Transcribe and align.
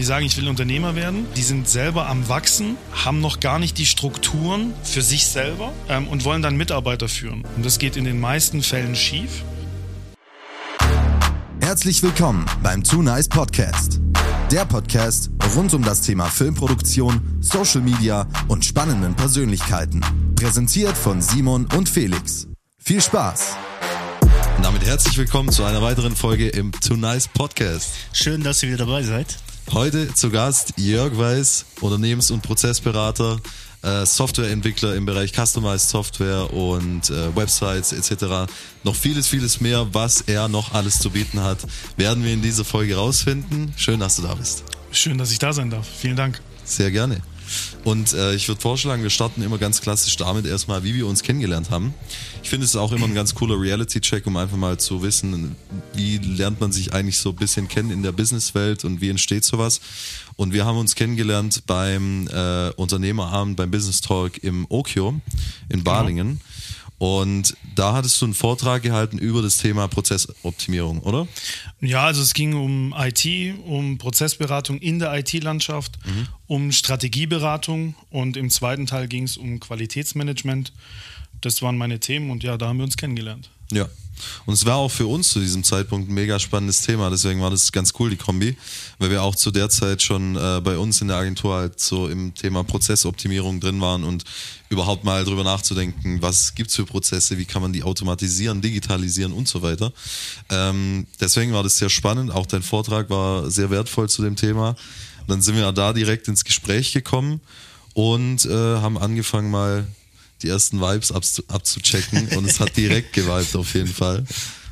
die 0.00 0.06
sagen, 0.06 0.24
ich 0.24 0.38
will 0.38 0.48
Unternehmer 0.48 0.94
werden. 0.94 1.26
Die 1.36 1.42
sind 1.42 1.68
selber 1.68 2.08
am 2.08 2.26
Wachsen, 2.30 2.76
haben 3.04 3.20
noch 3.20 3.38
gar 3.38 3.58
nicht 3.58 3.76
die 3.76 3.84
Strukturen 3.84 4.72
für 4.82 5.02
sich 5.02 5.26
selber 5.26 5.74
ähm, 5.90 6.08
und 6.08 6.24
wollen 6.24 6.40
dann 6.40 6.56
Mitarbeiter 6.56 7.06
führen. 7.06 7.44
Und 7.56 7.66
das 7.66 7.78
geht 7.78 7.98
in 7.98 8.06
den 8.06 8.18
meisten 8.18 8.62
Fällen 8.62 8.96
schief. 8.96 9.44
Herzlich 11.60 12.02
willkommen 12.02 12.46
beim 12.62 12.82
Too 12.82 13.02
Nice 13.02 13.28
Podcast. 13.28 14.00
Der 14.50 14.64
Podcast 14.64 15.30
rund 15.54 15.74
um 15.74 15.82
das 15.82 16.00
Thema 16.00 16.24
Filmproduktion, 16.24 17.20
Social 17.40 17.82
Media 17.82 18.26
und 18.48 18.64
spannenden 18.64 19.14
Persönlichkeiten. 19.14 20.00
Präsentiert 20.34 20.96
von 20.96 21.20
Simon 21.20 21.68
und 21.76 21.90
Felix. 21.90 22.48
Viel 22.78 23.02
Spaß! 23.02 23.54
Und 24.56 24.64
damit 24.64 24.82
herzlich 24.82 25.18
willkommen 25.18 25.50
zu 25.50 25.62
einer 25.64 25.82
weiteren 25.82 26.16
Folge 26.16 26.48
im 26.48 26.72
Too 26.72 26.96
Nice 26.96 27.28
Podcast. 27.28 27.90
Schön, 28.14 28.42
dass 28.42 28.62
ihr 28.62 28.70
wieder 28.70 28.86
dabei 28.86 29.02
seid. 29.02 29.36
Heute 29.72 30.12
zu 30.12 30.30
Gast 30.30 30.74
Jörg 30.78 31.16
Weiß, 31.16 31.64
Unternehmens- 31.80 32.32
und 32.32 32.42
Prozessberater, 32.42 33.40
äh, 33.82 34.04
Softwareentwickler 34.04 34.96
im 34.96 35.06
Bereich 35.06 35.32
Customized 35.32 35.88
Software 35.88 36.52
und 36.52 37.08
äh, 37.08 37.36
Websites 37.36 37.92
etc. 37.92 38.50
Noch 38.82 38.96
vieles, 38.96 39.28
vieles 39.28 39.60
mehr, 39.60 39.86
was 39.92 40.22
er 40.22 40.48
noch 40.48 40.74
alles 40.74 40.98
zu 40.98 41.10
bieten 41.10 41.40
hat, 41.40 41.58
werden 41.96 42.24
wir 42.24 42.32
in 42.32 42.42
dieser 42.42 42.64
Folge 42.64 42.96
rausfinden. 42.96 43.72
Schön, 43.76 44.00
dass 44.00 44.16
du 44.16 44.22
da 44.22 44.34
bist. 44.34 44.64
Schön, 44.90 45.18
dass 45.18 45.30
ich 45.30 45.38
da 45.38 45.52
sein 45.52 45.70
darf. 45.70 45.86
Vielen 45.86 46.16
Dank. 46.16 46.40
Sehr 46.64 46.90
gerne. 46.90 47.22
Und 47.84 48.12
äh, 48.12 48.34
ich 48.34 48.48
würde 48.48 48.60
vorschlagen, 48.60 49.02
wir 49.02 49.10
starten 49.10 49.42
immer 49.42 49.58
ganz 49.58 49.80
klassisch 49.80 50.16
damit 50.16 50.46
erstmal, 50.46 50.84
wie 50.84 50.94
wir 50.94 51.06
uns 51.06 51.22
kennengelernt 51.22 51.70
haben. 51.70 51.94
Ich 52.42 52.50
finde 52.50 52.64
es 52.64 52.76
auch 52.76 52.92
immer 52.92 53.06
ein 53.06 53.14
ganz 53.14 53.34
cooler 53.34 53.60
Reality-Check, 53.60 54.26
um 54.26 54.36
einfach 54.36 54.56
mal 54.56 54.78
zu 54.78 55.02
wissen, 55.02 55.56
wie 55.94 56.18
lernt 56.18 56.60
man 56.60 56.72
sich 56.72 56.92
eigentlich 56.92 57.18
so 57.18 57.30
ein 57.30 57.36
bisschen 57.36 57.68
kennen 57.68 57.90
in 57.90 58.02
der 58.02 58.12
Businesswelt 58.12 58.84
und 58.84 59.00
wie 59.00 59.08
entsteht 59.08 59.44
sowas. 59.44 59.80
Und 60.36 60.52
wir 60.52 60.64
haben 60.64 60.78
uns 60.78 60.94
kennengelernt 60.94 61.64
beim 61.66 62.28
äh, 62.28 62.70
Unternehmerabend, 62.76 63.56
beim 63.56 63.70
Business 63.70 64.00
Talk 64.00 64.42
im 64.42 64.66
Okio 64.68 65.20
in 65.68 65.84
Balingen. 65.84 66.28
Genau. 66.28 66.40
Und 67.00 67.56
da 67.76 67.94
hattest 67.94 68.20
du 68.20 68.26
einen 68.26 68.34
Vortrag 68.34 68.82
gehalten 68.82 69.16
über 69.16 69.40
das 69.40 69.56
Thema 69.56 69.88
Prozessoptimierung, 69.88 71.00
oder? 71.00 71.26
Ja, 71.80 72.04
also 72.04 72.20
es 72.20 72.34
ging 72.34 72.52
um 72.52 72.94
IT, 72.94 73.26
um 73.64 73.96
Prozessberatung 73.96 74.76
in 74.80 74.98
der 74.98 75.14
IT-Landschaft, 75.14 75.98
mhm. 76.04 76.26
um 76.46 76.72
Strategieberatung 76.72 77.94
und 78.10 78.36
im 78.36 78.50
zweiten 78.50 78.84
Teil 78.84 79.08
ging 79.08 79.22
es 79.22 79.38
um 79.38 79.60
Qualitätsmanagement. 79.60 80.74
Das 81.40 81.62
waren 81.62 81.78
meine 81.78 82.00
Themen 82.00 82.30
und 82.30 82.42
ja, 82.42 82.58
da 82.58 82.68
haben 82.68 82.76
wir 82.76 82.84
uns 82.84 82.98
kennengelernt. 82.98 83.48
Ja. 83.72 83.88
Und 84.46 84.54
es 84.54 84.66
war 84.66 84.76
auch 84.76 84.90
für 84.90 85.06
uns 85.06 85.30
zu 85.30 85.40
diesem 85.40 85.64
Zeitpunkt 85.64 86.10
ein 86.10 86.14
mega 86.14 86.38
spannendes 86.38 86.82
Thema. 86.82 87.10
Deswegen 87.10 87.40
war 87.40 87.50
das 87.50 87.72
ganz 87.72 87.92
cool, 87.98 88.10
die 88.10 88.16
Kombi, 88.16 88.56
weil 88.98 89.10
wir 89.10 89.22
auch 89.22 89.34
zu 89.34 89.50
der 89.50 89.68
Zeit 89.70 90.02
schon 90.02 90.36
äh, 90.36 90.60
bei 90.62 90.76
uns 90.78 91.00
in 91.00 91.08
der 91.08 91.16
Agentur 91.16 91.54
halt 91.54 91.80
so 91.80 92.08
im 92.08 92.34
Thema 92.34 92.64
Prozessoptimierung 92.64 93.60
drin 93.60 93.80
waren 93.80 94.04
und 94.04 94.24
überhaupt 94.68 95.04
mal 95.04 95.24
drüber 95.24 95.44
nachzudenken, 95.44 96.22
was 96.22 96.54
gibt 96.54 96.70
es 96.70 96.76
für 96.76 96.86
Prozesse, 96.86 97.38
wie 97.38 97.44
kann 97.44 97.60
man 97.60 97.72
die 97.72 97.82
automatisieren, 97.82 98.60
digitalisieren 98.60 99.32
und 99.32 99.48
so 99.48 99.62
weiter. 99.62 99.92
Ähm, 100.48 101.06
deswegen 101.20 101.52
war 101.52 101.62
das 101.62 101.78
sehr 101.78 101.90
spannend. 101.90 102.30
Auch 102.30 102.46
dein 102.46 102.62
Vortrag 102.62 103.10
war 103.10 103.50
sehr 103.50 103.70
wertvoll 103.70 104.08
zu 104.08 104.22
dem 104.22 104.36
Thema. 104.36 104.76
dann 105.26 105.42
sind 105.42 105.56
wir 105.56 105.70
da 105.72 105.92
direkt 105.92 106.28
ins 106.28 106.44
Gespräch 106.44 106.92
gekommen 106.92 107.40
und 107.94 108.44
äh, 108.46 108.50
haben 108.50 108.98
angefangen 108.98 109.50
mal 109.50 109.86
die 110.42 110.48
ersten 110.48 110.80
Vibes 110.80 111.12
abzuchecken 111.12 112.28
und 112.36 112.44
es 112.44 112.60
hat 112.60 112.76
direkt 112.76 113.12
geweibt 113.12 113.54
auf 113.56 113.74
jeden 113.74 113.92
Fall. 113.92 114.24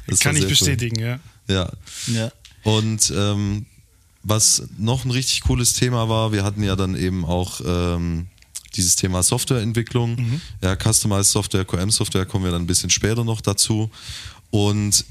Das 0.07 0.21
Kann 0.21 0.37
ich 0.37 0.47
bestätigen, 0.47 1.01
cool. 1.01 1.07
ja. 1.07 1.21
Ja. 1.49 1.73
ja. 2.07 2.33
Und 2.63 3.13
ähm, 3.15 3.67
was 4.23 4.63
noch 4.79 5.05
ein 5.05 5.11
richtig 5.11 5.43
cooles 5.43 5.75
Thema 5.75 6.09
war, 6.09 6.33
wir 6.33 6.45
hatten 6.45 6.63
ja 6.63 6.77
dann 6.77 6.97
eben 6.97 7.25
auch 7.25 7.61
ähm, 7.65 8.27
dieses 8.75 8.97
Thema 8.97 9.23
Softwareentwicklung, 9.23 10.17
mhm. 10.17 10.41
ja, 10.63 10.77
Customized 10.77 11.33
Software, 11.33 11.65
QM-Software 11.65 12.27
kommen 12.27 12.45
wir 12.45 12.53
dann 12.53 12.63
ein 12.63 12.67
bisschen 12.67 12.91
später 12.91 13.25
noch 13.25 13.41
dazu. 13.41 13.91
Und 14.51 15.05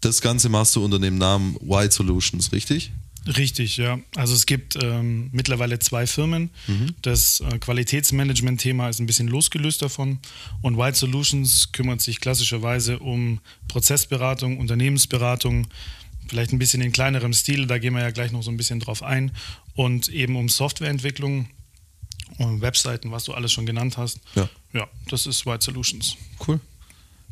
das 0.00 0.20
Ganze 0.20 0.48
machst 0.48 0.76
du 0.76 0.84
unter 0.84 0.98
dem 0.98 1.18
Namen 1.18 1.56
White 1.60 1.94
Solutions, 1.94 2.52
richtig? 2.52 2.92
Richtig, 3.26 3.76
ja. 3.76 3.98
Also 4.14 4.34
es 4.34 4.46
gibt 4.46 4.76
ähm, 4.80 5.30
mittlerweile 5.32 5.78
zwei 5.78 6.06
Firmen. 6.06 6.50
Mhm. 6.66 6.94
Das 7.02 7.40
äh, 7.40 7.58
Qualitätsmanagement-Thema 7.58 8.88
ist 8.88 9.00
ein 9.00 9.06
bisschen 9.06 9.28
losgelöst 9.28 9.82
davon. 9.82 10.20
Und 10.62 10.78
White 10.78 10.96
Solutions 10.96 11.72
kümmert 11.72 12.00
sich 12.00 12.20
klassischerweise 12.20 13.00
um 13.00 13.40
Prozessberatung, 13.68 14.58
Unternehmensberatung, 14.58 15.66
vielleicht 16.28 16.52
ein 16.52 16.58
bisschen 16.58 16.82
in 16.82 16.92
kleinerem 16.92 17.32
Stil, 17.32 17.66
da 17.66 17.78
gehen 17.78 17.94
wir 17.94 18.02
ja 18.02 18.10
gleich 18.10 18.32
noch 18.32 18.42
so 18.42 18.50
ein 18.50 18.56
bisschen 18.56 18.80
drauf 18.80 19.02
ein. 19.02 19.32
Und 19.74 20.08
eben 20.08 20.36
um 20.36 20.48
Softwareentwicklung 20.48 21.48
und 22.38 22.60
Webseiten, 22.60 23.10
was 23.10 23.24
du 23.24 23.34
alles 23.34 23.52
schon 23.52 23.66
genannt 23.66 23.96
hast. 23.96 24.20
Ja, 24.34 24.48
ja 24.72 24.88
das 25.08 25.26
ist 25.26 25.46
White 25.46 25.64
Solutions. 25.64 26.16
Cool. 26.46 26.60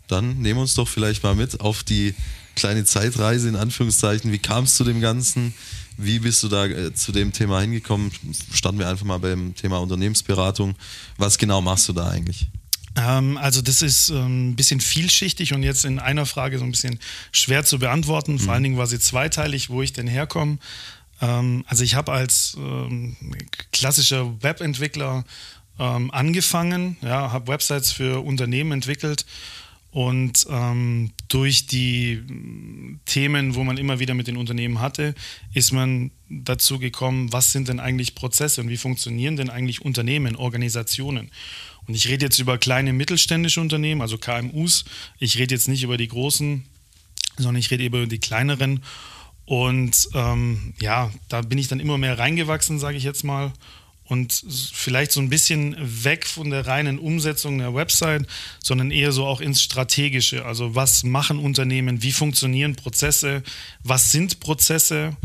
Dann 0.08 0.40
nehmen 0.40 0.58
wir 0.58 0.62
uns 0.62 0.74
doch 0.74 0.88
vielleicht 0.88 1.22
mal 1.22 1.34
mit 1.34 1.60
auf 1.60 1.82
die 1.82 2.14
kleine 2.54 2.84
Zeitreise 2.84 3.48
in 3.48 3.56
Anführungszeichen. 3.56 4.32
Wie 4.32 4.38
kam 4.38 4.64
es 4.64 4.76
zu 4.76 4.84
dem 4.84 5.00
Ganzen? 5.00 5.54
Wie 5.96 6.18
bist 6.18 6.42
du 6.42 6.48
da 6.48 6.66
äh, 6.66 6.92
zu 6.94 7.12
dem 7.12 7.32
Thema 7.32 7.60
hingekommen? 7.60 8.10
Starten 8.52 8.78
wir 8.78 8.88
einfach 8.88 9.04
mal 9.04 9.18
beim 9.18 9.54
Thema 9.54 9.78
Unternehmensberatung. 9.78 10.74
Was 11.16 11.38
genau 11.38 11.60
machst 11.60 11.88
du 11.88 11.92
da 11.92 12.08
eigentlich? 12.08 12.48
Ähm, 12.96 13.36
also 13.38 13.62
das 13.62 13.82
ist 13.82 14.08
ähm, 14.08 14.50
ein 14.50 14.56
bisschen 14.56 14.80
vielschichtig 14.80 15.52
und 15.52 15.62
jetzt 15.62 15.84
in 15.84 15.98
einer 15.98 16.26
Frage 16.26 16.58
so 16.58 16.64
ein 16.64 16.70
bisschen 16.70 16.98
schwer 17.32 17.64
zu 17.64 17.78
beantworten. 17.78 18.38
Vor 18.38 18.46
mhm. 18.46 18.52
allen 18.52 18.62
Dingen 18.64 18.76
war 18.76 18.86
sie 18.86 18.98
zweiteilig, 18.98 19.70
wo 19.70 19.82
ich 19.82 19.92
denn 19.92 20.08
herkomme. 20.08 20.58
Ähm, 21.20 21.64
also 21.68 21.84
ich 21.84 21.94
habe 21.94 22.12
als 22.12 22.56
klassischer 23.72 24.42
Webentwickler 24.42 25.24
angefangen, 25.76 26.96
ja, 27.02 27.32
habe 27.32 27.48
Websites 27.48 27.90
für 27.90 28.24
Unternehmen 28.24 28.70
entwickelt 28.70 29.26
und 29.94 30.48
ähm, 30.50 31.12
durch 31.28 31.68
die 31.68 32.20
Themen, 33.06 33.54
wo 33.54 33.62
man 33.62 33.76
immer 33.76 34.00
wieder 34.00 34.14
mit 34.14 34.26
den 34.26 34.36
Unternehmen 34.36 34.80
hatte, 34.80 35.14
ist 35.52 35.70
man 35.70 36.10
dazu 36.28 36.80
gekommen, 36.80 37.32
was 37.32 37.52
sind 37.52 37.68
denn 37.68 37.78
eigentlich 37.78 38.16
Prozesse 38.16 38.60
und 38.60 38.68
wie 38.70 38.76
funktionieren 38.76 39.36
denn 39.36 39.50
eigentlich 39.50 39.82
Unternehmen, 39.82 40.34
Organisationen. 40.34 41.30
Und 41.86 41.94
ich 41.94 42.08
rede 42.08 42.24
jetzt 42.24 42.40
über 42.40 42.58
kleine 42.58 42.92
mittelständische 42.92 43.60
Unternehmen, 43.60 44.00
also 44.00 44.18
KMUs. 44.18 44.84
Ich 45.20 45.38
rede 45.38 45.54
jetzt 45.54 45.68
nicht 45.68 45.84
über 45.84 45.96
die 45.96 46.08
großen, 46.08 46.64
sondern 47.36 47.60
ich 47.60 47.70
rede 47.70 47.84
über 47.84 48.08
die 48.08 48.18
kleineren. 48.18 48.82
Und 49.44 50.08
ähm, 50.12 50.74
ja, 50.80 51.12
da 51.28 51.42
bin 51.42 51.58
ich 51.58 51.68
dann 51.68 51.78
immer 51.78 51.98
mehr 51.98 52.18
reingewachsen, 52.18 52.80
sage 52.80 52.96
ich 52.96 53.04
jetzt 53.04 53.22
mal 53.22 53.52
und 54.06 54.44
vielleicht 54.72 55.12
so 55.12 55.20
ein 55.20 55.30
bisschen 55.30 55.76
weg 55.78 56.26
von 56.26 56.50
der 56.50 56.66
reinen 56.66 56.98
Umsetzung 56.98 57.58
der 57.58 57.74
Website, 57.74 58.26
sondern 58.62 58.90
eher 58.90 59.12
so 59.12 59.26
auch 59.26 59.40
ins 59.40 59.62
Strategische. 59.62 60.44
Also 60.44 60.74
was 60.74 61.04
machen 61.04 61.38
Unternehmen, 61.38 62.02
wie 62.02 62.12
funktionieren 62.12 62.76
Prozesse, 62.76 63.42
was 63.82 64.12
sind 64.12 64.40
Prozesse 64.40 65.16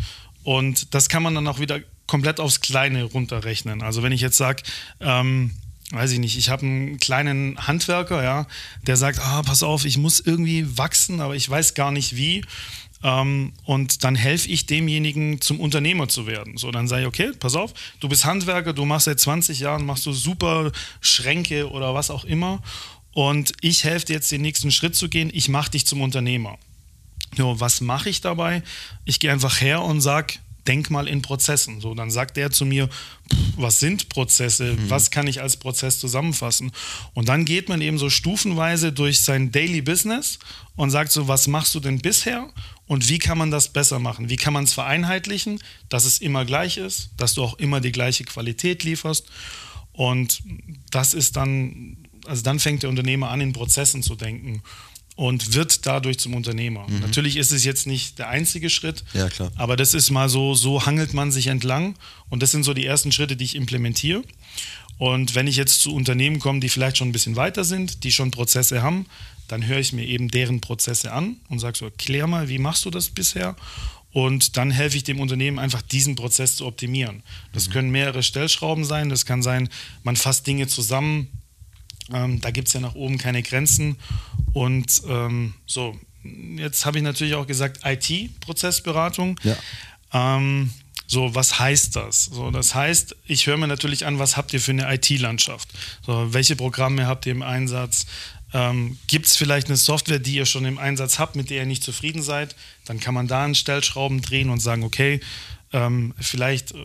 und 0.44 0.94
das 0.94 1.10
kann 1.10 1.24
man 1.24 1.36
dann 1.36 1.48
auch 1.48 1.60
wieder 1.60 1.80
komplett 2.08 2.40
aufs 2.40 2.62
Kleine 2.62 3.04
runterrechnen. 3.04 3.82
Also 3.84 4.02
wenn 4.02 4.12
ich 4.12 4.22
jetzt 4.22 4.38
sage, 4.38 4.64
ähm, 5.00 5.52
weiß 5.92 6.12
ich 6.12 6.20
nicht, 6.20 6.38
ich 6.38 6.50
habe 6.50 6.66
einen 6.66 7.00
kleinen 7.00 7.68
Handwerker, 7.68 8.24
ja, 8.24 8.48
der 8.84 8.98
sagt, 8.98 9.20
ah, 9.20 9.42
pass 9.44 9.64
auf, 9.64 9.86
ich 9.86 9.98
muss 9.98 10.20
irgendwie 10.20 10.78
wachsen, 10.78 11.20
aber 11.22 11.36
ich 11.36 11.50
weiß 11.50 11.74
gar 11.74 11.92
nicht 11.92 12.16
wie. 12.16 12.44
Ähm, 13.04 13.54
und 13.64 14.04
dann 14.04 14.16
helfe 14.16 14.50
ich 14.50 14.66
demjenigen, 14.66 15.42
zum 15.42 15.60
Unternehmer 15.60 16.08
zu 16.08 16.28
werden. 16.28 16.58
So, 16.58 16.72
dann 16.72 16.88
sage 16.88 17.04
ich, 17.04 17.08
okay, 17.08 17.32
pass 17.40 17.56
auf, 17.56 17.74
du 18.00 18.10
bist 18.10 18.26
Handwerker, 18.26 18.74
du 18.74 18.86
machst 18.86 19.06
seit 19.06 19.20
20 19.20 19.60
Jahren, 19.60 19.86
machst 19.86 20.06
du 20.06 20.12
super 20.12 20.72
Schränke 21.02 21.70
oder 21.70 21.94
was 21.94 22.12
auch 22.12 22.26
immer. 22.26 22.62
Und 23.14 23.54
ich 23.62 23.84
helfe 23.84 24.08
dir 24.08 24.14
jetzt 24.14 24.32
den 24.32 24.42
nächsten 24.42 24.72
Schritt 24.72 24.96
zu 24.96 25.10
gehen, 25.10 25.30
ich 25.34 25.50
mache 25.50 25.72
dich 25.72 25.86
zum 25.86 26.02
Unternehmer. 26.02 26.58
So, 27.38 27.60
was 27.60 27.82
mache 27.82 28.10
ich 28.10 28.22
dabei? 28.22 28.64
Ich 29.06 29.20
gehe 29.20 29.32
einfach 29.32 29.62
her 29.62 29.82
und 29.82 30.02
sage, 30.02 30.36
denk 30.70 30.92
mal 30.92 31.08
in 31.08 31.24
Prozessen. 31.24 31.82
So, 31.82 31.96
dann 31.96 32.12
sagt 32.12 32.38
er 32.38 32.52
zu 32.52 32.64
mir, 32.64 32.90
was 33.58 33.80
sind 33.80 34.08
Prozesse? 34.08 34.74
Mhm. 34.74 34.90
Was 34.90 35.10
kann 35.10 35.26
ich 35.26 35.42
als 35.42 35.58
Prozess 35.58 36.00
zusammenfassen? 36.00 36.72
Und 37.16 37.28
dann 37.28 37.44
geht 37.44 37.70
man 37.70 37.82
eben 37.82 37.98
so 37.98 38.10
stufenweise 38.12 38.94
durch 38.94 39.22
sein 39.22 39.52
Daily 39.52 39.82
Business 39.82 40.38
und 40.76 40.92
sagt 40.92 41.12
so, 41.12 41.28
was 41.28 41.48
machst 41.48 41.74
du 41.74 41.80
denn 41.80 41.98
bisher? 41.98 42.48
Und 42.86 43.10
wie 43.10 43.18
kann 43.18 43.40
man 43.40 43.50
das 43.50 43.70
besser 43.70 43.98
machen? 43.98 44.30
Wie 44.30 44.36
kann 44.36 44.54
man 44.54 44.66
es 44.66 44.74
vereinheitlichen, 44.74 45.60
dass 45.90 46.06
es 46.06 46.20
immer 46.20 46.46
gleich 46.46 46.78
ist, 46.78 47.10
dass 47.18 47.34
du 47.34 47.44
auch 47.44 47.56
immer 47.56 47.82
die 47.82 47.92
gleiche 47.92 48.24
Qualität 48.24 48.84
lieferst? 48.84 49.26
Und 49.92 50.44
das 50.92 51.16
ist 51.16 51.36
dann, 51.36 51.98
also 52.28 52.44
dann 52.44 52.60
fängt 52.60 52.84
der 52.84 52.92
Unternehmer 52.92 53.32
an, 53.32 53.42
in 53.42 53.54
Prozessen 53.54 54.04
zu 54.04 54.16
denken 54.16 54.62
und 55.20 55.54
wird 55.54 55.86
dadurch 55.86 56.18
zum 56.18 56.34
Unternehmer. 56.34 56.88
Mhm. 56.88 57.02
Natürlich 57.02 57.36
ist 57.36 57.52
es 57.52 57.66
jetzt 57.66 57.86
nicht 57.86 58.20
der 58.20 58.30
einzige 58.30 58.70
Schritt, 58.70 59.04
ja, 59.14 59.28
aber 59.58 59.76
das 59.76 59.94
ist 59.94 60.12
mal 60.12 60.30
so, 60.30 60.56
so 60.56 60.86
hangelt 60.86 61.14
man 61.14 61.30
sich 61.30 61.48
entlang 61.48 61.96
und 62.30 62.42
das 62.42 62.52
sind 62.52 62.64
so 62.64 62.74
die 62.74 62.86
ersten 62.86 63.12
Schritte, 63.12 63.36
die 63.36 63.44
ich 63.44 63.56
implementiere. 63.56 64.24
Und 64.98 65.36
wenn 65.36 65.46
ich 65.48 65.58
jetzt 65.58 65.82
zu 65.82 65.94
Unternehmen 65.94 66.40
komme, 66.40 66.62
die 66.62 66.70
vielleicht 66.70 66.98
schon 66.98 67.10
ein 67.10 67.12
bisschen 67.12 67.36
weiter 67.36 67.66
sind, 67.66 68.06
die 68.06 68.14
schon 68.14 68.32
Prozesse 68.32 68.82
haben, 68.82 69.08
dann 69.50 69.68
höre 69.68 69.80
ich 69.80 69.92
mir 69.92 70.06
eben 70.06 70.30
deren 70.30 70.62
Prozesse 70.62 71.12
an 71.12 71.36
und 71.50 71.60
sage 71.60 71.78
so, 71.78 71.90
klär 71.98 72.26
mal, 72.26 72.48
wie 72.48 72.58
machst 72.58 72.86
du 72.86 72.90
das 72.90 73.10
bisher? 73.10 73.58
und 74.12 74.58
dann 74.58 74.72
helfe 74.72 74.98
ich 74.98 75.04
dem 75.04 75.20
Unternehmen 75.20 75.60
einfach 75.60 75.84
diesen 75.84 76.16
Prozess 76.16 76.56
zu 76.56 76.66
optimieren. 76.66 77.22
Das 77.54 77.68
mhm. 77.68 77.74
können 77.74 77.90
mehrere 77.92 78.24
Stellschrauben 78.24 78.84
sein, 78.84 79.10
das 79.10 79.28
kann 79.28 79.44
sein, 79.44 79.70
man 80.02 80.16
fasst 80.16 80.48
Dinge 80.48 80.66
zusammen, 80.66 81.28
ähm, 82.14 82.42
da 82.42 82.52
gibt 82.52 82.68
es 82.68 82.74
ja 82.74 82.80
nach 82.80 82.96
oben 82.96 83.18
keine 83.18 83.44
Grenzen 83.44 83.98
und 84.54 85.02
ähm, 85.08 85.54
so, 85.66 85.98
jetzt 86.56 86.86
habe 86.86 86.98
ich 86.98 87.04
natürlich 87.04 87.36
auch 87.36 87.48
gesagt 87.48 87.82
IT-Prozessberatung. 87.86 89.40
Ja. 89.44 89.56
Ähm, 90.14 90.72
so, 91.08 91.34
was 91.34 91.60
heißt 91.60 91.96
das? 91.96 92.26
So, 92.26 92.52
das 92.52 92.76
heißt, 92.76 93.16
ich 93.26 93.48
höre 93.48 93.58
mir 93.58 93.68
natürlich 93.68 94.06
an, 94.06 94.20
was 94.20 94.38
habt 94.38 94.54
ihr 94.54 94.62
für 94.62 94.72
eine 94.72 94.94
IT-Landschaft? 94.94 95.68
So, 96.06 96.34
welche 96.34 96.56
Programme 96.56 97.08
habt 97.08 97.26
ihr 97.26 97.32
im 97.32 97.42
Einsatz? 97.42 98.06
Ähm, 98.54 98.98
Gibt 99.08 99.26
es 99.26 99.36
vielleicht 99.36 99.68
eine 99.68 99.78
Software, 99.78 100.20
die 100.20 100.36
ihr 100.36 100.46
schon 100.46 100.66
im 100.66 100.78
Einsatz 100.78 101.18
habt, 101.18 101.36
mit 101.36 101.50
der 101.50 101.62
ihr 101.62 101.66
nicht 101.66 101.84
zufrieden 101.84 102.22
seid? 102.22 102.56
Dann 102.86 103.00
kann 103.00 103.16
man 103.16 103.28
da 103.28 103.44
an 103.44 103.56
Stellschrauben 103.56 104.22
drehen 104.22 104.50
und 104.50 104.60
sagen, 104.60 104.84
okay, 104.84 105.20
ähm, 105.74 106.14
vielleicht 106.20 106.74
äh, 106.74 106.78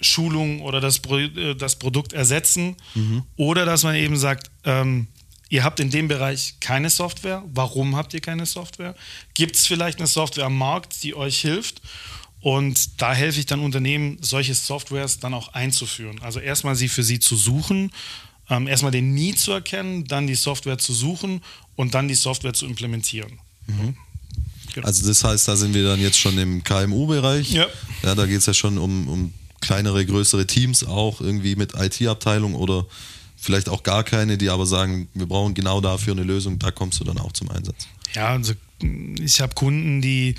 Schulung 0.00 0.60
oder 0.62 0.80
das, 0.80 1.00
äh, 1.08 1.54
das 1.54 1.78
Produkt 1.78 2.12
ersetzen. 2.12 2.76
Mhm. 2.94 3.24
Oder 3.36 3.64
dass 3.64 3.82
man 3.82 3.94
eben 3.94 4.16
sagt, 4.16 4.50
ähm, 4.64 5.06
ihr 5.48 5.64
habt 5.64 5.80
in 5.80 5.90
dem 5.90 6.08
Bereich 6.08 6.54
keine 6.60 6.90
Software. 6.90 7.42
Warum 7.52 7.96
habt 7.96 8.14
ihr 8.14 8.20
keine 8.20 8.46
Software? 8.46 8.94
Gibt 9.34 9.56
es 9.56 9.66
vielleicht 9.66 9.98
eine 9.98 10.06
Software 10.06 10.46
am 10.46 10.56
Markt, 10.56 11.02
die 11.02 11.14
euch 11.14 11.40
hilft? 11.40 11.82
Und 12.40 13.02
da 13.02 13.12
helfe 13.12 13.38
ich 13.38 13.46
dann 13.46 13.60
Unternehmen, 13.60 14.16
solche 14.22 14.54
Softwares 14.54 15.18
dann 15.18 15.34
auch 15.34 15.52
einzuführen. 15.52 16.20
Also 16.22 16.40
erstmal 16.40 16.74
sie 16.74 16.88
für 16.88 17.02
sie 17.02 17.18
zu 17.18 17.36
suchen, 17.36 17.90
ähm, 18.48 18.66
erstmal 18.66 18.92
den 18.92 19.12
Need 19.12 19.38
zu 19.38 19.52
erkennen, 19.52 20.04
dann 20.06 20.26
die 20.26 20.34
Software 20.34 20.78
zu 20.78 20.94
suchen 20.94 21.42
und 21.76 21.94
dann 21.94 22.08
die 22.08 22.14
Software 22.14 22.54
zu 22.54 22.66
implementieren. 22.66 23.38
Mhm. 23.66 23.96
Genau. 24.74 24.86
Also 24.86 25.06
das 25.06 25.22
heißt, 25.22 25.48
da 25.48 25.56
sind 25.56 25.74
wir 25.74 25.84
dann 25.84 26.00
jetzt 26.00 26.18
schon 26.18 26.38
im 26.38 26.62
KMU-Bereich. 26.64 27.52
Ja. 27.52 27.66
ja. 28.02 28.14
Da 28.14 28.26
geht 28.26 28.38
es 28.38 28.46
ja 28.46 28.54
schon 28.54 28.78
um, 28.78 29.08
um 29.08 29.34
kleinere, 29.60 30.04
größere 30.04 30.46
Teams 30.46 30.84
auch 30.84 31.20
irgendwie 31.20 31.56
mit 31.56 31.74
IT-Abteilung 31.74 32.54
oder 32.54 32.86
vielleicht 33.36 33.68
auch 33.68 33.82
gar 33.82 34.04
keine, 34.04 34.36
die 34.36 34.50
aber 34.50 34.66
sagen, 34.66 35.08
wir 35.14 35.26
brauchen 35.26 35.54
genau 35.54 35.80
dafür 35.80 36.12
eine 36.12 36.22
Lösung, 36.22 36.58
da 36.58 36.70
kommst 36.70 37.00
du 37.00 37.04
dann 37.04 37.18
auch 37.18 37.32
zum 37.32 37.50
Einsatz. 37.50 37.88
Ja, 38.14 38.28
also 38.30 38.54
ich 39.22 39.40
habe 39.40 39.54
Kunden, 39.54 40.00
die, 40.00 40.34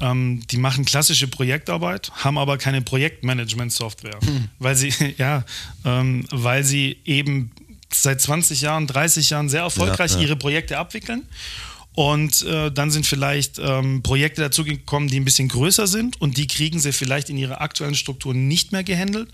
ähm, 0.00 0.42
die 0.50 0.58
machen 0.58 0.84
klassische 0.84 1.28
Projektarbeit, 1.28 2.12
haben 2.14 2.38
aber 2.38 2.58
keine 2.58 2.82
Projektmanagement-Software, 2.82 4.18
hm. 4.22 4.48
weil 4.58 4.76
sie, 4.76 4.92
ja, 5.18 5.44
ähm, 5.84 6.26
weil 6.30 6.64
sie 6.64 6.98
eben 7.04 7.50
seit 7.92 8.20
20 8.20 8.60
Jahren, 8.60 8.86
30 8.86 9.30
Jahren 9.30 9.48
sehr 9.48 9.62
erfolgreich 9.62 10.12
ja, 10.12 10.18
ja. 10.18 10.24
ihre 10.24 10.36
Projekte 10.36 10.78
abwickeln. 10.78 11.22
Und 11.96 12.42
äh, 12.42 12.70
dann 12.70 12.90
sind 12.90 13.06
vielleicht 13.06 13.58
ähm, 13.58 14.02
Projekte 14.02 14.42
dazugekommen, 14.42 15.08
die 15.08 15.18
ein 15.18 15.24
bisschen 15.24 15.48
größer 15.48 15.86
sind 15.86 16.20
und 16.20 16.36
die 16.36 16.46
kriegen 16.46 16.78
sie 16.78 16.92
vielleicht 16.92 17.30
in 17.30 17.38
ihrer 17.38 17.62
aktuellen 17.62 17.94
Struktur 17.94 18.34
nicht 18.34 18.70
mehr 18.70 18.84
gehandelt 18.84 19.30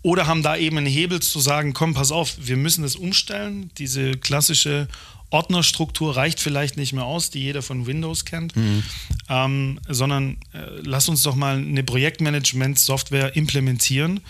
oder 0.00 0.26
haben 0.26 0.42
da 0.42 0.56
eben 0.56 0.78
einen 0.78 0.86
Hebel 0.86 1.20
zu 1.20 1.38
sagen, 1.38 1.74
komm, 1.74 1.92
pass 1.92 2.10
auf, 2.10 2.36
wir 2.40 2.56
müssen 2.56 2.80
das 2.80 2.96
umstellen. 2.96 3.70
Diese 3.76 4.12
klassische 4.12 4.88
Ordnerstruktur 5.28 6.16
reicht 6.16 6.40
vielleicht 6.40 6.78
nicht 6.78 6.94
mehr 6.94 7.04
aus, 7.04 7.28
die 7.28 7.40
jeder 7.40 7.60
von 7.60 7.86
Windows 7.86 8.24
kennt, 8.24 8.56
mhm. 8.56 8.82
ähm, 9.28 9.80
sondern 9.86 10.38
äh, 10.54 10.60
lass 10.82 11.10
uns 11.10 11.22
doch 11.22 11.34
mal 11.34 11.58
eine 11.58 11.82
Projektmanagement-Software 11.82 13.36
implementieren. 13.36 14.20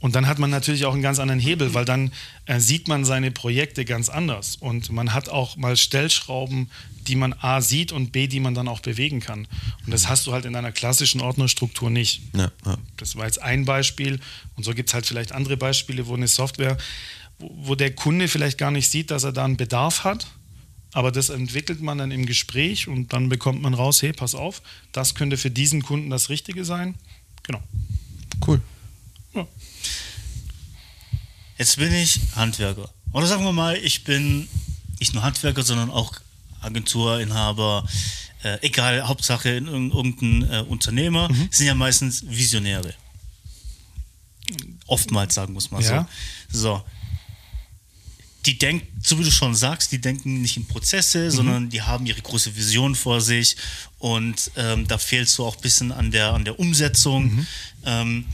Und 0.00 0.14
dann 0.14 0.26
hat 0.26 0.38
man 0.38 0.50
natürlich 0.50 0.86
auch 0.86 0.94
einen 0.94 1.02
ganz 1.02 1.18
anderen 1.18 1.40
Hebel, 1.40 1.74
weil 1.74 1.84
dann 1.84 2.10
äh, 2.46 2.58
sieht 2.58 2.88
man 2.88 3.04
seine 3.04 3.30
Projekte 3.30 3.84
ganz 3.84 4.08
anders. 4.08 4.56
Und 4.56 4.90
man 4.90 5.12
hat 5.12 5.28
auch 5.28 5.56
mal 5.56 5.76
Stellschrauben, 5.76 6.70
die 7.06 7.16
man 7.16 7.34
A 7.34 7.60
sieht 7.60 7.92
und 7.92 8.10
B, 8.10 8.26
die 8.26 8.40
man 8.40 8.54
dann 8.54 8.66
auch 8.66 8.80
bewegen 8.80 9.20
kann. 9.20 9.46
Und 9.84 9.92
das 9.92 10.08
hast 10.08 10.26
du 10.26 10.32
halt 10.32 10.46
in 10.46 10.56
einer 10.56 10.72
klassischen 10.72 11.20
Ordnerstruktur 11.20 11.90
nicht. 11.90 12.22
Ja, 12.34 12.50
ja. 12.64 12.78
Das 12.96 13.16
war 13.16 13.26
jetzt 13.26 13.42
ein 13.42 13.64
Beispiel. 13.64 14.20
Und 14.56 14.64
so 14.64 14.72
gibt 14.72 14.88
es 14.88 14.94
halt 14.94 15.06
vielleicht 15.06 15.32
andere 15.32 15.56
Beispiele, 15.56 16.06
wo 16.06 16.14
eine 16.14 16.28
Software 16.28 16.78
wo 17.40 17.74
der 17.74 17.94
Kunde 17.94 18.28
vielleicht 18.28 18.58
gar 18.58 18.70
nicht 18.70 18.90
sieht, 18.90 19.10
dass 19.10 19.24
er 19.24 19.32
da 19.32 19.44
einen 19.44 19.56
Bedarf 19.56 20.04
hat. 20.04 20.26
Aber 20.92 21.12
das 21.12 21.28
entwickelt 21.28 21.80
man 21.80 21.98
dann 21.98 22.10
im 22.10 22.26
Gespräch 22.26 22.88
und 22.88 23.12
dann 23.12 23.28
bekommt 23.28 23.62
man 23.62 23.74
raus, 23.74 24.02
hey, 24.02 24.12
pass 24.12 24.34
auf, 24.34 24.60
das 24.92 25.14
könnte 25.14 25.36
für 25.36 25.50
diesen 25.50 25.82
Kunden 25.82 26.10
das 26.10 26.30
Richtige 26.30 26.64
sein. 26.64 26.96
Genau. 27.44 27.62
Cool. 28.44 28.60
Ja. 29.34 29.46
Jetzt 31.60 31.76
bin 31.76 31.92
ich 31.92 32.18
Handwerker. 32.36 32.88
Oder 33.12 33.26
sagen 33.26 33.44
wir 33.44 33.52
mal, 33.52 33.76
ich 33.76 34.02
bin 34.02 34.48
nicht 34.98 35.12
nur 35.12 35.22
Handwerker, 35.22 35.62
sondern 35.62 35.90
auch 35.90 36.14
Agenturinhaber, 36.62 37.86
äh, 38.42 38.56
egal, 38.62 39.06
Hauptsache 39.06 39.50
in 39.50 39.66
irgendein 39.66 40.50
äh, 40.50 40.62
Unternehmer, 40.62 41.30
mhm. 41.30 41.48
sind 41.50 41.66
ja 41.66 41.74
meistens 41.74 42.24
Visionäre. 42.26 42.94
Oftmals, 44.86 45.34
sagen 45.34 45.52
muss 45.52 45.70
man 45.70 45.82
ja. 45.82 46.08
so. 46.50 46.60
So, 46.60 46.84
die 48.46 48.56
denken, 48.56 48.88
so 49.02 49.18
wie 49.18 49.24
du 49.24 49.30
schon 49.30 49.54
sagst, 49.54 49.92
die 49.92 50.00
denken 50.00 50.40
nicht 50.40 50.56
in 50.56 50.66
Prozesse, 50.66 51.26
mhm. 51.26 51.30
sondern 51.30 51.68
die 51.68 51.82
haben 51.82 52.06
ihre 52.06 52.22
große 52.22 52.56
Vision 52.56 52.94
vor 52.94 53.20
sich 53.20 53.58
und 53.98 54.50
ähm, 54.56 54.88
da 54.88 54.96
fehlt 54.96 55.28
so 55.28 55.44
auch 55.44 55.56
ein 55.56 55.60
bisschen 55.60 55.92
an 55.92 56.10
der, 56.10 56.32
an 56.32 56.46
der 56.46 56.58
Umsetzung. 56.58 57.24
Mhm. 57.24 57.46
Ähm, 57.84 58.26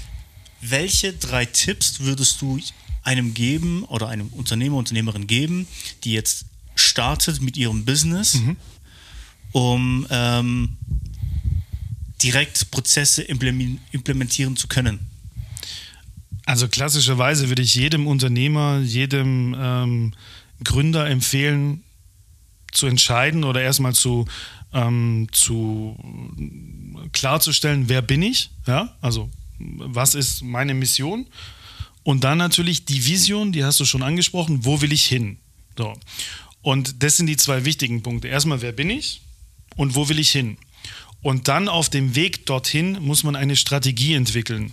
welche 0.61 1.13
drei 1.13 1.45
Tipps 1.45 1.99
würdest 1.99 2.41
du 2.41 2.61
einem 3.07 3.35
geben 3.35 3.85
oder 3.85 4.09
einem 4.09 4.29
Unternehmer, 4.29 4.77
Unternehmerin 4.77 5.27
geben, 5.27 5.67
die 6.05 6.13
jetzt 6.13 6.47
startet 6.75 7.41
mit 7.41 7.57
ihrem 7.57 7.85
Business, 7.85 8.35
mhm. 8.35 8.57
um 9.53 10.07
ähm, 10.11 10.77
direkt 12.23 12.71
Prozesse 12.71 13.23
implementieren 13.23 14.57
zu 14.57 14.67
können? 14.67 14.99
Also 16.47 16.69
klassischerweise 16.69 17.49
würde 17.49 17.63
ich 17.63 17.75
jedem 17.75 18.07
Unternehmer, 18.07 18.81
jedem 18.81 19.57
ähm, 19.59 20.15
Gründer 20.65 21.09
empfehlen, 21.09 21.83
zu 22.73 22.87
entscheiden 22.87 23.45
oder 23.45 23.63
erstmal 23.63 23.95
zu, 23.95 24.27
ähm, 24.73 25.29
zu 25.33 25.97
klarzustellen, 27.13 27.89
wer 27.89 28.03
bin 28.03 28.23
ich, 28.23 28.51
ja, 28.67 28.95
also 29.01 29.31
was 29.59 30.15
ist 30.15 30.43
meine 30.43 30.75
Mission 30.75 31.27
und 32.07 32.23
dann 32.23 32.39
natürlich 32.39 32.85
die 32.85 33.05
Vision, 33.05 33.51
die 33.51 33.65
hast 33.65 33.81
du 33.81 33.85
schon 33.85 34.05
angesprochen, 34.05 34.65
wo 34.65 34.81
will 34.81 34.93
ich 34.93 35.05
hin? 35.07 35.39
So. 35.77 35.93
Und 36.63 37.03
das 37.03 37.17
sind 37.17 37.27
die 37.27 37.37
zwei 37.37 37.65
wichtigen 37.65 38.05
Punkte. 38.05 38.29
Erstmal, 38.29 38.63
wer 38.63 38.71
bin 38.71 38.91
ich 38.91 39.23
und 39.75 39.97
wo 39.97 40.09
will 40.09 40.21
ich 40.21 40.31
hin? 40.31 40.57
Und 41.21 41.49
dann 41.49 41.69
auf 41.69 41.89
dem 41.89 42.15
Weg 42.15 42.47
dorthin 42.47 43.03
muss 43.03 43.25
man 43.25 43.35
eine 43.35 43.57
Strategie 43.57 44.15
entwickeln. 44.15 44.71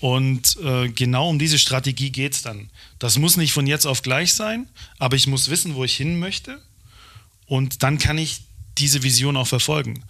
Und 0.00 0.56
äh, 0.56 0.88
genau 0.88 1.28
um 1.30 1.38
diese 1.38 1.60
Strategie 1.60 2.10
geht 2.10 2.32
es 2.32 2.42
dann. 2.42 2.68
Das 2.98 3.16
muss 3.16 3.36
nicht 3.36 3.52
von 3.52 3.68
jetzt 3.68 3.86
auf 3.86 4.02
gleich 4.02 4.34
sein, 4.34 4.68
aber 4.98 5.14
ich 5.14 5.28
muss 5.28 5.48
wissen, 5.48 5.76
wo 5.76 5.84
ich 5.84 5.94
hin 5.94 6.18
möchte. 6.18 6.60
Und 7.46 7.84
dann 7.84 7.98
kann 7.98 8.18
ich 8.18 8.42
diese 8.76 9.04
Vision 9.04 9.36
auch 9.36 9.46
verfolgen. 9.46 10.02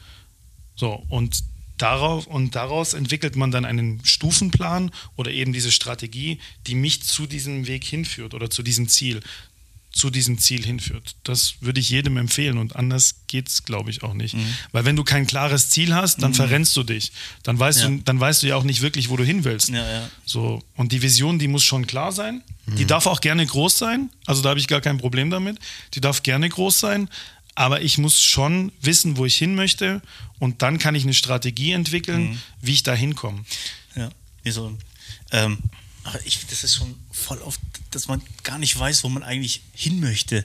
So, 0.74 1.04
und 1.10 1.44
darauf 1.78 2.26
und 2.26 2.54
daraus 2.54 2.94
entwickelt 2.94 3.36
man 3.36 3.50
dann 3.50 3.64
einen 3.64 4.04
Stufenplan 4.04 4.90
oder 5.16 5.30
eben 5.30 5.52
diese 5.52 5.72
Strategie, 5.72 6.38
die 6.66 6.74
mich 6.74 7.02
zu 7.02 7.26
diesem 7.26 7.66
Weg 7.66 7.84
hinführt 7.84 8.34
oder 8.34 8.50
zu 8.50 8.62
diesem 8.62 8.88
Ziel 8.88 9.20
zu 9.96 10.10
diesem 10.10 10.38
Ziel 10.38 10.62
hinführt. 10.62 11.16
Das 11.24 11.54
würde 11.62 11.80
ich 11.80 11.88
jedem 11.88 12.18
empfehlen 12.18 12.58
und 12.58 12.76
anders 12.76 13.22
geht 13.28 13.48
es, 13.48 13.62
glaube 13.62 13.88
ich, 13.88 14.02
auch 14.02 14.12
nicht. 14.12 14.34
Mhm. 14.34 14.54
Weil 14.70 14.84
wenn 14.84 14.94
du 14.94 15.04
kein 15.04 15.26
klares 15.26 15.70
Ziel 15.70 15.94
hast, 15.94 16.22
dann 16.22 16.32
mhm. 16.32 16.34
verrennst 16.34 16.76
du 16.76 16.82
dich. 16.82 17.12
Dann 17.42 17.58
weißt, 17.58 17.80
ja. 17.80 17.88
du, 17.88 18.02
dann 18.04 18.20
weißt 18.20 18.42
du 18.42 18.46
ja 18.46 18.56
auch 18.56 18.62
nicht 18.62 18.82
wirklich, 18.82 19.08
wo 19.08 19.16
du 19.16 19.24
hin 19.24 19.44
willst. 19.44 19.70
Ja, 19.70 19.90
ja. 19.90 20.10
So, 20.26 20.62
und 20.74 20.92
die 20.92 21.00
Vision, 21.00 21.38
die 21.38 21.48
muss 21.48 21.64
schon 21.64 21.86
klar 21.86 22.12
sein. 22.12 22.42
Mhm. 22.66 22.76
Die 22.76 22.84
darf 22.84 23.06
auch 23.06 23.22
gerne 23.22 23.46
groß 23.46 23.78
sein. 23.78 24.10
Also 24.26 24.42
da 24.42 24.50
habe 24.50 24.60
ich 24.60 24.68
gar 24.68 24.82
kein 24.82 24.98
Problem 24.98 25.30
damit. 25.30 25.58
Die 25.94 26.02
darf 26.02 26.22
gerne 26.22 26.46
groß 26.46 26.78
sein. 26.78 27.08
Aber 27.56 27.80
ich 27.80 27.98
muss 27.98 28.22
schon 28.22 28.70
wissen, 28.80 29.16
wo 29.16 29.24
ich 29.26 29.36
hin 29.36 29.54
möchte. 29.56 30.02
Und 30.38 30.62
dann 30.62 30.78
kann 30.78 30.94
ich 30.94 31.02
eine 31.02 31.14
Strategie 31.14 31.72
entwickeln, 31.72 32.30
mhm. 32.30 32.42
wie 32.60 32.74
ich 32.74 32.82
da 32.84 32.94
hinkomme. 32.94 33.44
Ja, 33.96 34.10
so. 34.44 34.76
Ähm, 35.32 35.58
aber 36.04 36.24
ich, 36.24 36.46
das 36.46 36.62
ist 36.62 36.76
schon 36.76 36.94
voll 37.10 37.38
oft, 37.38 37.58
dass 37.90 38.06
man 38.06 38.22
gar 38.44 38.58
nicht 38.58 38.78
weiß, 38.78 39.02
wo 39.02 39.08
man 39.08 39.22
eigentlich 39.22 39.62
hin 39.74 39.98
möchte. 39.98 40.44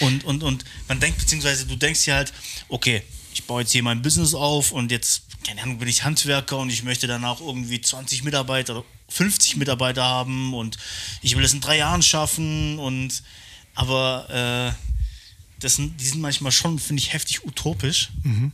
Und, 0.00 0.24
und, 0.24 0.42
und 0.42 0.64
man 0.88 0.98
denkt, 1.00 1.18
beziehungsweise 1.18 1.66
du 1.66 1.76
denkst 1.76 2.06
ja 2.06 2.16
halt, 2.16 2.32
okay, 2.68 3.02
ich 3.34 3.44
baue 3.44 3.60
jetzt 3.60 3.72
hier 3.72 3.82
mein 3.82 4.02
Business 4.02 4.34
auf 4.34 4.72
und 4.72 4.90
jetzt, 4.90 5.22
keine 5.44 5.62
Ahnung, 5.62 5.78
bin 5.78 5.88
ich 5.88 6.02
Handwerker 6.02 6.58
und 6.58 6.70
ich 6.70 6.82
möchte 6.82 7.06
dann 7.06 7.24
auch 7.24 7.40
irgendwie 7.40 7.80
20 7.80 8.24
Mitarbeiter 8.24 8.76
oder 8.76 8.84
50 9.08 9.56
Mitarbeiter 9.56 10.02
haben 10.02 10.54
und 10.54 10.78
ich 11.20 11.36
will 11.36 11.42
das 11.42 11.52
in 11.52 11.60
drei 11.60 11.76
Jahren 11.76 12.02
schaffen 12.02 12.78
und 12.78 13.22
aber 13.74 14.74
äh, 14.76 14.89
das, 15.60 15.76
die 15.76 16.06
sind 16.06 16.20
manchmal 16.20 16.52
schon, 16.52 16.78
finde 16.78 17.02
ich, 17.02 17.12
heftig 17.12 17.44
utopisch. 17.44 18.10
Mhm. 18.22 18.52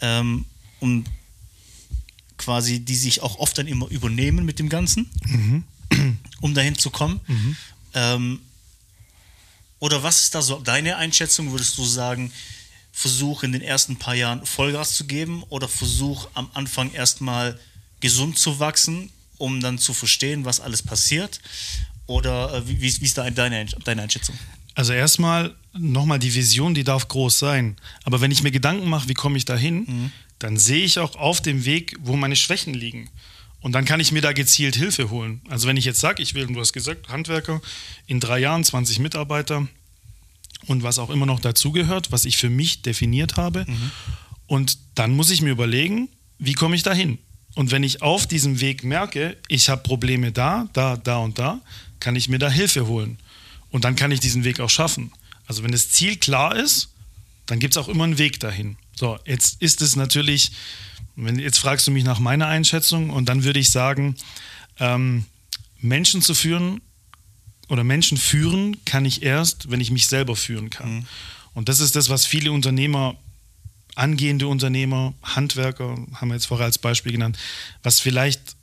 Ähm, 0.00 0.44
und 0.80 1.06
quasi, 2.36 2.80
die 2.80 2.96
sich 2.96 3.22
auch 3.22 3.38
oft 3.38 3.56
dann 3.56 3.68
immer 3.68 3.88
übernehmen 3.88 4.44
mit 4.44 4.58
dem 4.58 4.68
Ganzen, 4.68 5.10
mhm. 5.24 5.64
um 6.40 6.54
dahin 6.54 6.76
zu 6.76 6.90
kommen. 6.90 7.20
Mhm. 7.26 7.56
Ähm, 7.94 8.40
oder 9.78 10.02
was 10.02 10.24
ist 10.24 10.34
da 10.34 10.42
so 10.42 10.60
deine 10.60 10.96
Einschätzung? 10.96 11.50
Würdest 11.50 11.78
du 11.78 11.84
sagen, 11.84 12.32
versuch 12.92 13.42
in 13.42 13.52
den 13.52 13.62
ersten 13.62 13.96
paar 13.96 14.14
Jahren 14.14 14.44
Vollgas 14.44 14.94
zu 14.94 15.06
geben 15.06 15.42
oder 15.48 15.68
versuch 15.68 16.28
am 16.34 16.50
Anfang 16.54 16.92
erstmal 16.92 17.58
gesund 18.00 18.38
zu 18.38 18.60
wachsen, 18.60 19.10
um 19.38 19.60
dann 19.60 19.78
zu 19.78 19.94
verstehen, 19.94 20.44
was 20.44 20.60
alles 20.60 20.82
passiert? 20.82 21.40
Oder 22.06 22.54
äh, 22.54 22.68
wie, 22.68 22.80
wie 22.80 23.04
ist 23.04 23.16
da 23.16 23.28
deine, 23.30 23.64
deine 23.84 24.02
Einschätzung? 24.02 24.36
Also 24.74 24.92
erstmal 24.92 25.54
nochmal 25.72 26.18
die 26.18 26.34
Vision, 26.34 26.74
die 26.74 26.84
darf 26.84 27.08
groß 27.08 27.38
sein. 27.38 27.76
Aber 28.04 28.20
wenn 28.20 28.30
ich 28.30 28.42
mir 28.42 28.50
Gedanken 28.50 28.88
mache, 28.88 29.08
wie 29.08 29.14
komme 29.14 29.38
ich 29.38 29.44
da 29.44 29.56
hin, 29.56 29.84
mhm. 29.86 30.12
dann 30.38 30.58
sehe 30.58 30.84
ich 30.84 30.98
auch 30.98 31.16
auf 31.16 31.40
dem 31.40 31.64
Weg, 31.64 31.96
wo 32.00 32.16
meine 32.16 32.36
Schwächen 32.36 32.74
liegen. 32.74 33.08
Und 33.60 33.72
dann 33.72 33.84
kann 33.84 34.00
ich 34.00 34.12
mir 34.12 34.20
da 34.20 34.32
gezielt 34.32 34.76
Hilfe 34.76 35.10
holen. 35.10 35.40
Also 35.48 35.68
wenn 35.68 35.76
ich 35.76 35.84
jetzt 35.84 36.00
sage, 36.00 36.22
ich 36.22 36.34
will, 36.34 36.46
du 36.46 36.60
hast 36.60 36.72
gesagt, 36.72 37.08
Handwerker, 37.08 37.60
in 38.06 38.18
drei 38.18 38.40
Jahren 38.40 38.64
20 38.64 38.98
Mitarbeiter 38.98 39.68
und 40.66 40.82
was 40.82 40.98
auch 40.98 41.10
immer 41.10 41.26
noch 41.26 41.40
dazugehört, 41.40 42.10
was 42.10 42.24
ich 42.24 42.36
für 42.36 42.50
mich 42.50 42.82
definiert 42.82 43.36
habe. 43.36 43.64
Mhm. 43.66 43.90
Und 44.46 44.78
dann 44.96 45.12
muss 45.12 45.30
ich 45.30 45.42
mir 45.42 45.50
überlegen, 45.50 46.08
wie 46.38 46.54
komme 46.54 46.74
ich 46.74 46.82
da 46.82 46.92
hin? 46.92 47.18
Und 47.54 47.70
wenn 47.70 47.82
ich 47.82 48.02
auf 48.02 48.26
diesem 48.26 48.60
Weg 48.60 48.82
merke, 48.82 49.36
ich 49.46 49.68
habe 49.68 49.82
Probleme 49.82 50.32
da, 50.32 50.68
da, 50.72 50.96
da 50.96 51.18
und 51.18 51.38
da, 51.38 51.60
kann 52.00 52.16
ich 52.16 52.28
mir 52.28 52.38
da 52.38 52.50
Hilfe 52.50 52.86
holen. 52.86 53.18
Und 53.70 53.84
dann 53.84 53.94
kann 53.94 54.10
ich 54.10 54.20
diesen 54.20 54.42
Weg 54.44 54.58
auch 54.58 54.70
schaffen. 54.70 55.12
Also 55.46 55.62
wenn 55.62 55.72
das 55.72 55.90
Ziel 55.90 56.16
klar 56.16 56.56
ist, 56.56 56.90
dann 57.46 57.58
gibt 57.58 57.74
es 57.74 57.78
auch 57.78 57.88
immer 57.88 58.04
einen 58.04 58.18
Weg 58.18 58.40
dahin. 58.40 58.76
So, 58.94 59.18
jetzt 59.26 59.60
ist 59.60 59.82
es 59.82 59.96
natürlich 59.96 60.52
wenn, 61.16 61.38
jetzt 61.38 61.58
fragst 61.58 61.86
du 61.86 61.90
mich 61.90 62.04
nach 62.04 62.18
meiner 62.18 62.46
Einschätzung 62.46 63.10
und 63.10 63.28
dann 63.28 63.44
würde 63.44 63.58
ich 63.58 63.70
sagen, 63.70 64.16
ähm, 64.78 65.24
Menschen 65.78 66.22
zu 66.22 66.34
führen 66.34 66.80
oder 67.68 67.84
Menschen 67.84 68.16
führen 68.16 68.82
kann 68.84 69.04
ich 69.04 69.22
erst, 69.22 69.70
wenn 69.70 69.80
ich 69.80 69.90
mich 69.90 70.06
selber 70.06 70.36
führen 70.36 70.70
kann. 70.70 70.94
Mhm. 70.94 71.06
Und 71.54 71.68
das 71.68 71.80
ist 71.80 71.96
das, 71.96 72.08
was 72.08 72.24
viele 72.24 72.52
Unternehmer, 72.52 73.16
angehende 73.94 74.46
Unternehmer, 74.46 75.12
Handwerker, 75.22 75.98
haben 76.14 76.28
wir 76.28 76.34
jetzt 76.34 76.46
vorher 76.46 76.66
als 76.66 76.78
Beispiel 76.78 77.12
genannt, 77.12 77.38
was 77.82 78.00
vielleicht 78.00 78.56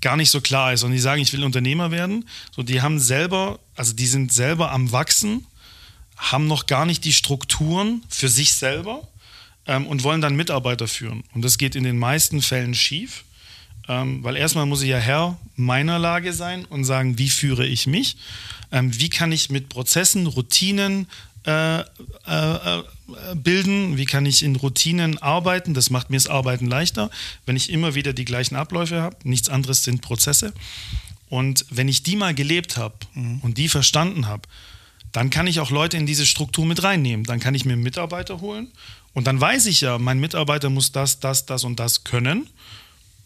gar 0.00 0.16
nicht 0.16 0.30
so 0.30 0.40
klar 0.40 0.72
ist. 0.72 0.84
Und 0.84 0.92
die 0.92 1.00
sagen, 1.00 1.20
ich 1.20 1.32
will 1.32 1.42
Unternehmer 1.42 1.90
werden. 1.90 2.28
So, 2.54 2.62
die 2.62 2.82
haben 2.82 3.00
selber, 3.00 3.58
also 3.74 3.94
die 3.94 4.06
sind 4.06 4.32
selber 4.32 4.70
am 4.70 4.92
Wachsen, 4.92 5.44
haben 6.20 6.46
noch 6.46 6.66
gar 6.66 6.86
nicht 6.86 7.04
die 7.04 7.12
Strukturen 7.12 8.02
für 8.08 8.28
sich 8.28 8.54
selber 8.54 9.08
ähm, 9.66 9.86
und 9.86 10.04
wollen 10.04 10.20
dann 10.20 10.36
Mitarbeiter 10.36 10.86
führen. 10.86 11.24
Und 11.34 11.42
das 11.44 11.58
geht 11.58 11.74
in 11.74 11.84
den 11.84 11.98
meisten 11.98 12.42
Fällen 12.42 12.74
schief, 12.74 13.24
ähm, 13.88 14.22
weil 14.22 14.36
erstmal 14.36 14.66
muss 14.66 14.82
ich 14.82 14.90
ja 14.90 14.98
Herr 14.98 15.38
meiner 15.56 15.98
Lage 15.98 16.32
sein 16.32 16.64
und 16.66 16.84
sagen, 16.84 17.18
wie 17.18 17.30
führe 17.30 17.66
ich 17.66 17.86
mich? 17.86 18.16
Ähm, 18.70 18.98
wie 18.98 19.08
kann 19.08 19.32
ich 19.32 19.50
mit 19.50 19.68
Prozessen, 19.70 20.26
Routinen 20.26 21.08
äh, 21.46 21.80
äh, 21.80 21.84
äh, 22.26 22.82
bilden? 23.34 23.96
Wie 23.96 24.04
kann 24.04 24.26
ich 24.26 24.42
in 24.42 24.56
Routinen 24.56 25.18
arbeiten? 25.18 25.72
Das 25.72 25.88
macht 25.88 26.10
mir 26.10 26.18
das 26.18 26.26
Arbeiten 26.26 26.66
leichter, 26.66 27.10
wenn 27.46 27.56
ich 27.56 27.70
immer 27.70 27.94
wieder 27.94 28.12
die 28.12 28.26
gleichen 28.26 28.56
Abläufe 28.56 29.00
habe. 29.00 29.16
Nichts 29.24 29.48
anderes 29.48 29.82
sind 29.84 30.02
Prozesse. 30.02 30.52
Und 31.30 31.64
wenn 31.70 31.88
ich 31.88 32.02
die 32.02 32.16
mal 32.16 32.34
gelebt 32.34 32.76
habe 32.76 32.94
mhm. 33.14 33.38
und 33.40 33.56
die 33.56 33.68
verstanden 33.68 34.26
habe, 34.26 34.42
dann 35.12 35.30
kann 35.30 35.46
ich 35.46 35.60
auch 35.60 35.70
Leute 35.70 35.96
in 35.96 36.06
diese 36.06 36.26
Struktur 36.26 36.64
mit 36.66 36.82
reinnehmen. 36.82 37.24
Dann 37.24 37.40
kann 37.40 37.54
ich 37.54 37.64
mir 37.64 37.76
Mitarbeiter 37.76 38.40
holen 38.40 38.70
und 39.12 39.26
dann 39.26 39.40
weiß 39.40 39.66
ich 39.66 39.80
ja, 39.80 39.98
mein 39.98 40.20
Mitarbeiter 40.20 40.70
muss 40.70 40.92
das, 40.92 41.20
das, 41.20 41.46
das 41.46 41.64
und 41.64 41.80
das 41.80 42.04
können, 42.04 42.48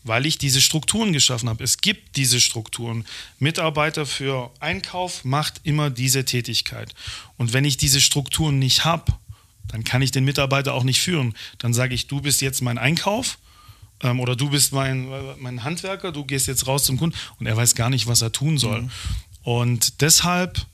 weil 0.03 0.27
ich 0.27 0.39
diese 0.39 0.61
Strukturen 0.61 1.13
geschaffen 1.13 1.49
habe. 1.49 1.65
Es 1.65 1.79
gibt 1.79 2.17
diese 2.17 2.41
Strukturen. 2.41 3.05
Mitarbeiter 3.39 4.07
für 4.07 4.51
Einkauf 4.61 5.25
macht 5.25 5.61
immer 5.65 5.91
diese 5.91 6.25
Tätigkeit. 6.25 6.95
Und 7.37 7.53
wenn 7.53 7.65
ich 7.65 7.77
diese 7.77 8.01
Strukturen 8.01 8.59
nicht 8.59 8.85
habe, 8.85 9.13
dann 9.69 9.85
kann 9.85 10.03
ich 10.03 10.11
den 10.11 10.25
Mitarbeiter 10.25 10.75
auch 10.75 10.85
nicht 10.85 11.01
führen. 11.01 11.35
Dann 11.59 11.75
sage 11.75 11.95
ich, 11.95 12.07
du 12.07 12.21
bist 12.21 12.41
jetzt 12.43 12.61
mein 12.61 12.79
Einkauf 12.79 13.39
ähm, 14.03 14.21
oder 14.21 14.37
du 14.37 14.51
bist 14.51 14.73
mein, 14.73 15.09
mein 15.39 15.65
Handwerker, 15.65 16.13
du 16.13 16.25
gehst 16.25 16.47
jetzt 16.47 16.67
raus 16.67 16.85
zum 16.85 16.99
Kunden 16.99 17.17
und 17.41 17.47
er 17.47 17.57
weiß 17.57 17.75
gar 17.75 17.91
nicht, 17.91 18.07
was 18.07 18.23
er 18.23 18.33
tun 18.33 18.59
soll. 18.59 18.83
Mhm. 18.83 18.91
Und 19.43 20.01
deshalb 20.01 20.67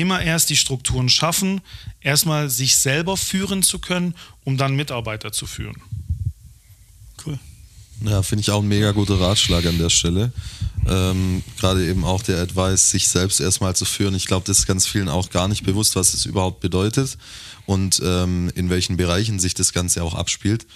immer 0.00 0.22
erst 0.22 0.50
die 0.50 0.56
Strukturen 0.56 1.08
schaffen, 1.08 1.60
erstmal 2.00 2.50
sich 2.50 2.76
selber 2.76 3.16
führen 3.16 3.62
zu 3.62 3.78
können, 3.78 4.14
um 4.44 4.56
dann 4.56 4.76
Mitarbeiter 4.76 5.32
zu 5.32 5.46
führen. 5.46 5.76
Cool. 7.24 7.38
Ja, 8.04 8.22
finde 8.22 8.42
ich 8.42 8.50
auch 8.50 8.62
ein 8.62 8.68
mega 8.68 8.92
guter 8.92 9.20
Ratschlag 9.20 9.66
an 9.66 9.78
der 9.78 9.90
Stelle. 9.90 10.32
Ähm, 10.86 11.42
Gerade 11.58 11.84
eben 11.88 12.04
auch 12.04 12.22
der 12.22 12.40
Advice, 12.40 12.90
sich 12.90 13.08
selbst 13.08 13.40
erstmal 13.40 13.74
zu 13.74 13.84
führen. 13.84 14.14
Ich 14.14 14.26
glaube, 14.26 14.46
das 14.46 14.60
ist 14.60 14.66
ganz 14.66 14.86
vielen 14.86 15.08
auch 15.08 15.30
gar 15.30 15.48
nicht 15.48 15.64
bewusst, 15.64 15.96
was 15.96 16.14
es 16.14 16.24
überhaupt 16.24 16.60
bedeutet 16.60 17.18
und 17.66 18.00
ähm, 18.04 18.52
in 18.54 18.70
welchen 18.70 18.96
Bereichen 18.96 19.40
sich 19.40 19.54
das 19.54 19.72
Ganze 19.72 20.04
auch 20.04 20.14
abspielt. 20.14 20.66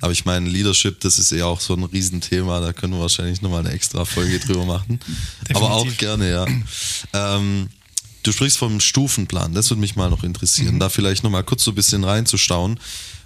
Aber 0.00 0.12
ich 0.12 0.24
meine, 0.24 0.48
Leadership, 0.48 1.00
das 1.00 1.18
ist 1.18 1.30
ja 1.32 1.44
auch 1.44 1.60
so 1.60 1.74
ein 1.74 1.84
Riesenthema, 1.84 2.60
da 2.60 2.72
können 2.72 2.94
wir 2.94 3.00
wahrscheinlich 3.00 3.42
nochmal 3.42 3.60
eine 3.60 3.72
extra 3.72 4.06
Folge 4.06 4.40
drüber 4.40 4.64
machen. 4.64 4.98
Aber 5.52 5.72
auch 5.72 5.96
gerne, 5.98 6.30
ja. 6.30 6.46
Ähm, 7.12 7.68
Du 8.22 8.32
sprichst 8.32 8.58
vom 8.58 8.80
Stufenplan, 8.80 9.54
das 9.54 9.70
würde 9.70 9.80
mich 9.80 9.96
mal 9.96 10.10
noch 10.10 10.24
interessieren. 10.24 10.76
Mhm. 10.76 10.80
Da 10.80 10.88
vielleicht 10.88 11.24
nochmal 11.24 11.44
kurz 11.44 11.64
so 11.64 11.72
ein 11.72 11.74
bisschen 11.74 12.04
reinzustauen. 12.04 12.78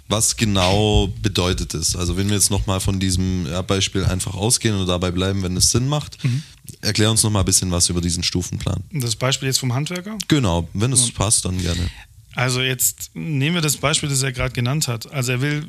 Was 0.07 0.37
genau 0.37 1.11
bedeutet 1.21 1.73
es? 1.73 1.95
Also 1.95 2.15
wenn 2.15 2.27
wir 2.27 2.35
jetzt 2.35 2.51
nochmal 2.51 2.79
von 2.79 2.99
diesem 2.99 3.47
Beispiel 3.65 4.05
einfach 4.05 4.35
ausgehen 4.35 4.75
und 4.75 4.85
dabei 4.85 5.09
bleiben, 5.09 5.41
wenn 5.41 5.57
es 5.57 5.71
Sinn 5.71 5.87
macht, 5.87 6.23
mhm. 6.23 6.43
erklär 6.81 7.09
uns 7.09 7.23
nochmal 7.23 7.41
ein 7.41 7.45
bisschen 7.45 7.71
was 7.71 7.89
über 7.89 8.01
diesen 8.01 8.21
Stufenplan. 8.21 8.83
Das 8.91 9.15
Beispiel 9.15 9.47
jetzt 9.47 9.57
vom 9.57 9.73
Handwerker? 9.73 10.17
Genau, 10.27 10.69
wenn 10.73 10.93
es 10.93 11.07
ja. 11.07 11.13
passt, 11.15 11.45
dann 11.45 11.57
gerne. 11.59 11.89
Also 12.35 12.61
jetzt 12.61 13.11
nehmen 13.13 13.55
wir 13.55 13.61
das 13.61 13.77
Beispiel, 13.77 14.09
das 14.09 14.21
er 14.21 14.33
gerade 14.33 14.53
genannt 14.53 14.87
hat. 14.87 15.11
Also 15.11 15.31
er 15.31 15.41
will, 15.41 15.65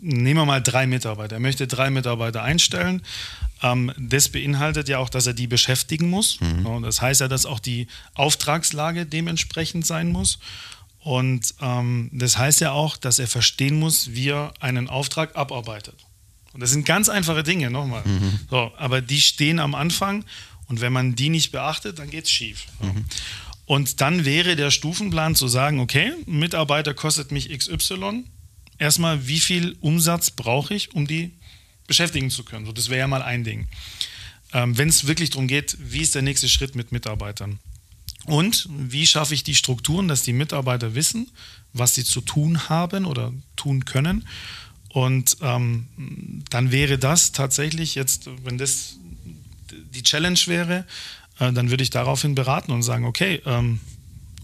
nehmen 0.00 0.38
wir 0.38 0.44
mal 0.44 0.62
drei 0.62 0.86
Mitarbeiter. 0.86 1.36
Er 1.36 1.40
möchte 1.40 1.66
drei 1.66 1.90
Mitarbeiter 1.90 2.42
einstellen. 2.42 3.02
Ähm, 3.64 3.90
das 3.96 4.28
beinhaltet 4.28 4.88
ja 4.90 4.98
auch, 4.98 5.08
dass 5.08 5.26
er 5.26 5.32
die 5.32 5.46
beschäftigen 5.46 6.10
muss. 6.10 6.38
Mhm. 6.40 6.82
Das 6.82 7.00
heißt 7.00 7.22
ja, 7.22 7.28
dass 7.28 7.46
auch 7.46 7.60
die 7.60 7.86
Auftragslage 8.14 9.06
dementsprechend 9.06 9.86
sein 9.86 10.12
muss. 10.12 10.38
Und 11.00 11.54
ähm, 11.60 12.10
das 12.12 12.36
heißt 12.36 12.60
ja 12.60 12.72
auch, 12.72 12.98
dass 12.98 13.18
er 13.18 13.26
verstehen 13.26 13.78
muss, 13.78 14.12
wie 14.12 14.28
er 14.28 14.52
einen 14.60 14.88
Auftrag 14.88 15.34
abarbeitet. 15.36 15.96
Und 16.52 16.60
das 16.60 16.70
sind 16.70 16.84
ganz 16.84 17.08
einfache 17.08 17.42
Dinge, 17.42 17.70
nochmal. 17.70 18.02
Mhm. 18.04 18.40
So, 18.50 18.70
aber 18.76 19.00
die 19.00 19.20
stehen 19.20 19.58
am 19.58 19.74
Anfang 19.74 20.24
und 20.66 20.80
wenn 20.82 20.92
man 20.92 21.14
die 21.14 21.30
nicht 21.30 21.50
beachtet, 21.50 21.98
dann 21.98 22.10
geht 22.10 22.24
es 22.24 22.30
schief. 22.30 22.66
Mhm. 22.80 23.04
Und 23.66 24.02
dann 24.02 24.26
wäre 24.26 24.56
der 24.56 24.70
Stufenplan 24.70 25.34
zu 25.34 25.48
sagen, 25.48 25.80
okay, 25.80 26.12
ein 26.26 26.38
Mitarbeiter 26.38 26.92
kostet 26.92 27.32
mich 27.32 27.48
XY. 27.48 28.24
Erstmal, 28.78 29.26
wie 29.26 29.40
viel 29.40 29.76
Umsatz 29.80 30.30
brauche 30.30 30.74
ich, 30.74 30.94
um 30.94 31.06
die 31.06 31.32
beschäftigen 31.86 32.30
zu 32.30 32.44
können? 32.44 32.66
So, 32.66 32.72
das 32.72 32.88
wäre 32.88 33.00
ja 33.00 33.06
mal 33.06 33.22
ein 33.22 33.44
Ding. 33.44 33.66
Ähm, 34.52 34.76
Wenn 34.76 34.88
es 34.88 35.06
wirklich 35.06 35.30
darum 35.30 35.48
geht, 35.48 35.76
wie 35.80 36.00
ist 36.00 36.14
der 36.14 36.22
nächste 36.22 36.48
Schritt 36.48 36.74
mit 36.74 36.92
Mitarbeitern? 36.92 37.58
Und 38.26 38.68
wie 38.70 39.06
schaffe 39.06 39.34
ich 39.34 39.42
die 39.42 39.54
Strukturen, 39.54 40.08
dass 40.08 40.22
die 40.22 40.32
Mitarbeiter 40.32 40.94
wissen, 40.94 41.30
was 41.72 41.94
sie 41.94 42.04
zu 42.04 42.20
tun 42.20 42.68
haben 42.68 43.04
oder 43.04 43.32
tun 43.56 43.84
können? 43.84 44.26
Und 44.88 45.38
ähm, 45.42 45.88
dann 46.50 46.70
wäre 46.70 46.98
das 46.98 47.32
tatsächlich 47.32 47.96
jetzt, 47.96 48.30
wenn 48.44 48.58
das 48.58 48.96
die 49.70 50.02
Challenge 50.02 50.38
wäre, 50.46 50.86
äh, 51.38 51.52
dann 51.52 51.70
würde 51.70 51.82
ich 51.82 51.90
daraufhin 51.90 52.34
beraten 52.34 52.72
und 52.72 52.82
sagen, 52.82 53.04
okay, 53.04 53.42
ähm, 53.44 53.80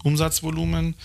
Umsatzvolumen, 0.03 0.95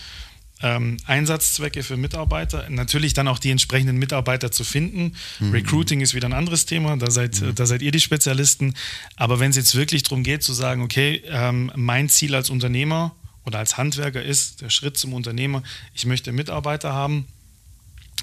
ähm, 0.61 0.97
Einsatzzwecke 1.05 1.83
für 1.83 1.97
Mitarbeiter, 1.97 2.69
natürlich 2.69 3.13
dann 3.13 3.27
auch 3.27 3.39
die 3.39 3.51
entsprechenden 3.51 3.97
Mitarbeiter 3.97 4.51
zu 4.51 4.63
finden. 4.63 5.13
Mhm. 5.39 5.51
Recruiting 5.51 6.01
ist 6.01 6.13
wieder 6.13 6.27
ein 6.27 6.33
anderes 6.33 6.65
Thema, 6.65 6.97
da 6.97 7.11
seid, 7.11 7.41
mhm. 7.41 7.55
da 7.55 7.65
seid 7.65 7.81
ihr 7.81 7.91
die 7.91 7.99
Spezialisten. 7.99 8.73
Aber 9.15 9.39
wenn 9.39 9.51
es 9.51 9.55
jetzt 9.55 9.75
wirklich 9.75 10.03
darum 10.03 10.23
geht 10.23 10.43
zu 10.43 10.53
sagen, 10.53 10.81
okay, 10.81 11.21
ähm, 11.27 11.71
mein 11.75 12.09
Ziel 12.09 12.33
als 12.33 12.49
Unternehmer 12.49 13.15
oder 13.45 13.59
als 13.59 13.77
Handwerker 13.77 14.23
ist 14.23 14.61
der 14.61 14.69
Schritt 14.69 14.97
zum 14.97 15.13
Unternehmer, 15.13 15.63
ich 15.93 16.05
möchte 16.05 16.31
Mitarbeiter 16.31 16.93
haben 16.93 17.27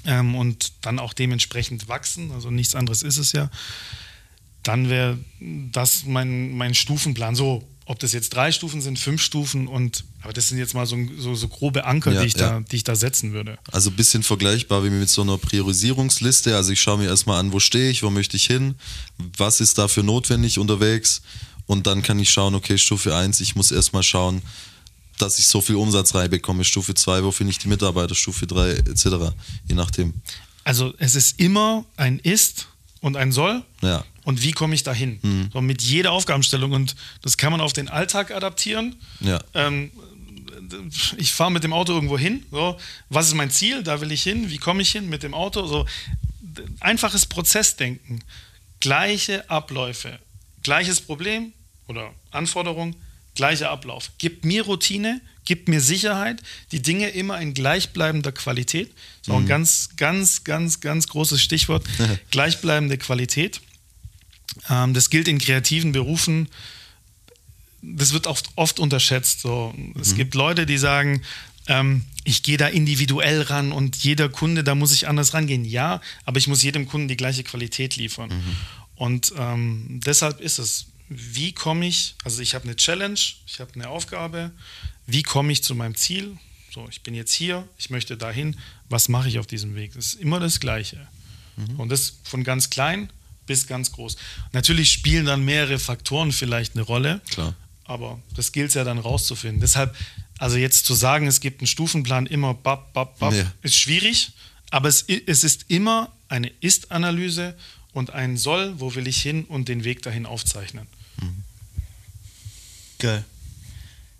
ähm, 0.05 0.35
und 0.35 0.73
dann 0.81 0.99
auch 0.99 1.13
dementsprechend 1.13 1.87
wachsen, 1.87 2.31
also 2.31 2.51
nichts 2.51 2.75
anderes 2.75 3.01
ist 3.01 3.17
es 3.17 3.31
ja, 3.31 3.49
dann 4.63 4.89
wäre 4.89 5.17
das 5.39 6.05
mein, 6.05 6.57
mein 6.57 6.73
Stufenplan. 6.73 7.35
So, 7.35 7.67
ob 7.85 7.99
das 7.99 8.13
jetzt 8.13 8.33
drei 8.33 8.51
Stufen 8.51 8.81
sind, 8.81 8.97
fünf 8.97 9.21
Stufen 9.21 9.67
und 9.67 10.03
aber 10.21 10.33
das 10.33 10.49
sind 10.49 10.57
jetzt 10.57 10.73
mal 10.73 10.87
so, 10.87 10.97
so, 11.19 11.35
so 11.35 11.47
grobe 11.47 11.85
Anker, 11.85 12.11
ja, 12.11 12.21
die, 12.21 12.27
ich 12.27 12.33
ja. 12.33 12.59
da, 12.59 12.59
die 12.59 12.77
ich 12.77 12.83
da 12.83 12.95
setzen 12.95 13.33
würde. 13.33 13.59
Also 13.71 13.91
ein 13.91 13.95
bisschen 13.95 14.23
vergleichbar 14.23 14.83
wie 14.83 14.89
mit 14.89 15.09
so 15.09 15.21
einer 15.21 15.37
Priorisierungsliste. 15.37 16.55
Also 16.55 16.71
ich 16.71 16.81
schaue 16.81 16.97
mir 16.97 17.07
erstmal 17.07 17.39
an, 17.39 17.51
wo 17.51 17.59
stehe 17.59 17.91
ich, 17.91 18.01
wo 18.01 18.09
möchte 18.09 18.37
ich 18.37 18.47
hin, 18.47 18.75
was 19.37 19.61
ist 19.61 19.77
dafür 19.77 20.01
notwendig 20.01 20.57
unterwegs 20.57 21.21
und 21.67 21.85
dann 21.85 22.01
kann 22.01 22.17
ich 22.19 22.29
schauen, 22.31 22.55
okay, 22.55 22.77
Stufe 22.77 23.15
1, 23.15 23.39
ich 23.41 23.55
muss 23.55 23.71
erstmal 23.71 24.03
schauen, 24.03 24.41
dass 25.17 25.39
ich 25.39 25.47
so 25.47 25.61
viel 25.61 25.75
Umsatz 25.75 26.13
reinbekomme. 26.15 26.63
Stufe 26.63 26.93
2, 26.93 27.23
wo 27.23 27.31
finde 27.31 27.51
ich 27.51 27.59
die 27.59 27.67
Mitarbeiter, 27.67 28.15
Stufe 28.15 28.47
3 28.47 28.71
etc. 28.71 29.05
Je 29.67 29.75
nachdem. 29.75 30.13
Also 30.63 30.93
es 30.97 31.15
ist 31.15 31.39
immer 31.39 31.85
ein 31.95 32.19
Ist 32.19 32.67
und 33.05 33.15
ein 33.15 33.31
Soll. 33.31 33.63
Ja 33.81 34.03
und 34.25 34.41
wie 34.43 34.51
komme 34.51 34.75
ich 34.75 34.83
dahin? 34.83 35.19
Mhm. 35.21 35.49
So 35.53 35.61
mit 35.61 35.81
jeder 35.81 36.11
Aufgabenstellung 36.11 36.71
und 36.73 36.95
das 37.21 37.37
kann 37.37 37.51
man 37.51 37.61
auf 37.61 37.73
den 37.73 37.87
Alltag 37.87 38.31
adaptieren. 38.31 38.95
Ja. 39.21 39.39
Ähm, 39.53 39.91
ich 41.17 41.31
fahre 41.31 41.51
mit 41.51 41.63
dem 41.63 41.73
Auto 41.73 41.93
irgendwo 41.93 42.17
hin. 42.17 42.43
So, 42.51 42.77
was 43.09 43.27
ist 43.27 43.35
mein 43.35 43.51
Ziel? 43.51 43.83
Da 43.83 44.01
will 44.01 44.11
ich 44.11 44.23
hin. 44.23 44.49
Wie 44.49 44.57
komme 44.57 44.81
ich 44.81 44.91
hin 44.91 45.07
mit 45.09 45.21
dem 45.21 45.35
Auto? 45.35 45.67
So, 45.67 45.85
einfaches 46.79 47.27
Prozessdenken. 47.27 48.23
Gleiche 48.79 49.47
Abläufe. 49.49 50.19
Gleiches 50.63 51.01
Problem 51.01 51.53
oder 51.87 52.11
Anforderung, 52.31 52.95
gleicher 53.35 53.69
Ablauf. 53.69 54.11
Gibt 54.17 54.45
mir 54.45 54.63
Routine, 54.63 55.21
gibt 55.45 55.67
mir 55.67 55.81
Sicherheit, 55.81 56.41
die 56.71 56.81
Dinge 56.81 57.09
immer 57.09 57.39
in 57.39 57.53
gleichbleibender 57.53 58.31
Qualität. 58.31 58.89
Das 58.89 59.27
ist 59.27 59.29
auch 59.33 59.39
ein 59.39 59.45
ganz, 59.45 59.89
ganz, 59.95 60.43
ganz, 60.43 60.79
ganz 60.79 61.07
großes 61.07 61.41
Stichwort. 61.41 61.85
gleichbleibende 62.31 62.97
Qualität. 62.97 63.61
Ähm, 64.69 64.93
das 64.93 65.09
gilt 65.09 65.27
in 65.27 65.37
kreativen 65.37 65.91
Berufen. 65.91 66.49
Das 67.81 68.13
wird 68.13 68.25
oft, 68.27 68.49
oft 68.55 68.79
unterschätzt. 68.79 69.41
So. 69.41 69.73
Es 69.99 70.13
mhm. 70.13 70.17
gibt 70.17 70.33
Leute, 70.33 70.65
die 70.65 70.77
sagen, 70.77 71.21
ähm, 71.67 72.03
ich 72.23 72.41
gehe 72.41 72.57
da 72.57 72.67
individuell 72.67 73.41
ran 73.41 73.71
und 73.71 73.95
jeder 73.97 74.29
Kunde, 74.29 74.63
da 74.63 74.75
muss 74.75 74.93
ich 74.93 75.07
anders 75.07 75.33
rangehen. 75.33 75.65
Ja, 75.65 76.01
aber 76.25 76.37
ich 76.37 76.47
muss 76.47 76.63
jedem 76.63 76.87
Kunden 76.87 77.07
die 77.07 77.17
gleiche 77.17 77.43
Qualität 77.43 77.95
liefern. 77.95 78.29
Mhm. 78.29 78.55
Und 78.95 79.33
ähm, 79.37 79.99
deshalb 80.05 80.41
ist 80.41 80.57
es, 80.57 80.87
wie 81.09 81.53
komme 81.53 81.87
ich, 81.87 82.15
also 82.23 82.41
ich 82.41 82.55
habe 82.55 82.65
eine 82.65 82.75
Challenge, 82.75 83.19
ich 83.45 83.59
habe 83.59 83.71
eine 83.75 83.89
Aufgabe, 83.89 84.51
wie 85.07 85.23
komme 85.23 85.51
ich 85.51 85.63
zu 85.63 85.75
meinem 85.75 85.95
Ziel? 85.95 86.37
So, 86.73 86.87
ich 86.89 87.01
bin 87.01 87.13
jetzt 87.13 87.33
hier, 87.33 87.67
ich 87.77 87.89
möchte 87.89 88.17
dahin, 88.17 88.57
was 88.89 89.07
mache 89.07 89.29
ich 89.29 89.39
auf 89.39 89.47
diesem 89.47 89.75
Weg? 89.75 89.93
Das 89.93 90.07
ist 90.07 90.13
immer 90.15 90.39
das 90.39 90.59
Gleiche. 90.59 91.07
Mhm. 91.55 91.79
Und 91.79 91.89
das 91.89 92.17
von 92.23 92.43
ganz 92.43 92.69
klein 92.69 93.09
bis 93.45 93.67
ganz 93.67 93.91
groß. 93.91 94.17
Natürlich 94.53 94.91
spielen 94.91 95.25
dann 95.25 95.45
mehrere 95.45 95.79
Faktoren 95.79 96.31
vielleicht 96.31 96.75
eine 96.75 96.83
Rolle. 96.83 97.21
Klar. 97.29 97.55
Aber 97.83 98.19
das 98.35 98.51
gilt 98.51 98.73
ja 98.73 98.83
dann 98.83 98.97
rauszufinden. 98.97 99.61
Deshalb, 99.61 99.95
also 100.39 100.57
jetzt 100.57 100.85
zu 100.85 100.95
sagen, 100.95 101.27
es 101.27 101.39
gibt 101.39 101.61
einen 101.61 101.67
Stufenplan 101.67 102.25
immer 102.25 102.55
bap, 102.55 102.93
bap, 102.93 103.19
bap, 103.19 103.31
nee. 103.31 103.45
ist 103.61 103.75
schwierig. 103.75 104.31
Aber 104.71 104.89
es, 104.89 105.03
es 105.03 105.43
ist 105.43 105.65
immer 105.67 106.11
eine 106.27 106.51
Ist-Analyse 106.59 107.55
und 107.93 108.09
ein 108.09 108.35
Soll, 108.35 108.79
wo 108.79 108.95
will 108.95 109.07
ich 109.07 109.21
hin 109.21 109.45
und 109.45 109.69
den 109.69 109.83
Weg 109.83 110.01
dahin 110.01 110.25
aufzeichnen. 110.25 110.87
Geil. 112.99 113.23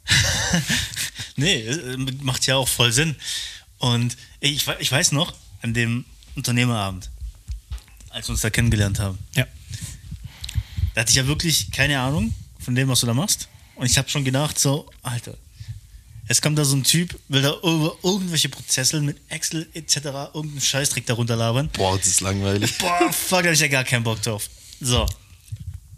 nee, 1.36 1.62
äh, 1.62 1.98
macht 2.22 2.46
ja 2.46 2.56
auch 2.56 2.68
voll 2.68 2.92
Sinn. 2.92 3.16
Und 3.80 4.18
ich, 4.40 4.68
ich 4.80 4.92
weiß 4.92 5.12
noch, 5.12 5.34
an 5.62 5.74
dem 5.74 6.06
Unternehmerabend, 6.36 7.10
als 8.10 8.28
wir 8.28 8.34
uns 8.34 8.42
da 8.42 8.50
kennengelernt 8.50 9.00
haben. 9.00 9.18
Ja. 9.36 9.48
Da 10.94 11.02
hatte 11.02 11.10
ich 11.10 11.16
ja 11.18 11.28
wirklich 11.28 11.72
keine 11.72 12.00
Ahnung 12.00 12.34
von 12.60 12.76
dem, 12.76 12.88
was 12.88 13.02
du 13.02 13.08
da 13.08 13.14
machst. 13.14 13.50
Und 13.76 13.86
ich 13.86 13.98
habe 13.98 14.10
schon 14.10 14.24
gedacht, 14.24 14.58
so, 14.58 14.90
Alter, 15.02 15.36
es 16.28 16.42
kommt 16.42 16.58
da 16.58 16.66
so 16.66 16.76
ein 16.76 16.84
Typ, 16.84 17.20
will 17.28 17.42
da 17.42 17.54
über 17.58 17.98
irgendwelche 18.02 18.50
Prozesse 18.50 19.02
mit 19.02 19.18
Excel 19.30 19.68
etc. 19.74 19.98
irgendeinen 20.34 20.62
Scheißtrick 20.62 21.06
darunter 21.06 21.36
labern. 21.36 21.70
Boah, 21.74 21.98
das 21.98 22.08
ist 22.08 22.22
langweilig. 22.22 22.78
Boah, 22.78 23.12
fuck, 23.12 23.44
da 23.44 23.50
hab 23.50 23.54
ich 23.54 23.60
ja 23.60 23.68
gar 23.68 23.84
keinen 23.84 24.04
Bock 24.04 24.22
drauf. 24.22 24.50
So. 24.80 25.08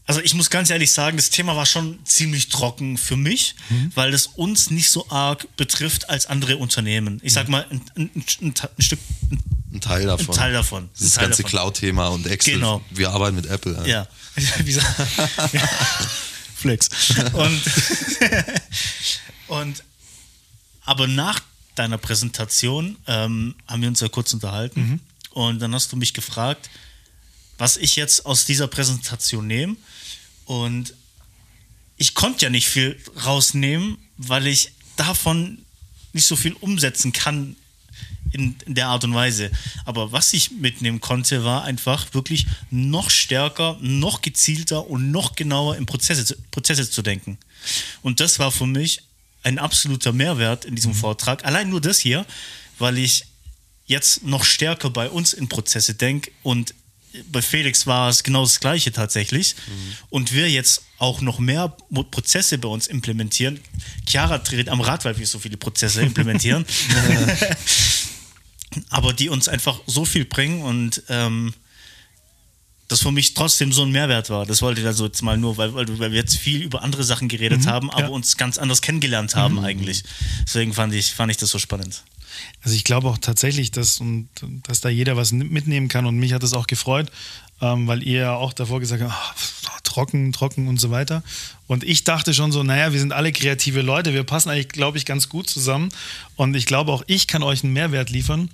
Also 0.07 0.21
ich 0.21 0.33
muss 0.33 0.49
ganz 0.49 0.69
ehrlich 0.69 0.91
sagen, 0.93 1.17
das 1.17 1.29
Thema 1.29 1.55
war 1.57 1.65
schon 1.65 1.99
ziemlich 2.05 2.47
trocken 2.47 2.97
für 2.97 3.17
mich, 3.17 3.55
mhm. 3.69 3.91
weil 3.93 4.13
es 4.13 4.27
uns 4.27 4.69
nicht 4.71 4.89
so 4.89 5.09
arg 5.09 5.47
betrifft 5.57 6.09
als 6.09 6.27
andere 6.27 6.57
Unternehmen. 6.57 7.19
Ich 7.23 7.33
sag 7.33 7.47
mhm. 7.47 7.51
mal, 7.51 7.65
ein, 7.69 7.81
ein, 7.95 8.11
ein, 8.15 8.53
ein 8.77 8.81
Stück, 8.81 8.99
ein 9.73 9.81
Teil 9.81 10.05
davon. 10.05 10.29
Ein 10.29 10.37
Teil 10.37 10.53
davon. 10.53 10.89
Das 10.97 11.13
Teil 11.13 11.25
ganze 11.25 11.43
Cloud-Thema 11.43 12.07
und 12.07 12.25
Excel. 12.25 12.53
Genau. 12.53 12.81
Wir 12.89 13.09
arbeiten 13.09 13.35
mit 13.35 13.47
Apple. 13.47 13.77
Ja. 13.85 14.07
ja. 14.37 14.81
Flex. 16.55 16.89
Und, 17.33 17.61
und 19.47 19.83
aber 20.85 21.07
nach 21.07 21.41
deiner 21.75 21.97
Präsentation 21.97 22.97
ähm, 23.07 23.55
haben 23.67 23.81
wir 23.81 23.89
uns 23.89 23.99
ja 23.99 24.07
kurz 24.07 24.33
unterhalten 24.33 24.79
mhm. 24.79 24.99
und 25.31 25.59
dann 25.59 25.75
hast 25.75 25.91
du 25.91 25.97
mich 25.97 26.13
gefragt, 26.13 26.69
was 27.57 27.77
ich 27.77 27.95
jetzt 27.95 28.25
aus 28.25 28.45
dieser 28.45 28.67
Präsentation 28.67 29.45
nehme. 29.45 29.75
Und 30.47 30.93
ich 31.97 32.13
konnte 32.13 32.45
ja 32.45 32.49
nicht 32.49 32.69
viel 32.69 32.97
rausnehmen, 33.25 33.97
weil 34.17 34.47
ich 34.47 34.71
davon 34.95 35.59
nicht 36.13 36.25
so 36.25 36.35
viel 36.35 36.53
umsetzen 36.53 37.11
kann 37.11 37.57
in, 38.31 38.55
in, 38.65 38.75
der 38.75 38.87
Art 38.87 39.03
und 39.03 39.13
Weise. 39.13 39.51
Aber 39.83 40.13
was 40.13 40.31
ich 40.31 40.51
mitnehmen 40.51 41.01
konnte, 41.01 41.43
war 41.43 41.65
einfach 41.65 42.13
wirklich 42.13 42.47
noch 42.71 43.09
stärker, 43.09 43.77
noch 43.81 44.21
gezielter 44.21 44.87
und 44.89 45.11
noch 45.11 45.35
genauer 45.35 45.75
in 45.75 45.85
Prozesse, 45.85 46.37
Prozesse 46.49 46.89
zu 46.89 47.01
denken. 47.01 47.37
Und 48.01 48.21
das 48.21 48.39
war 48.39 48.51
für 48.51 48.67
mich 48.67 49.01
ein 49.43 49.59
absoluter 49.59 50.13
Mehrwert 50.13 50.63
in 50.63 50.75
diesem 50.75 50.91
mhm. 50.91 50.97
Vortrag. 50.97 51.43
Allein 51.45 51.69
nur 51.69 51.81
das 51.81 51.99
hier, 51.99 52.25
weil 52.79 52.97
ich 52.97 53.25
jetzt 53.85 54.23
noch 54.23 54.45
stärker 54.45 54.89
bei 54.89 55.09
uns 55.09 55.33
in 55.33 55.49
Prozesse 55.49 55.93
denke 55.93 56.31
und 56.41 56.73
bei 57.31 57.41
Felix 57.41 57.87
war 57.87 58.09
es 58.09 58.23
genau 58.23 58.43
das 58.43 58.59
Gleiche 58.59 58.91
tatsächlich. 58.91 59.55
Mhm. 59.55 59.93
Und 60.09 60.33
wir 60.33 60.49
jetzt 60.49 60.83
auch 60.97 61.21
noch 61.21 61.39
mehr 61.39 61.75
Prozesse 62.11 62.57
bei 62.57 62.67
uns 62.67 62.87
implementieren. 62.87 63.59
Chiara 64.07 64.39
dreht 64.39 64.69
am 64.69 64.81
Rad, 64.81 65.05
weil 65.05 65.17
wir 65.17 65.27
so 65.27 65.39
viele 65.39 65.57
Prozesse 65.57 66.01
implementieren. 66.01 66.65
aber 68.89 69.13
die 69.13 69.29
uns 69.29 69.47
einfach 69.47 69.79
so 69.87 70.05
viel 70.05 70.25
bringen 70.25 70.61
und 70.61 71.03
ähm, 71.09 71.53
das 72.87 73.01
für 73.01 73.11
mich 73.11 73.33
trotzdem 73.33 73.73
so 73.73 73.83
ein 73.83 73.91
Mehrwert 73.91 74.29
war. 74.29 74.45
Das 74.45 74.61
wollte 74.61 74.81
ich 74.81 74.87
also 74.87 75.05
jetzt 75.05 75.21
mal 75.21 75.37
nur, 75.37 75.57
weil, 75.57 75.73
weil 75.73 76.11
wir 76.11 76.17
jetzt 76.17 76.37
viel 76.37 76.61
über 76.61 76.83
andere 76.83 77.03
Sachen 77.03 77.27
geredet 77.27 77.61
mhm, 77.61 77.67
haben, 77.67 77.91
aber 77.91 78.03
ja. 78.03 78.07
uns 78.07 78.37
ganz 78.37 78.57
anders 78.57 78.81
kennengelernt 78.81 79.35
haben 79.35 79.55
mhm. 79.55 79.65
eigentlich. 79.65 80.03
Deswegen 80.45 80.73
fand 80.73 80.93
ich, 80.93 81.13
fand 81.13 81.31
ich 81.31 81.37
das 81.37 81.49
so 81.49 81.59
spannend. 81.59 82.03
Also 82.61 82.75
ich 82.75 82.83
glaube 82.83 83.07
auch 83.07 83.17
tatsächlich, 83.17 83.71
dass, 83.71 83.99
und, 83.99 84.29
dass 84.63 84.81
da 84.81 84.89
jeder 84.89 85.17
was 85.17 85.31
mitnehmen 85.31 85.87
kann 85.87 86.05
und 86.05 86.17
mich 86.17 86.33
hat 86.33 86.43
das 86.43 86.53
auch 86.53 86.67
gefreut, 86.67 87.11
ähm, 87.61 87.87
weil 87.87 88.03
ihr 88.03 88.19
ja 88.19 88.35
auch 88.35 88.53
davor 88.53 88.79
gesagt 88.79 89.03
habt, 89.03 89.13
oh, 89.13 89.69
trocken, 89.83 90.31
trocken 90.31 90.67
und 90.67 90.79
so 90.79 90.91
weiter. 90.91 91.23
Und 91.65 91.83
ich 91.83 92.03
dachte 92.03 92.33
schon 92.33 92.51
so, 92.51 92.63
naja, 92.63 92.93
wir 92.93 92.99
sind 92.99 93.13
alle 93.13 93.31
kreative 93.31 93.81
Leute, 93.81 94.13
wir 94.13 94.23
passen 94.23 94.49
eigentlich, 94.49 94.69
glaube 94.69 94.97
ich, 94.97 95.05
ganz 95.05 95.29
gut 95.29 95.49
zusammen 95.49 95.89
und 96.35 96.55
ich 96.55 96.65
glaube 96.65 96.91
auch, 96.91 97.03
ich 97.07 97.27
kann 97.27 97.43
euch 97.43 97.63
einen 97.63 97.73
Mehrwert 97.73 98.09
liefern. 98.09 98.49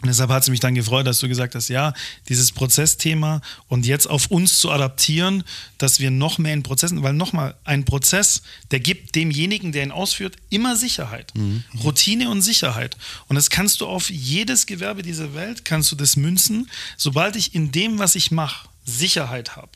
Und 0.00 0.08
deshalb 0.08 0.30
hat 0.30 0.42
es 0.42 0.48
mich 0.48 0.60
dann 0.60 0.74
gefreut, 0.74 1.06
dass 1.06 1.18
du 1.18 1.28
gesagt 1.28 1.54
hast, 1.54 1.68
ja, 1.68 1.92
dieses 2.28 2.52
Prozessthema 2.52 3.42
und 3.68 3.84
jetzt 3.84 4.06
auf 4.06 4.28
uns 4.28 4.58
zu 4.58 4.70
adaptieren, 4.70 5.44
dass 5.76 6.00
wir 6.00 6.10
noch 6.10 6.38
mehr 6.38 6.54
in 6.54 6.62
Prozessen, 6.62 7.02
weil 7.02 7.12
nochmal, 7.12 7.54
ein 7.64 7.84
Prozess, 7.84 8.42
der 8.70 8.80
gibt 8.80 9.14
demjenigen, 9.14 9.72
der 9.72 9.82
ihn 9.82 9.90
ausführt, 9.90 10.36
immer 10.48 10.76
Sicherheit. 10.76 11.34
Mhm. 11.34 11.64
Routine 11.82 12.30
und 12.30 12.40
Sicherheit. 12.40 12.96
Und 13.28 13.36
das 13.36 13.50
kannst 13.50 13.82
du 13.82 13.86
auf 13.86 14.08
jedes 14.08 14.64
Gewerbe 14.66 15.02
dieser 15.02 15.34
Welt, 15.34 15.66
kannst 15.66 15.92
du 15.92 15.96
das 15.96 16.16
münzen. 16.16 16.70
Sobald 16.96 17.36
ich 17.36 17.54
in 17.54 17.70
dem, 17.70 17.98
was 17.98 18.14
ich 18.14 18.30
mache, 18.30 18.68
Sicherheit 18.86 19.56
habe, 19.56 19.70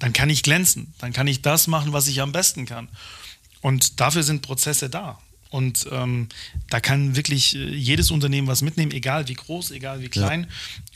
dann 0.00 0.12
kann 0.12 0.28
ich 0.28 0.42
glänzen. 0.42 0.92
Dann 0.98 1.12
kann 1.12 1.28
ich 1.28 1.42
das 1.42 1.68
machen, 1.68 1.92
was 1.92 2.08
ich 2.08 2.20
am 2.20 2.32
besten 2.32 2.66
kann. 2.66 2.88
Und 3.60 4.00
dafür 4.00 4.24
sind 4.24 4.42
Prozesse 4.42 4.90
da. 4.90 5.20
Und 5.50 5.86
ähm, 5.90 6.28
da 6.68 6.78
kann 6.78 7.16
wirklich 7.16 7.56
äh, 7.56 7.70
jedes 7.74 8.10
Unternehmen 8.10 8.48
was 8.48 8.60
mitnehmen, 8.60 8.92
egal 8.92 9.28
wie 9.28 9.34
groß, 9.34 9.70
egal 9.70 10.02
wie 10.02 10.08
klein 10.08 10.42
ja. 10.42 10.48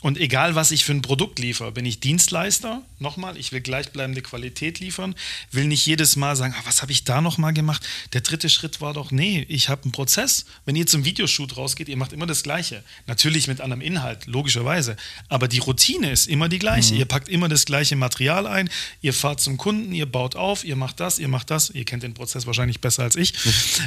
und 0.02 0.18
egal 0.18 0.54
was 0.54 0.72
ich 0.72 0.84
für 0.84 0.92
ein 0.92 1.00
Produkt 1.00 1.38
liefere. 1.38 1.72
Bin 1.72 1.86
ich 1.86 2.00
Dienstleister, 2.00 2.82
nochmal, 2.98 3.38
ich 3.38 3.52
will 3.52 3.62
gleichbleibende 3.62 4.20
Qualität 4.20 4.78
liefern, 4.78 5.14
will 5.52 5.64
nicht 5.64 5.86
jedes 5.86 6.16
Mal 6.16 6.36
sagen, 6.36 6.54
ah, 6.58 6.62
was 6.64 6.82
habe 6.82 6.92
ich 6.92 7.04
da 7.04 7.22
nochmal 7.22 7.54
gemacht? 7.54 7.86
Der 8.12 8.20
dritte 8.20 8.50
Schritt 8.50 8.82
war 8.82 8.92
doch, 8.92 9.10
nee, 9.10 9.46
ich 9.48 9.70
habe 9.70 9.84
einen 9.84 9.92
Prozess. 9.92 10.44
Wenn 10.66 10.76
ihr 10.76 10.86
zum 10.86 11.06
Videoshoot 11.06 11.56
rausgeht, 11.56 11.88
ihr 11.88 11.96
macht 11.96 12.12
immer 12.12 12.26
das 12.26 12.42
Gleiche. 12.42 12.84
Natürlich 13.06 13.48
mit 13.48 13.62
anderem 13.62 13.80
Inhalt, 13.80 14.26
logischerweise. 14.26 14.96
Aber 15.28 15.48
die 15.48 15.58
Routine 15.60 16.10
ist 16.10 16.28
immer 16.28 16.50
die 16.50 16.58
gleiche. 16.58 16.92
Mhm. 16.92 17.00
Ihr 17.00 17.06
packt 17.06 17.30
immer 17.30 17.48
das 17.48 17.64
gleiche 17.64 17.96
Material 17.96 18.46
ein, 18.46 18.68
ihr 19.00 19.14
fahrt 19.14 19.40
zum 19.40 19.56
Kunden, 19.56 19.92
ihr 19.92 20.06
baut 20.06 20.36
auf, 20.36 20.62
ihr 20.64 20.76
macht 20.76 21.00
das, 21.00 21.18
ihr 21.18 21.28
macht 21.28 21.50
das. 21.50 21.70
Ihr 21.70 21.86
kennt 21.86 22.02
den 22.02 22.12
Prozess 22.12 22.46
wahrscheinlich 22.46 22.80
besser 22.80 23.04
als 23.04 23.16
ich. 23.16 23.32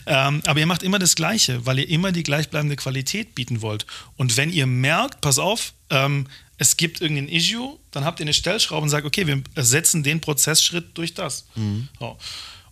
ähm, 0.08 0.42
aber 0.56 0.62
ihr 0.62 0.68
macht 0.68 0.84
immer 0.84 1.00
das 1.00 1.16
Gleiche, 1.16 1.66
weil 1.66 1.80
ihr 1.80 1.90
immer 1.90 2.14
die 2.14 2.24
gleichbleibende 2.24 2.78
Qualität 2.78 3.36
bieten 3.36 3.62
wollt. 3.62 3.86
Und 4.16 4.38
wenn 4.38 4.50
ihr 4.50 4.66
merkt, 4.66 5.20
pass 5.20 5.38
auf, 5.38 5.74
ähm, 5.90 6.28
es 6.58 6.78
gibt 6.78 7.02
irgendein 7.02 7.28
Issue, 7.28 7.78
dann 7.92 8.06
habt 8.06 8.22
ihr 8.22 8.24
eine 8.24 8.34
Stellschraube 8.34 8.84
und 8.84 8.90
sagt, 8.90 9.06
okay, 9.06 9.28
wir 9.28 9.44
ersetzen 9.56 10.02
den 10.02 10.22
Prozessschritt 10.22 10.98
durch 10.98 11.14
das. 11.14 11.46
Mhm. 11.56 11.90
So. 12.00 12.18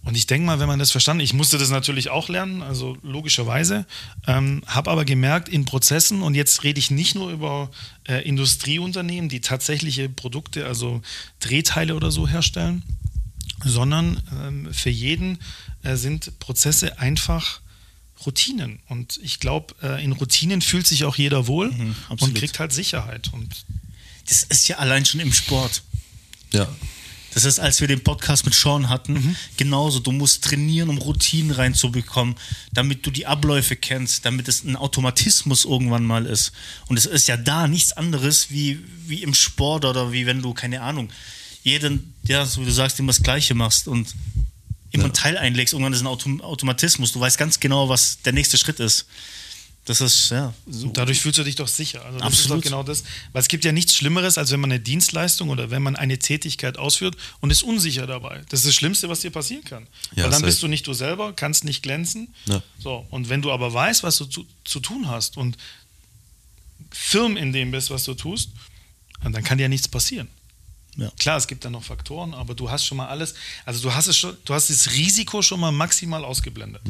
Und 0.01 0.15
ich 0.15 0.27
denke 0.27 0.45
mal, 0.45 0.61
wenn 0.61 0.69
man 0.69 0.79
das 0.79 0.91
verstanden, 0.91 1.25
ich 1.25 1.33
musste 1.33 1.57
das 1.57 1.71
natürlich 1.71 2.09
auch 2.09 2.29
lernen, 2.29 2.61
also 2.61 2.95
logischerweise, 3.03 3.85
ähm, 4.27 4.61
habe 4.65 4.89
aber 4.89 5.03
gemerkt, 5.03 5.49
in 5.49 5.65
Prozessen, 5.65 6.21
und 6.21 6.35
jetzt 6.35 6.63
rede 6.63 6.79
ich 6.79 6.89
nicht 6.89 7.15
nur 7.15 7.31
über 7.31 7.69
äh, 8.07 8.25
Industrieunternehmen, 8.25 9.27
die 9.27 9.41
tatsächliche 9.41 10.07
Produkte, 10.07 10.67
also 10.67 11.01
Drehteile 11.41 11.95
oder 11.95 12.11
so 12.11 12.29
herstellen, 12.29 12.83
sondern 13.65 14.23
ähm, 14.41 14.73
für 14.73 14.89
jeden 14.89 15.39
äh, 15.83 15.97
sind 15.97 16.39
Prozesse 16.39 16.97
einfach 16.99 17.59
Routinen. 18.25 18.79
Und 18.87 19.19
ich 19.23 19.39
glaube, 19.39 19.75
äh, 19.81 20.03
in 20.03 20.11
Routinen 20.13 20.61
fühlt 20.61 20.87
sich 20.87 21.03
auch 21.05 21.15
jeder 21.15 21.47
wohl 21.47 21.71
mhm, 21.71 21.95
und 22.09 22.35
kriegt 22.35 22.59
halt 22.59 22.71
Sicherheit. 22.73 23.29
Und 23.33 23.65
das 24.27 24.43
ist 24.43 24.67
ja 24.67 24.77
allein 24.77 25.05
schon 25.05 25.19
im 25.19 25.33
Sport. 25.33 25.83
Ja. 26.51 26.67
Das 27.33 27.45
ist, 27.45 27.59
als 27.59 27.81
wir 27.81 27.87
den 27.87 28.03
Podcast 28.03 28.45
mit 28.45 28.53
Sean 28.53 28.89
hatten, 28.89 29.13
Mhm. 29.13 29.35
genauso. 29.57 29.99
Du 29.99 30.11
musst 30.11 30.43
trainieren, 30.43 30.89
um 30.89 30.99
Routinen 30.99 31.49
reinzubekommen, 31.51 32.35
damit 32.73 33.05
du 33.07 33.11
die 33.11 33.25
Abläufe 33.25 33.75
kennst, 33.75 34.23
damit 34.25 34.47
es 34.47 34.63
ein 34.63 34.75
Automatismus 34.75 35.65
irgendwann 35.65 36.05
mal 36.05 36.27
ist. 36.27 36.51
Und 36.87 36.97
es 36.97 37.07
ist 37.07 37.27
ja 37.27 37.35
da 37.35 37.67
nichts 37.67 37.91
anderes 37.93 38.51
wie, 38.51 38.79
wie 39.07 39.23
im 39.23 39.33
Sport 39.33 39.85
oder 39.85 40.11
wie 40.11 40.27
wenn 40.27 40.43
du, 40.43 40.53
keine 40.53 40.81
Ahnung, 40.81 41.09
jeden, 41.63 42.13
ja, 42.23 42.45
so 42.45 42.61
wie 42.61 42.65
du 42.65 42.71
sagst, 42.71 42.99
immer 42.99 43.13
das 43.13 43.23
Gleiche 43.23 43.55
machst 43.55 43.87
und 43.87 44.13
immer 44.93 45.05
einen 45.05 45.13
Teil 45.13 45.37
einlegst. 45.37 45.73
Irgendwann 45.73 45.93
ist 45.93 46.01
ein 46.01 46.07
Autom 46.07 46.39
Automatismus. 46.41 47.11
Du 47.11 47.19
weißt 47.19 47.37
ganz 47.37 47.59
genau, 47.59 47.89
was 47.89 48.21
der 48.21 48.31
nächste 48.31 48.57
Schritt 48.57 48.79
ist. 48.79 49.05
Das 49.85 49.99
ist, 49.99 50.29
ja, 50.29 50.53
so. 50.65 50.87
Dadurch 50.91 51.19
fühlst 51.19 51.39
du 51.39 51.43
dich 51.43 51.55
doch 51.55 51.67
sicher. 51.67 52.05
Also 52.05 52.17
das 52.17 52.27
Absolut. 52.27 52.59
ist 52.59 52.65
doch 52.65 52.71
genau 52.71 52.83
das. 52.83 53.03
Weil 53.33 53.41
es 53.41 53.49
gibt 53.49 53.65
ja 53.65 53.73
nichts 53.73 53.93
Schlimmeres, 53.93 54.37
als 54.37 54.51
wenn 54.51 54.61
man 54.61 54.71
eine 54.71 54.79
Dienstleistung 54.79 55.49
oder 55.49 55.71
wenn 55.71 55.81
man 55.81 55.97
eine 55.97 56.17
Tätigkeit 56.19 56.77
ausführt 56.77 57.17
und 57.41 57.51
ist 57.51 57.63
unsicher 57.63 58.07
dabei. 58.07 58.43
Das 58.47 58.61
ist 58.61 58.67
das 58.67 58.75
Schlimmste, 58.75 59.09
was 59.09 59.19
dir 59.19 59.31
passieren 59.31 59.65
kann. 59.65 59.87
Ja, 60.15 60.23
Weil 60.23 60.31
dann 60.31 60.43
bist 60.43 60.63
du 60.63 60.69
nicht 60.69 60.87
du 60.87 60.93
selber, 60.93 61.33
kannst 61.33 61.65
nicht 61.65 61.83
glänzen. 61.83 62.33
Ja. 62.45 62.63
So, 62.79 63.05
und 63.09 63.27
wenn 63.27 63.41
du 63.41 63.51
aber 63.51 63.73
weißt, 63.73 64.03
was 64.03 64.17
du 64.17 64.25
zu, 64.25 64.45
zu 64.63 64.79
tun 64.79 65.09
hast 65.09 65.35
und 65.35 65.57
firm 66.91 67.35
in 67.35 67.51
dem 67.51 67.71
bist, 67.71 67.89
was 67.89 68.05
du 68.05 68.13
tust, 68.13 68.51
dann 69.21 69.43
kann 69.43 69.57
dir 69.57 69.67
nichts 69.67 69.89
passieren. 69.89 70.29
Ja. 70.95 71.11
Klar, 71.19 71.37
es 71.37 71.47
gibt 71.47 71.65
dann 71.65 71.71
noch 71.71 71.83
Faktoren, 71.83 72.33
aber 72.35 72.53
du 72.53 72.69
hast 72.69 72.85
schon 72.85 72.97
mal 72.97 73.07
alles, 73.07 73.33
also 73.65 73.81
du 73.81 73.93
hast 73.93 74.07
es 74.07 74.17
schon, 74.17 74.37
du 74.45 74.53
hast 74.53 74.69
das 74.69 74.91
Risiko 74.91 75.41
schon 75.41 75.59
mal 75.59 75.71
maximal 75.71 76.23
ausgeblendet. 76.23 76.81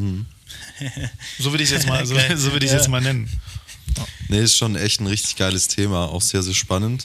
So 1.39 1.51
würde 1.51 1.63
ich 1.63 1.69
es 1.71 1.75
jetzt 1.77 1.87
mal, 1.87 2.05
so, 2.05 2.15
so 2.35 2.51
würde 2.51 2.65
ich 2.65 2.71
Ja. 2.71 2.77
jetzt 2.77 2.89
mal 2.89 3.01
nennen. 3.01 3.29
Nee, 4.27 4.39
ist 4.39 4.57
schon 4.57 4.75
echt 4.75 4.99
ein 5.01 5.07
richtig 5.07 5.35
geiles 5.35 5.67
Thema, 5.67 6.05
auch 6.09 6.21
sehr, 6.21 6.43
sehr 6.43 6.53
spannend. 6.53 7.03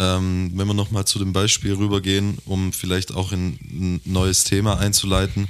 Ähm, 0.00 0.52
wenn 0.54 0.66
wir 0.66 0.74
nochmal 0.74 1.04
zu 1.06 1.18
dem 1.18 1.32
Beispiel 1.32 1.74
rübergehen, 1.74 2.38
um 2.46 2.72
vielleicht 2.72 3.12
auch 3.12 3.32
in 3.32 3.58
ein 3.70 4.00
neues 4.04 4.44
Thema 4.44 4.78
einzuleiten. 4.78 5.48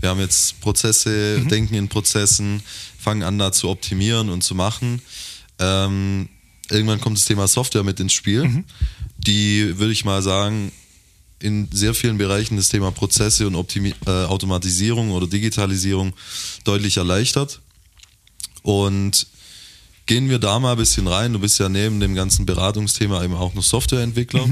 Wir 0.00 0.08
haben 0.08 0.20
jetzt 0.20 0.58
Prozesse, 0.60 1.40
denken 1.42 1.74
in 1.74 1.88
Prozessen, 1.88 2.62
fangen 2.98 3.22
an 3.22 3.38
da 3.38 3.52
zu 3.52 3.68
optimieren 3.68 4.30
und 4.30 4.42
zu 4.42 4.54
machen. 4.54 5.02
Ähm, 5.58 6.30
irgendwann 6.70 7.00
kommt 7.00 7.18
das 7.18 7.26
Thema 7.26 7.46
Software 7.46 7.84
mit 7.84 8.00
ins 8.00 8.14
Spiel. 8.14 8.64
Die, 9.26 9.78
würde 9.78 9.92
ich 9.92 10.04
mal 10.04 10.22
sagen, 10.22 10.72
in 11.40 11.68
sehr 11.72 11.94
vielen 11.94 12.18
Bereichen 12.18 12.56
das 12.56 12.68
Thema 12.68 12.90
Prozesse 12.90 13.46
und 13.46 13.54
Optimi 13.54 13.94
äh, 14.06 14.10
Automatisierung 14.24 15.10
oder 15.10 15.26
Digitalisierung 15.26 16.12
deutlich 16.64 16.98
erleichtert. 16.98 17.60
Und 18.62 19.26
gehen 20.06 20.28
wir 20.28 20.38
da 20.38 20.58
mal 20.58 20.72
ein 20.72 20.78
bisschen 20.78 21.06
rein. 21.06 21.32
Du 21.32 21.38
bist 21.38 21.58
ja 21.58 21.68
neben 21.68 22.00
dem 22.00 22.14
ganzen 22.14 22.44
Beratungsthema 22.44 23.22
eben 23.24 23.34
auch 23.34 23.54
noch 23.54 23.62
Softwareentwickler. 23.62 24.44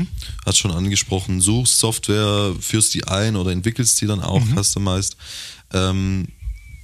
Hast 0.46 0.58
schon 0.58 0.70
angesprochen, 0.70 1.40
suchst 1.40 1.78
Software, 1.78 2.54
führst 2.60 2.94
die 2.94 3.04
ein 3.04 3.36
oder 3.36 3.50
entwickelst 3.50 4.00
die 4.00 4.06
dann 4.06 4.20
auch, 4.20 4.42
customized. 4.56 5.16
Ähm, 5.72 6.28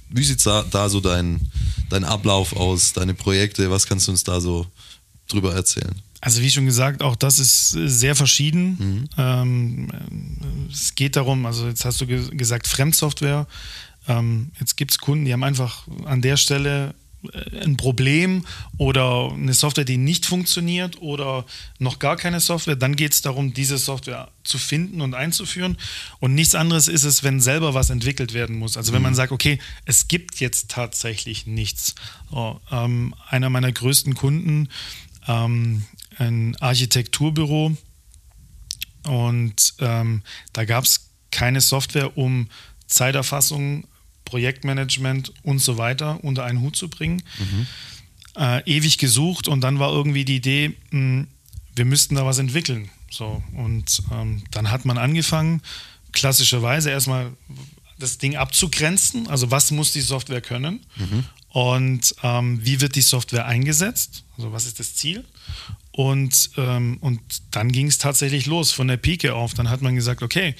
wie 0.09 0.23
sieht 0.23 0.45
da, 0.45 0.63
da 0.69 0.89
so 0.89 0.99
dein, 0.99 1.41
dein 1.89 2.03
Ablauf 2.03 2.55
aus, 2.55 2.93
deine 2.93 3.13
Projekte? 3.13 3.71
Was 3.71 3.87
kannst 3.87 4.07
du 4.07 4.11
uns 4.11 4.23
da 4.23 4.39
so 4.39 4.67
drüber 5.27 5.55
erzählen? 5.55 5.95
Also 6.25 6.41
wie 6.41 6.49
schon 6.49 6.65
gesagt, 6.65 7.03
auch 7.03 7.15
das 7.15 7.37
ist 7.37 7.75
äh, 7.75 7.87
sehr 7.87 8.15
verschieden. 8.15 9.07
Ähm, 9.15 9.89
äh, 9.91 10.71
es 10.73 10.95
geht 10.95 11.15
darum, 11.17 11.45
also 11.45 11.67
jetzt 11.67 11.85
hast 11.85 12.01
du 12.01 12.07
ge 12.07 12.35
gesagt 12.35 12.65
Fremdsoftware. 12.65 13.45
Ähm, 14.07 14.49
jetzt 14.59 14.75
gibt 14.75 14.89
es 14.89 14.97
Kunden, 14.97 15.25
die 15.25 15.33
haben 15.33 15.43
einfach 15.43 15.87
an 16.05 16.23
der 16.23 16.37
Stelle 16.37 16.95
äh, 17.31 17.59
ein 17.63 17.77
Problem 17.77 18.43
oder 18.77 19.31
eine 19.33 19.53
Software, 19.53 19.85
die 19.85 19.97
nicht 19.97 20.25
funktioniert 20.25 20.99
oder 20.99 21.45
noch 21.77 21.99
gar 21.99 22.15
keine 22.15 22.39
Software. 22.39 22.75
Dann 22.75 22.95
geht 22.95 23.13
es 23.13 23.21
darum, 23.21 23.53
diese 23.53 23.77
Software 23.77 24.29
zu 24.43 24.57
finden 24.57 25.01
und 25.01 25.13
einzuführen. 25.13 25.77
Und 26.19 26.33
nichts 26.33 26.55
anderes 26.55 26.87
ist 26.87 27.03
es, 27.03 27.23
wenn 27.23 27.39
selber 27.39 27.75
was 27.75 27.91
entwickelt 27.91 28.33
werden 28.33 28.57
muss. 28.57 28.77
Also 28.77 28.93
wenn 28.93 29.03
man 29.03 29.13
sagt, 29.13 29.31
okay, 29.31 29.59
es 29.85 30.07
gibt 30.07 30.39
jetzt 30.39 30.71
tatsächlich 30.71 31.45
nichts. 31.45 31.93
So, 32.31 32.59
ähm, 32.71 33.13
einer 33.29 33.51
meiner 33.51 33.71
größten 33.71 34.15
Kunden, 34.15 34.69
ähm, 35.27 35.83
ein 36.17 36.55
Architekturbüro 36.57 37.75
und 39.03 39.73
ähm, 39.79 40.21
da 40.53 40.65
gab 40.65 40.83
es 40.85 41.09
keine 41.31 41.61
Software, 41.61 42.17
um 42.17 42.47
Zeiterfassung, 42.87 43.87
Projektmanagement 44.25 45.33
und 45.43 45.59
so 45.59 45.77
weiter 45.77 46.23
unter 46.23 46.43
einen 46.43 46.61
Hut 46.61 46.75
zu 46.75 46.89
bringen. 46.89 47.21
Äh, 48.37 48.63
ewig 48.69 48.97
gesucht 48.97 49.47
und 49.47 49.61
dann 49.61 49.79
war 49.79 49.91
irgendwie 49.91 50.25
die 50.25 50.35
Idee, 50.37 50.73
mh, 50.91 51.27
wir 51.75 51.85
müssten 51.85 52.15
da 52.15 52.25
was 52.25 52.37
entwickeln. 52.37 52.89
So, 53.11 53.41
und 53.53 54.01
ähm, 54.11 54.43
dann 54.51 54.71
hat 54.71 54.83
man 54.85 54.97
angefangen, 54.97 55.61
klassischerweise 56.11 56.89
erstmal 56.89 57.31
das 57.99 58.17
Ding 58.17 58.35
abzugrenzen. 58.35 59.27
Also 59.27 59.51
was 59.51 59.71
muss 59.71 59.93
die 59.93 60.01
Software 60.01 60.41
können? 60.41 60.85
Und 61.49 62.13
ähm, 62.23 62.59
wie 62.65 62.81
wird 62.81 62.95
die 62.95 63.01
Software 63.01 63.45
eingesetzt? 63.45 64.23
Also 64.37 64.51
was 64.51 64.65
ist 64.65 64.79
das 64.79 64.95
Ziel? 64.95 65.23
Und, 65.95 66.49
ähm, 66.57 66.97
und 66.99 67.21
dann 67.51 67.71
ging 67.71 67.87
es 67.87 67.97
tatsächlich 67.97 68.47
los 68.47 68.73
von 68.73 68.89
der 68.89 68.97
Pike 68.97 69.33
auf. 69.33 69.53
Dann 69.53 69.69
hat 69.69 69.81
man 69.81 69.95
gesagt, 69.95 70.23
okay, 70.23 70.53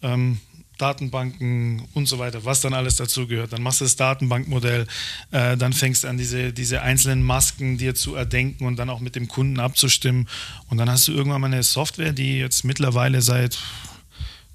ähm, 0.00 0.40
Datenbanken 0.78 1.82
und 1.92 2.06
so 2.06 2.18
weiter, 2.18 2.46
was 2.46 2.62
dann 2.62 2.72
alles 2.72 2.96
dazugehört. 2.96 3.52
Dann 3.52 3.60
machst 3.60 3.82
du 3.82 3.84
das 3.84 3.96
Datenbankmodell, 3.96 4.86
äh, 5.30 5.58
dann 5.58 5.74
fängst 5.74 6.04
du 6.04 6.08
an, 6.08 6.16
diese, 6.16 6.54
diese 6.54 6.80
einzelnen 6.80 7.22
Masken 7.22 7.76
dir 7.76 7.94
zu 7.94 8.14
erdenken 8.14 8.64
und 8.64 8.76
dann 8.76 8.88
auch 8.88 9.00
mit 9.00 9.14
dem 9.14 9.28
Kunden 9.28 9.60
abzustimmen. 9.60 10.26
Und 10.70 10.78
dann 10.78 10.88
hast 10.88 11.06
du 11.06 11.12
irgendwann 11.12 11.42
mal 11.42 11.48
eine 11.48 11.62
Software, 11.64 12.14
die 12.14 12.38
jetzt 12.38 12.64
mittlerweile 12.64 13.20
seit 13.20 13.58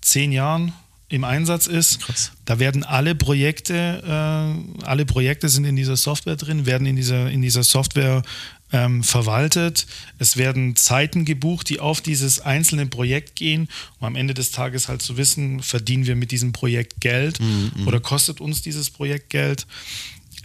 zehn 0.02 0.32
Jahren 0.32 0.74
im 1.10 1.26
Einsatz 1.26 1.68
ist. 1.68 2.00
Da 2.46 2.58
werden 2.58 2.84
alle 2.84 3.14
Projekte, 3.14 4.02
äh, 4.04 4.84
alle 4.84 5.06
Projekte 5.06 5.48
sind 5.48 5.66
in 5.66 5.76
dieser 5.76 5.96
Software 5.96 6.38
drin, 6.38 6.66
werden 6.66 6.88
in 6.88 6.96
dieser, 6.96 7.30
in 7.30 7.44
dieser 7.44 7.64
Software 7.64 8.24
ähm, 8.74 9.04
verwaltet. 9.04 9.86
Es 10.18 10.36
werden 10.36 10.76
Zeiten 10.76 11.24
gebucht, 11.24 11.70
die 11.70 11.80
auf 11.80 12.02
dieses 12.02 12.42
einzelne 12.42 12.88
Projekt 12.88 13.36
gehen, 13.36 13.70
um 14.00 14.08
am 14.08 14.16
Ende 14.16 14.34
des 14.34 14.52
Tages 14.52 14.90
halt 14.90 15.02
zu 15.02 15.16
wissen, 15.16 15.62
verdienen 15.62 16.06
wir 16.06 16.16
mit 16.16 16.32
diesem 16.32 16.52
Projekt 16.52 17.00
Geld 17.00 17.40
oder 17.86 18.00
kostet 18.00 18.42
uns 18.42 18.62
dieses 18.62 18.90
Projekt 18.90 19.30
Geld. 19.30 19.68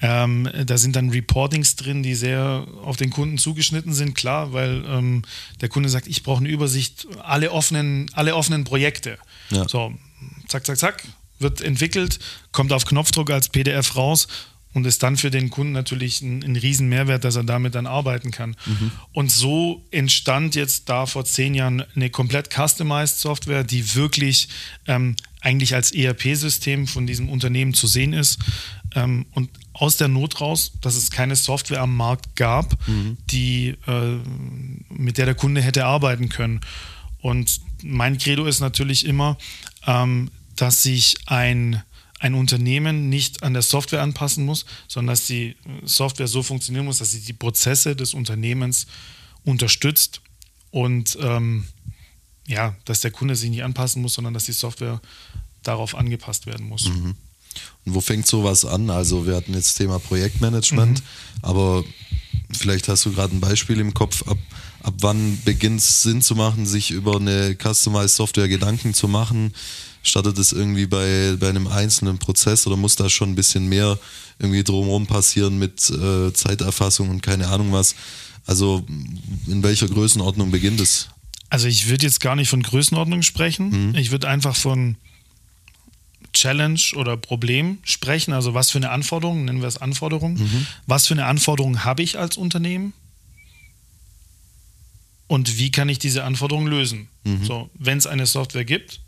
Ähm, 0.00 0.48
da 0.66 0.78
sind 0.78 0.94
dann 0.94 1.10
Reportings 1.10 1.74
drin, 1.74 2.04
die 2.04 2.14
sehr 2.14 2.66
auf 2.84 2.96
den 2.96 3.10
Kunden 3.10 3.36
zugeschnitten 3.36 3.94
sind, 3.94 4.14
klar, 4.14 4.52
weil 4.52 4.84
ähm, 4.86 5.22
der 5.60 5.68
Kunde 5.68 5.88
sagt, 5.88 6.06
ich 6.06 6.22
brauche 6.22 6.38
eine 6.38 6.48
Übersicht, 6.48 7.08
alle 7.20 7.50
offenen, 7.50 8.08
alle 8.12 8.36
offenen 8.36 8.62
Projekte. 8.62 9.18
Ja. 9.50 9.68
So, 9.68 9.92
zack, 10.46 10.66
zack, 10.66 10.78
zack, 10.78 11.04
wird 11.40 11.60
entwickelt, 11.62 12.20
kommt 12.52 12.72
auf 12.72 12.84
Knopfdruck 12.84 13.30
als 13.30 13.48
PDF 13.48 13.96
raus 13.96 14.28
und 14.78 14.86
ist 14.86 15.02
dann 15.02 15.16
für 15.16 15.30
den 15.30 15.50
Kunden 15.50 15.72
natürlich 15.72 16.22
ein, 16.22 16.42
ein 16.42 16.56
riesen 16.56 16.88
Mehrwert, 16.88 17.24
dass 17.24 17.36
er 17.36 17.44
damit 17.44 17.74
dann 17.74 17.86
arbeiten 17.86 18.30
kann. 18.30 18.56
Und 19.12 19.30
so 19.30 19.84
entstand 19.90 20.54
jetzt 20.54 20.88
da 20.88 21.06
vor 21.06 21.24
zehn 21.24 21.54
Jahren 21.54 21.82
eine 21.94 22.10
komplett 22.10 22.48
customized 22.54 23.18
Software, 23.18 23.64
die 23.64 23.94
wirklich 23.94 24.48
ähm, 24.86 25.16
eigentlich 25.40 25.74
als 25.74 25.92
ERP-System 25.92 26.86
von 26.86 27.06
diesem 27.06 27.28
Unternehmen 27.28 27.74
zu 27.74 27.86
sehen 27.86 28.12
ist. 28.12 28.38
Ähm, 28.94 29.26
und 29.32 29.50
aus 29.72 29.96
der 29.96 30.08
Not 30.08 30.40
raus, 30.40 30.72
dass 30.80 30.96
es 30.96 31.10
keine 31.10 31.36
Software 31.36 31.80
am 31.80 31.96
Markt 31.96 32.36
gab, 32.36 32.76
die, 33.30 33.74
äh, 33.86 34.18
mit 34.88 35.18
der 35.18 35.26
der 35.26 35.34
Kunde 35.34 35.60
hätte 35.60 35.84
arbeiten 35.84 36.28
können. 36.28 36.60
Und 37.20 37.60
mein 37.82 38.18
Credo 38.18 38.46
ist 38.46 38.60
natürlich 38.60 39.06
immer, 39.06 39.38
ähm, 39.86 40.30
dass 40.56 40.82
sich 40.82 41.16
ein, 41.26 41.82
ein 42.18 42.35
Unternehmen 42.35 43.09
nicht 43.09 43.42
an 43.42 43.52
der 43.52 43.62
Software 43.62 44.02
anpassen 44.02 44.44
muss, 44.44 44.66
sondern 44.88 45.12
dass 45.12 45.26
die 45.26 45.57
Software 45.85 46.28
so 46.28 46.42
funktionieren 46.42 46.85
muss, 46.85 46.98
dass 46.98 47.12
sie 47.12 47.20
die 47.20 47.33
Prozesse 47.33 47.94
des 47.94 48.14
Unternehmens 48.14 48.87
unterstützt 49.44 50.20
und 50.70 51.16
ähm, 51.20 51.66
ja, 52.46 52.74
dass 52.85 53.00
der 53.00 53.11
Kunde 53.11 53.37
sich 53.37 53.50
nicht 53.50 53.62
anpassen 53.62 54.02
muss, 54.02 54.14
sondern 54.14 54.35
dass 54.35 54.44
die 54.44 54.52
Software 54.52 55.00
darauf 55.62 55.94
angepasst 55.94 56.46
werden 56.46 56.66
muss. 56.66 56.87
Und 57.85 57.94
wo 57.94 58.00
fängt 58.00 58.26
sowas 58.26 58.64
an? 58.64 58.90
Also 58.90 59.26
wir 59.26 59.37
hatten 59.37 59.54
jetzt 59.54 59.74
Thema 59.74 59.98
Projektmanagement, 59.98 61.02
aber 61.42 61.85
vielleicht 62.50 62.88
hast 62.88 63.04
du 63.07 63.12
gerade 63.12 63.35
ein 63.35 63.40
Beispiel 63.40 63.81
im 63.81 63.94
Kopf, 63.94 64.26
ab, 64.28 64.38
ab 64.83 64.94
wann 65.00 65.40
beginnt 65.44 65.81
es 65.81 66.02
Sinn 66.02 66.22
zu 66.22 66.35
machen, 66.35 66.66
sich 66.66 66.90
über 66.90 67.16
eine 67.16 67.57
Customized 67.57 68.16
Software 68.16 68.48
Gedanken 68.48 68.94
zu 68.94 69.09
machen? 69.09 69.52
Startet 70.08 70.38
es 70.38 70.52
irgendwie 70.52 70.86
bei, 70.86 71.36
bei 71.38 71.48
einem 71.48 71.66
einzelnen 71.66 72.18
Prozess 72.18 72.66
oder 72.66 72.76
muss 72.76 72.96
da 72.96 73.08
schon 73.08 73.30
ein 73.30 73.34
bisschen 73.34 73.68
mehr 73.68 73.98
irgendwie 74.38 74.64
drumherum 74.64 75.06
passieren 75.06 75.58
mit 75.58 75.90
äh, 75.90 76.32
Zeiterfassung 76.32 77.10
und 77.10 77.22
keine 77.22 77.48
Ahnung 77.48 77.72
was? 77.72 77.94
Also 78.46 78.84
in 79.46 79.62
welcher 79.62 79.88
Größenordnung 79.88 80.50
beginnt 80.50 80.80
es? 80.80 81.08
Also 81.50 81.66
ich 81.66 81.88
würde 81.88 82.06
jetzt 82.06 82.20
gar 82.20 82.36
nicht 82.36 82.48
von 82.48 82.62
Größenordnung 82.62 83.22
sprechen. 83.22 83.94
Ich 83.94 84.10
würde 84.10 84.28
einfach 84.28 84.56
von 84.56 84.96
Challenge 86.32 86.80
oder 86.96 87.16
Problem 87.16 87.78
sprechen. 87.84 88.32
Also 88.32 88.54
was 88.54 88.70
für 88.70 88.78
eine 88.78 88.90
Anforderung, 88.90 89.44
nennen 89.44 89.60
wir 89.60 89.68
es 89.68 89.78
Anforderung. 89.78 90.38
Was 90.86 91.06
für 91.06 91.14
eine 91.14 91.26
Anforderung 91.26 91.84
habe 91.84 92.02
ich 92.02 92.18
als 92.18 92.36
Unternehmen? 92.36 92.92
Und 95.26 95.58
wie 95.58 95.70
kann 95.70 95.88
ich 95.90 95.98
diese 95.98 96.24
Anforderung 96.24 96.66
lösen? 96.66 97.08
So, 97.42 97.68
wenn 97.74 97.98
es 97.98 98.06
eine 98.06 98.24
Software 98.26 98.64
gibt, 98.64 99.00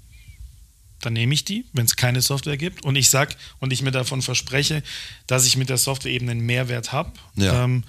dann 1.00 1.12
nehme 1.14 1.34
ich 1.34 1.44
die, 1.44 1.64
wenn 1.72 1.84
es 1.86 1.96
keine 1.96 2.20
Software 2.22 2.56
gibt. 2.56 2.84
Und 2.84 2.96
ich 2.96 3.10
sag 3.10 3.36
und 3.58 3.72
ich 3.72 3.82
mir 3.82 3.90
davon 3.90 4.22
verspreche, 4.22 4.82
dass 5.26 5.46
ich 5.46 5.56
mit 5.56 5.68
der 5.68 5.78
Software 5.78 6.12
eben 6.12 6.28
einen 6.28 6.40
Mehrwert 6.40 6.92
habe, 6.92 7.12
Ja. 7.36 7.64
ähm, 7.64 7.84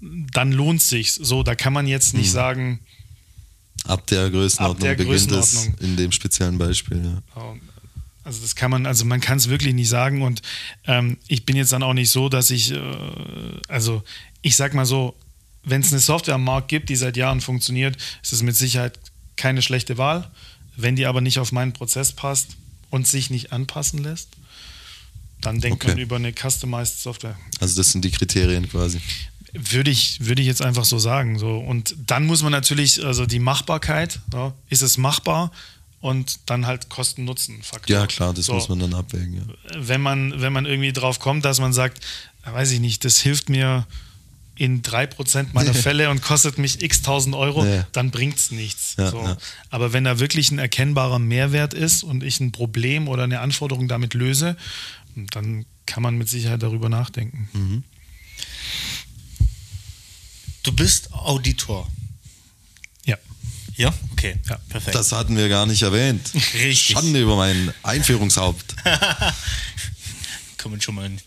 dann 0.00 0.50
lohnt 0.52 0.82
sich 0.82 1.12
So, 1.12 1.42
da 1.42 1.54
kann 1.54 1.72
man 1.72 1.86
jetzt 1.86 2.14
nicht 2.14 2.30
sagen, 2.30 2.80
Ab 3.84 4.06
der 4.06 4.30
Größenordnung 4.30 4.76
Ab 4.76 4.80
der 4.80 5.04
beginnt 5.04 5.28
Größenordnung. 5.30 5.74
es 5.78 5.84
in 5.84 5.96
dem 5.96 6.12
speziellen 6.12 6.56
Beispiel. 6.58 7.02
Ja. 7.34 7.54
Also 8.24 8.40
das 8.42 8.54
kann 8.54 8.70
man, 8.70 8.86
also 8.86 9.04
man 9.04 9.20
kann 9.20 9.38
es 9.38 9.48
wirklich 9.48 9.74
nicht 9.74 9.88
sagen 9.88 10.22
und 10.22 10.42
ähm, 10.86 11.18
ich 11.26 11.44
bin 11.44 11.56
jetzt 11.56 11.72
dann 11.72 11.82
auch 11.82 11.94
nicht 11.94 12.10
so, 12.10 12.28
dass 12.28 12.50
ich, 12.52 12.70
äh, 12.70 12.80
also 13.66 14.04
ich 14.42 14.54
sag 14.54 14.74
mal 14.74 14.86
so, 14.86 15.16
wenn 15.64 15.80
es 15.80 15.90
eine 15.90 15.98
Software 16.00 16.34
am 16.36 16.44
Markt 16.44 16.68
gibt, 16.68 16.88
die 16.88 16.96
seit 16.96 17.16
Jahren 17.16 17.40
funktioniert, 17.40 17.96
ist 18.22 18.32
es 18.32 18.42
mit 18.42 18.54
Sicherheit 18.56 18.98
keine 19.36 19.62
schlechte 19.62 19.98
Wahl. 19.98 20.30
Wenn 20.76 20.96
die 20.96 21.06
aber 21.06 21.20
nicht 21.20 21.38
auf 21.38 21.52
meinen 21.52 21.72
Prozess 21.72 22.12
passt 22.12 22.56
und 22.90 23.06
sich 23.06 23.30
nicht 23.30 23.52
anpassen 23.52 24.02
lässt, 24.02 24.28
dann 25.40 25.60
denkt 25.60 25.82
Okay. 25.84 25.94
man 25.94 25.98
über 25.98 26.16
eine 26.16 26.32
customized 26.32 27.02
Software. 27.02 27.36
Also 27.60 27.76
das 27.76 27.92
sind 27.92 28.04
die 28.04 28.10
Kriterien 28.10 28.68
quasi. 28.68 29.00
Würde 29.54 29.90
ich, 29.90 30.24
würde 30.24 30.40
ich 30.40 30.48
jetzt 30.48 30.62
einfach 30.62 30.84
so 30.84 30.98
sagen. 30.98 31.38
So. 31.38 31.58
Und 31.58 31.94
dann 32.06 32.24
muss 32.26 32.42
man 32.42 32.52
natürlich, 32.52 33.04
also 33.04 33.26
die 33.26 33.38
Machbarkeit, 33.38 34.20
ja, 34.32 34.54
ist 34.70 34.82
es 34.82 34.96
machbar 34.98 35.50
und 36.00 36.38
dann 36.46 36.66
halt 36.66 36.88
Kosten-Nutzen-Faktor. 36.88 37.94
Ja, 37.94 38.06
klar, 38.06 38.32
das 38.32 38.46
So. 38.46 38.54
muss 38.54 38.68
man 38.68 38.78
dann 38.78 38.94
abwägen. 38.94 39.34
Ja. 39.36 39.76
wenn 39.86 40.00
man, 40.00 40.40
wenn 40.40 40.52
man 40.52 40.64
irgendwie 40.64 40.92
drauf 40.92 41.18
kommt, 41.18 41.44
dass 41.44 41.60
man 41.60 41.72
sagt, 41.72 42.02
weiß 42.44 42.70
ich 42.70 42.80
nicht, 42.80 43.04
das 43.04 43.18
hilft 43.18 43.48
mir 43.50 43.86
in 44.54 44.82
3% 44.82 45.48
meiner 45.52 45.72
Fälle 45.74 46.10
und 46.10 46.22
kostet 46.22 46.58
mich 46.58 46.82
x 46.82 47.02
tausend 47.02 47.34
Euro, 47.34 47.64
Ja. 47.64 47.86
dann 47.92 48.10
bringt 48.10 48.36
es 48.36 48.50
nichts. 48.50 48.94
Ja, 48.98 49.10
so. 49.10 49.22
ja. 49.22 49.36
Aber 49.70 49.92
wenn 49.92 50.04
da 50.04 50.18
wirklich 50.18 50.50
ein 50.50 50.58
erkennbarer 50.58 51.18
Mehrwert 51.18 51.72
ist 51.74 52.02
und 52.02 52.22
ich 52.22 52.38
ein 52.40 52.52
Problem 52.52 53.08
oder 53.08 53.24
eine 53.24 53.40
Anforderung 53.40 53.88
damit 53.88 54.14
löse, 54.14 54.56
dann 55.14 55.64
kann 55.86 56.02
man 56.02 56.16
mit 56.16 56.28
Sicherheit 56.28 56.62
darüber 56.62 56.88
nachdenken. 56.88 57.48
Mhm. 57.52 57.84
Du 60.62 60.72
bist 60.72 61.12
Auditor. 61.12 61.90
Ja. 63.04 63.16
Ja? 63.76 63.92
Okay. 64.12 64.36
Ja. 64.48 64.58
Perfekt. 64.68 64.94
Das 64.94 65.12
hatten 65.12 65.36
wir 65.36 65.48
gar 65.48 65.66
nicht 65.66 65.82
erwähnt. 65.82 66.30
Richtig. 66.34 66.94
Schande 66.94 67.20
über 67.20 67.36
mein 67.36 67.72
Einführungshaupt. 67.82 68.76
Kann 70.58 70.70
man 70.70 70.80
schon 70.80 70.94
mal 70.94 71.06
eine 71.06 71.18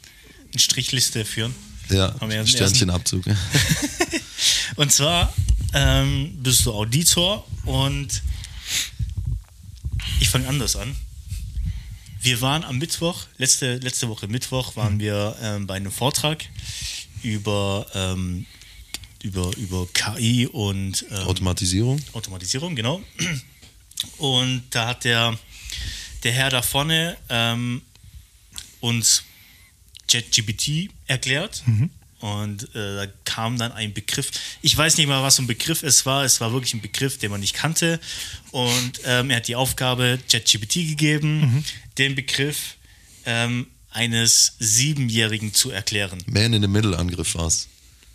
Strichliste 0.57 1.25
führen. 1.25 1.53
Ja, 1.89 2.15
Sternchenabzug. 2.45 3.25
Und 4.75 4.91
zwar 4.91 5.33
ähm, 5.73 6.37
bist 6.41 6.65
du 6.65 6.73
Auditor 6.73 7.45
und 7.65 8.21
ich 10.19 10.29
fange 10.29 10.47
anders 10.47 10.75
an. 10.75 10.95
Wir 12.21 12.41
waren 12.41 12.63
am 12.63 12.77
Mittwoch, 12.77 13.25
letzte, 13.37 13.77
letzte 13.77 14.09
Woche 14.09 14.27
Mittwoch, 14.27 14.75
waren 14.75 14.99
wir 14.99 15.35
ähm, 15.41 15.67
bei 15.67 15.75
einem 15.75 15.91
Vortrag 15.91 16.43
über, 17.21 17.85
ähm, 17.93 18.45
über, 19.21 19.55
über 19.57 19.87
KI 19.93 20.47
und 20.47 21.05
ähm, 21.11 21.17
Automatisierung. 21.27 22.01
Automatisierung, 22.13 22.75
genau. 22.75 23.01
Und 24.17 24.63
da 24.71 24.87
hat 24.87 25.03
der, 25.03 25.37
der 26.23 26.31
Herr 26.31 26.49
da 26.49 26.61
vorne 26.61 27.17
ähm, 27.29 27.81
uns 28.79 29.23
ChatGPT 30.07 30.89
erklärt. 31.07 31.63
Und 32.19 32.63
äh, 32.75 32.95
da 32.95 33.07
kam 33.25 33.57
dann 33.57 33.71
ein 33.71 33.93
Begriff. 33.93 34.31
Ich 34.61 34.75
weiß 34.75 34.97
nicht 34.97 35.07
mal, 35.07 35.21
was 35.21 35.35
so 35.35 35.43
ein 35.43 35.47
Begriff 35.47 35.83
es 35.83 36.05
war. 36.05 36.23
Es 36.23 36.41
war 36.41 36.51
wirklich 36.53 36.73
ein 36.73 36.81
Begriff, 36.81 37.17
den 37.19 37.29
man 37.29 37.39
nicht 37.39 37.53
kannte. 37.53 37.99
Und 38.51 39.01
ähm, 39.05 39.29
er 39.29 39.37
hat 39.37 39.47
die 39.47 39.55
Aufgabe 39.55 40.17
ChatGPT 40.31 40.73
gegeben, 40.73 41.63
den 41.97 42.15
Begriff 42.15 42.77
ähm, 43.25 43.67
eines 43.91 44.55
Siebenjährigen 44.59 45.53
zu 45.53 45.71
erklären. 45.71 46.23
Man 46.25 46.53
in 46.53 46.61
the 46.61 46.67
Middle 46.67 46.97
Angriff 46.97 47.35
war 47.35 47.47
es. 47.47 47.67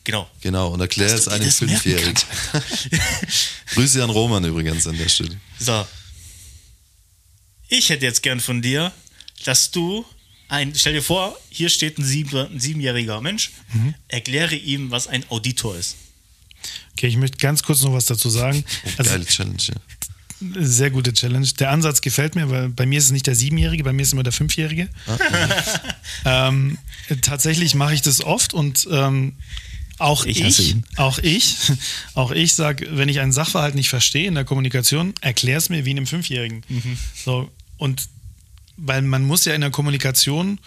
Genau. 0.04 0.28
Genau, 0.40 0.68
und 0.68 0.80
erklär 0.80 1.14
es 1.14 1.28
einem 1.28 1.50
Fünfjährigen. 1.50 2.14
Grüße 3.74 4.02
an 4.02 4.10
Roman 4.10 4.44
übrigens 4.44 4.86
an 4.86 4.96
der 4.96 5.08
Stelle. 5.08 5.38
So. 5.58 5.86
Ich 7.68 7.90
hätte 7.90 8.06
jetzt 8.06 8.22
gern 8.22 8.40
von 8.40 8.62
dir, 8.62 8.92
dass 9.44 9.70
du 9.70 10.04
ein, 10.50 10.74
stell 10.74 10.92
dir 10.92 11.02
vor, 11.02 11.36
hier 11.48 11.68
steht 11.68 11.98
ein, 11.98 12.04
sieben, 12.04 12.36
ein 12.36 12.60
siebenjähriger 12.60 13.20
Mensch, 13.20 13.52
erkläre 14.08 14.54
ihm, 14.56 14.90
was 14.90 15.06
ein 15.06 15.24
Auditor 15.30 15.76
ist. 15.76 15.96
Okay, 16.92 17.06
ich 17.06 17.16
möchte 17.16 17.38
ganz 17.38 17.62
kurz 17.62 17.82
noch 17.82 17.92
was 17.92 18.04
dazu 18.06 18.28
sagen. 18.28 18.64
Also, 18.98 19.10
Geile 19.12 19.24
Challenge. 19.24 19.62
Ja. 19.62 20.62
sehr 20.66 20.90
gute 20.90 21.12
Challenge. 21.12 21.46
Der 21.58 21.70
Ansatz 21.70 22.00
gefällt 22.00 22.34
mir, 22.34 22.50
weil 22.50 22.68
bei 22.68 22.84
mir 22.84 22.98
ist 22.98 23.06
es 23.06 23.10
nicht 23.12 23.26
der 23.26 23.34
Siebenjährige, 23.34 23.84
bei 23.84 23.92
mir 23.92 24.02
ist 24.02 24.08
es 24.08 24.12
immer 24.12 24.22
der 24.22 24.32
Fünfjährige. 24.32 24.88
ähm, 26.24 26.78
tatsächlich 27.22 27.74
mache 27.74 27.94
ich 27.94 28.02
das 28.02 28.22
oft 28.22 28.52
und 28.52 28.86
ähm, 28.90 29.36
auch 29.98 30.24
Ich 30.24 30.40
ich, 30.40 30.76
auch 30.96 31.18
ich, 31.18 31.56
auch 32.14 32.30
ich 32.30 32.54
sage, 32.54 32.88
wenn 32.90 33.08
ich 33.08 33.20
einen 33.20 33.32
Sachverhalt 33.32 33.74
nicht 33.74 33.90
verstehe 33.90 34.26
in 34.26 34.34
der 34.34 34.44
Kommunikation, 34.44 35.14
erklär 35.20 35.58
es 35.58 35.68
mir 35.68 35.84
wie 35.84 35.90
einem 35.90 36.06
Fünfjährigen. 36.06 36.62
So, 37.22 37.50
und 37.76 38.08
weil 38.80 39.02
man 39.02 39.24
muss 39.24 39.44
ja 39.44 39.54
in 39.54 39.60
der 39.60 39.70
Kommunikation 39.70 40.58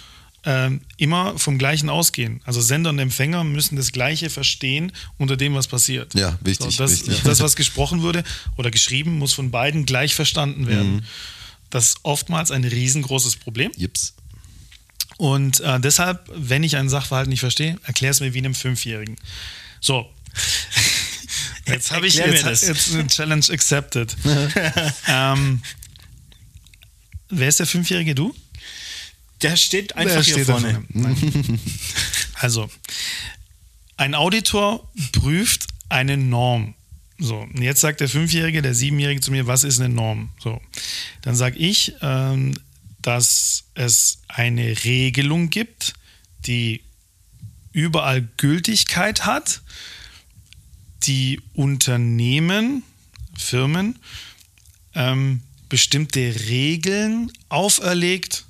ähm, 0.46 0.82
immer 0.98 1.38
vom 1.40 1.58
Gleichen 1.58 1.90
ausgehen. 1.90 2.42
Also 2.44 2.62
Sender 2.62 2.90
und 2.90 3.00
Empfänger 3.00 3.44
müssen 3.44 3.76
das 3.76 3.92
Gleiche 3.92 4.30
verstehen 4.30 4.92
unter 5.18 5.38
dem, 5.38 5.54
was 5.56 5.68
passiert. 5.68 6.14
Ja, 6.14 6.38
wichtig, 6.42 6.76
So, 6.76 6.84
das, 6.84 6.92
wichtig. 6.92 7.22
das, 7.24 7.40
was 7.40 7.56
gesprochen 7.56 8.02
wurde 8.02 8.24
oder 8.58 8.70
geschrieben, 8.70 9.18
muss 9.18 9.34
von 9.34 9.52
beiden 9.52 9.86
gleich 9.86 10.16
verstanden 10.16 10.68
werden. 10.68 10.96
Mhm. 10.96 11.04
Das 11.70 11.88
ist 11.88 11.98
oftmals 12.04 12.52
ein 12.52 12.64
riesengroßes 12.64 13.38
Problem. 13.38 13.72
Jips. 13.76 14.14
Und 15.18 15.60
äh, 15.62 15.80
deshalb, 15.80 16.30
wenn 16.36 16.64
ich 16.64 16.76
einen 16.76 16.90
Sachverhalt 16.90 17.30
nicht 17.30 17.40
verstehe, 17.40 17.78
erklär 17.84 18.12
es 18.12 18.20
mir 18.20 18.34
wie 18.34 18.40
einem 18.40 18.56
Fünfjährigen. 18.56 19.16
So. 19.80 20.10
Jetzt 21.66 21.92
habe 21.92 22.08
ich 22.08 22.16
jetzt, 22.16 22.44
jetzt 22.44 22.94
eine 22.94 23.08
Challenge 23.08 23.46
accepted. 23.50 24.18
ähm, 25.08 25.62
wer 27.40 27.48
ist 27.48 27.60
der 27.60 27.68
Fünfjährige? 27.68 28.16
Du? 28.16 28.34
Der 29.42 29.56
steht 29.58 29.96
einfach 29.96 30.16
Der 30.16 30.24
hier 30.24 30.34
steht 30.34 30.46
vorne. 30.46 30.84
Also, 32.36 32.70
ein 33.96 34.16
Auditor 34.16 34.92
prüft 35.14 35.68
eine 35.88 36.18
Norm. 36.18 36.74
So, 37.18 37.38
und 37.38 37.62
jetzt 37.62 37.80
sagt 37.80 38.02
der 38.02 38.10
Fünfjährige, 38.10 38.62
der 38.62 38.74
Siebenjährige 38.74 39.22
zu 39.22 39.32
mir, 39.32 39.48
was 39.48 39.64
ist 39.64 39.80
eine 39.80 39.94
Norm? 39.94 40.30
So, 40.40 40.60
dann 41.22 41.36
sage 41.36 41.58
ich, 41.58 41.94
ähm, 42.02 42.54
dass 43.02 43.66
es 43.76 44.20
eine 44.28 44.84
Regelung 44.84 45.50
gibt, 45.50 45.94
die 46.46 46.82
überall 47.72 48.28
Gültigkeit 48.38 49.26
hat, 49.26 49.62
die 51.04 51.40
Unternehmen, 51.54 52.84
Firmen, 53.38 54.00
ähm, 54.96 55.42
bestimmte 55.78 56.36
Regeln 56.50 57.32
auferlegt. 57.50 58.46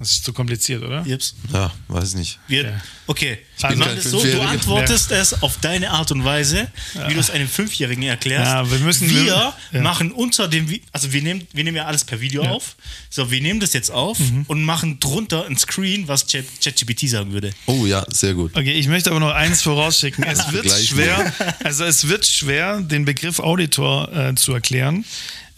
Das 0.00 0.12
ist 0.12 0.24
zu 0.24 0.32
kompliziert, 0.32 0.82
oder? 0.82 1.04
Jips. 1.06 1.34
Ja, 1.52 1.70
weiß 1.88 2.14
nicht. 2.14 2.38
Wir, 2.48 2.62
Ja. 2.64 2.80
Okay, 3.06 3.38
bin 3.60 3.70
wir 3.70 3.76
machen 3.76 3.96
das 3.96 4.04
so, 4.04 4.22
du 4.22 4.40
antwortest 4.40 5.10
es 5.12 5.42
auf 5.42 5.58
deine 5.60 5.90
Art 5.90 6.10
und 6.10 6.24
Weise, 6.24 6.68
wie 7.06 7.12
du 7.14 7.20
es 7.20 7.28
einem 7.30 7.46
Fünfjährigen 7.48 8.02
erklärst. 8.04 8.50
Ja, 8.50 8.70
wir 8.70 8.78
müssen- 8.78 9.10
wir 9.10 9.24
ja. 9.72 9.80
machen 9.82 10.10
unter 10.10 10.48
dem, 10.48 10.66
also 10.90 11.12
wir 11.12 11.20
nehmen, 11.22 11.46
wir 11.52 11.64
nehmen 11.64 11.76
ja 11.76 11.84
alles 11.84 12.04
per 12.04 12.20
Video 12.20 12.42
Ja. 12.44 12.50
auf. 12.50 12.76
So, 13.10 13.30
wir 13.30 13.42
nehmen 13.42 13.60
das 13.60 13.74
jetzt 13.74 13.90
auf 13.90 14.18
Mhm. 14.18 14.44
und 14.48 14.64
machen 14.64 14.98
drunter 15.00 15.44
ein 15.46 15.58
Screen, 15.58 16.08
was 16.08 16.26
Chat- 16.26 16.46
ChatGPT 16.64 17.06
sagen 17.08 17.32
würde. 17.32 17.52
Oh 17.66 17.84
ja, 17.84 18.04
sehr 18.10 18.32
gut. 18.34 18.56
Okay, 18.56 18.72
ich 18.72 18.88
möchte 18.88 19.10
aber 19.10 19.20
noch 19.20 19.34
eins 19.34 19.60
vorausschicken. 19.62 20.24
Es 20.24 20.50
wird 20.50 20.70
schwer, 20.70 21.30
also 21.62 21.84
es 21.84 22.08
wird 22.08 22.26
schwer, 22.26 22.80
den 22.80 23.04
Begriff 23.04 23.38
Auditor 23.38 24.10
äh, 24.16 24.34
zu 24.34 24.54
erklären, 24.54 25.04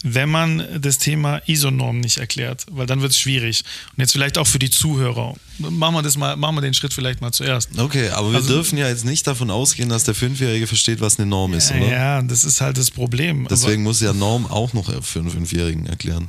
wenn 0.03 0.29
man 0.29 0.63
das 0.79 0.97
Thema 0.97 1.41
ISO-Norm 1.47 1.99
nicht 1.99 2.17
erklärt, 2.17 2.65
weil 2.71 2.85
dann 2.85 3.01
wird 3.01 3.13
es 3.13 3.17
schwierig. 3.17 3.63
Und 3.95 4.01
jetzt 4.01 4.11
vielleicht 4.11 4.37
auch 4.37 4.45
für 4.47 4.59
die 4.59 4.69
Zuhörer. 4.69 5.33
Machen 5.59 5.95
wir 5.95 6.01
das 6.01 6.17
mal, 6.17 6.35
machen 6.35 6.55
wir 6.55 6.61
den 6.61 6.73
Schritt 6.73 6.93
vielleicht 6.93 7.21
mal 7.21 7.31
zuerst. 7.31 7.69
Okay, 7.77 8.09
aber 8.09 8.31
wir 8.31 8.37
Also- 8.37 8.53
dürfen 8.53 8.77
ja 8.77 8.89
jetzt 8.89 9.05
nicht 9.05 9.25
davon 9.25 9.49
ausgehen, 9.49 9.89
dass 9.89 10.03
der 10.03 10.13
Fünfjährige 10.15 10.67
versteht, 10.67 10.99
was 11.01 11.17
eine 11.17 11.25
Norm 11.27 11.53
ist, 11.53 11.71
oder? 11.71 11.87
Ja, 11.89 12.21
das 12.21 12.43
ist 12.43 12.59
halt 12.61 12.77
das 12.77 12.91
Problem. 12.91 13.47
Deswegen 13.49 13.83
muss 13.83 14.01
ja 14.01 14.13
Norm 14.13 14.45
auch 14.45 14.73
noch 14.73 14.91
für 15.03 15.19
einen 15.19 15.29
Fünfjährigen 15.29 15.85
erklären. 15.85 16.27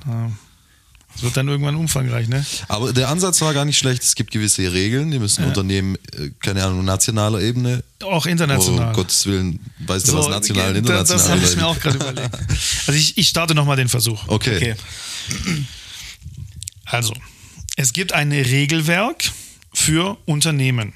Es 1.16 1.22
wird 1.22 1.36
dann 1.36 1.46
irgendwann 1.48 1.76
umfangreich, 1.76 2.28
ne? 2.28 2.44
Aber 2.68 2.92
der 2.92 3.08
Ansatz 3.08 3.40
war 3.40 3.54
gar 3.54 3.64
nicht 3.64 3.78
schlecht. 3.78 4.02
Es 4.02 4.14
gibt 4.14 4.32
gewisse 4.32 4.72
Regeln, 4.72 5.10
die 5.10 5.18
müssen 5.18 5.44
Unternehmen, 5.44 5.96
äh, 6.12 6.30
keine 6.40 6.64
Ahnung, 6.64 6.84
nationaler 6.84 7.40
Ebene. 7.40 7.84
Auch 8.02 8.26
international. 8.26 8.86
Oh, 8.86 8.88
um 8.88 8.92
Gottes 8.94 9.24
Willen, 9.26 9.60
weiß 9.86 10.02
der 10.04 10.14
was 10.14 10.28
national 10.28 10.70
und 10.70 10.76
international 10.76 11.18
Das 11.18 11.30
habe 11.30 11.44
ich 11.44 11.56
mir 11.56 11.66
auch 11.66 11.78
gerade 11.78 11.96
überlegt. 11.96 12.34
Also 12.86 12.98
ich, 12.98 13.16
ich 13.16 13.28
starte 13.28 13.54
nochmal 13.54 13.76
den 13.76 13.88
Versuch. 13.88 14.26
Okay. 14.26 14.56
Okay. 14.56 15.64
Also, 16.86 17.14
es 17.76 17.92
gibt 17.92 18.12
ein 18.12 18.32
Regelwerk 18.32 19.30
für 19.72 20.18
Unternehmen. 20.26 20.92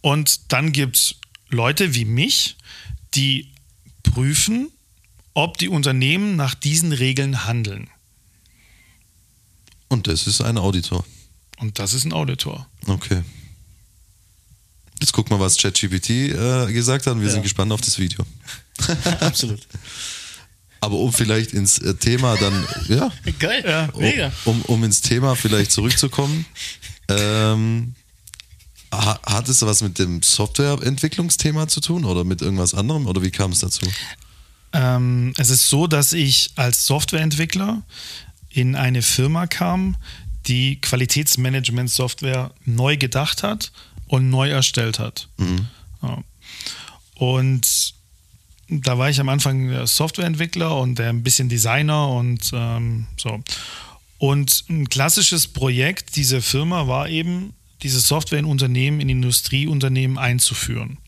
Und 0.00 0.52
dann 0.52 0.72
gibt 0.72 0.96
es 0.96 1.14
Leute 1.48 1.94
wie 1.94 2.04
mich, 2.04 2.56
die 3.14 3.52
prüfen, 4.02 4.70
ob 5.34 5.58
die 5.58 5.68
Unternehmen 5.68 6.36
nach 6.36 6.54
diesen 6.54 6.92
Regeln 6.92 7.46
handeln. 7.46 7.90
Das 9.90 10.26
ist 10.26 10.40
ein 10.40 10.58
Auditor. 10.58 11.04
Und 11.58 11.78
das 11.78 11.92
ist 11.94 12.04
ein 12.04 12.12
Auditor. 12.12 12.66
Okay. 12.86 13.22
Jetzt 15.00 15.12
guck 15.12 15.30
mal, 15.30 15.38
was 15.40 15.56
ChatGPT 15.56 16.10
äh, 16.10 16.72
gesagt 16.72 17.06
hat 17.06 17.14
und 17.14 17.20
wir 17.20 17.28
Ja. 17.28 17.32
sind 17.34 17.42
gespannt 17.42 17.72
auf 17.72 17.80
das 17.80 17.98
Video. 17.98 18.24
Absolut. 19.20 19.60
Aber 20.80 20.96
um 20.96 21.12
vielleicht 21.12 21.52
ins 21.52 21.78
äh, 21.78 21.94
Thema 21.94 22.36
dann, 22.36 22.66
ja, 22.88 23.10
Geil. 23.38 23.64
Ja. 23.66 23.88
um, 23.92 24.00
Mega. 24.00 24.32
um, 24.44 24.62
um 24.62 24.84
ins 24.84 25.00
Thema 25.00 25.34
vielleicht 25.34 25.72
zurückzukommen, 25.72 26.46
ähm, 27.08 27.94
ha, 28.92 29.18
hat 29.26 29.48
es 29.48 29.62
was 29.62 29.82
mit 29.82 29.98
dem 29.98 30.22
Softwareentwicklungsthema 30.22 31.66
zu 31.68 31.80
tun 31.80 32.04
oder 32.04 32.22
mit 32.24 32.42
irgendwas 32.42 32.74
anderem 32.74 33.06
oder 33.06 33.22
wie 33.22 33.30
kam 33.30 33.52
es 33.52 33.60
dazu? 33.60 33.86
Ähm, 34.72 35.32
es 35.38 35.50
ist 35.50 35.68
so, 35.68 35.86
dass 35.86 36.12
ich 36.12 36.50
als 36.56 36.86
Softwareentwickler 36.86 37.82
in 38.50 38.76
eine 38.76 39.02
Firma 39.02 39.46
kam, 39.46 39.96
die 40.46 40.80
Qualitätsmanagement-Software 40.80 42.52
neu 42.64 42.96
gedacht 42.96 43.42
hat 43.42 43.72
und 44.06 44.30
neu 44.30 44.50
erstellt 44.50 44.98
hat. 44.98 45.28
Ja. 46.02 46.22
Und 47.14 47.94
da 48.68 48.98
war 48.98 49.10
ich 49.10 49.20
am 49.20 49.28
Anfang 49.28 49.86
Softwareentwickler 49.86 50.76
und 50.76 51.00
ein 51.00 51.22
bisschen 51.22 51.48
Designer 51.48 52.08
und 52.08 52.50
ähm, 52.52 53.06
so. 53.16 53.42
Und 54.18 54.64
ein 54.68 54.88
klassisches 54.88 55.46
Projekt 55.46 56.16
dieser 56.16 56.42
Firma 56.42 56.86
war 56.86 57.08
eben, 57.08 57.54
diese 57.82 58.00
Software 58.00 58.40
in 58.40 58.44
Unternehmen, 58.44 59.00
in 59.00 59.08
Industrieunternehmen 59.08 60.18
einzuführen. 60.18 60.98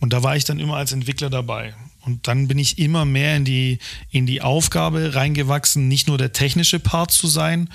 Und 0.00 0.12
da 0.12 0.22
war 0.22 0.36
ich 0.36 0.44
dann 0.44 0.58
immer 0.58 0.76
als 0.76 0.92
Entwickler 0.92 1.30
dabei. 1.30 1.74
Und 2.04 2.28
dann 2.28 2.48
bin 2.48 2.58
ich 2.58 2.78
immer 2.78 3.04
mehr 3.04 3.36
in 3.36 3.44
die, 3.44 3.78
in 4.10 4.26
die 4.26 4.42
Aufgabe 4.42 5.14
reingewachsen, 5.14 5.88
nicht 5.88 6.06
nur 6.06 6.18
der 6.18 6.32
technische 6.32 6.78
Part 6.78 7.10
zu 7.10 7.26
sein, 7.26 7.70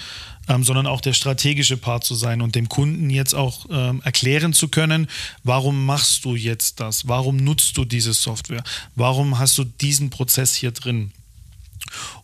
ähm, 0.48 0.64
sondern 0.64 0.88
auch 0.88 1.02
der 1.02 1.14
strategische 1.14 1.78
Part 1.78 2.04
zu 2.04 2.16
sein 2.16 2.42
und 2.42 2.56
dem 2.56 2.70
Kunden 2.70 3.10
jetzt 3.10 3.34
auch 3.34 3.66
ähm, 3.70 4.02
erklären 4.04 4.54
zu 4.54 4.68
können, 4.68 5.08
warum 5.44 5.86
machst 5.86 6.26
du 6.26 6.36
jetzt 6.36 6.80
das? 6.80 7.08
Warum 7.08 7.38
nutzt 7.38 7.78
du 7.78 7.86
diese 7.86 8.14
Software? 8.14 8.64
Warum 8.96 9.40
hast 9.40 9.58
du 9.58 9.64
diesen 9.64 10.10
Prozess 10.10 10.56
hier 10.56 10.72
drin? 10.72 11.12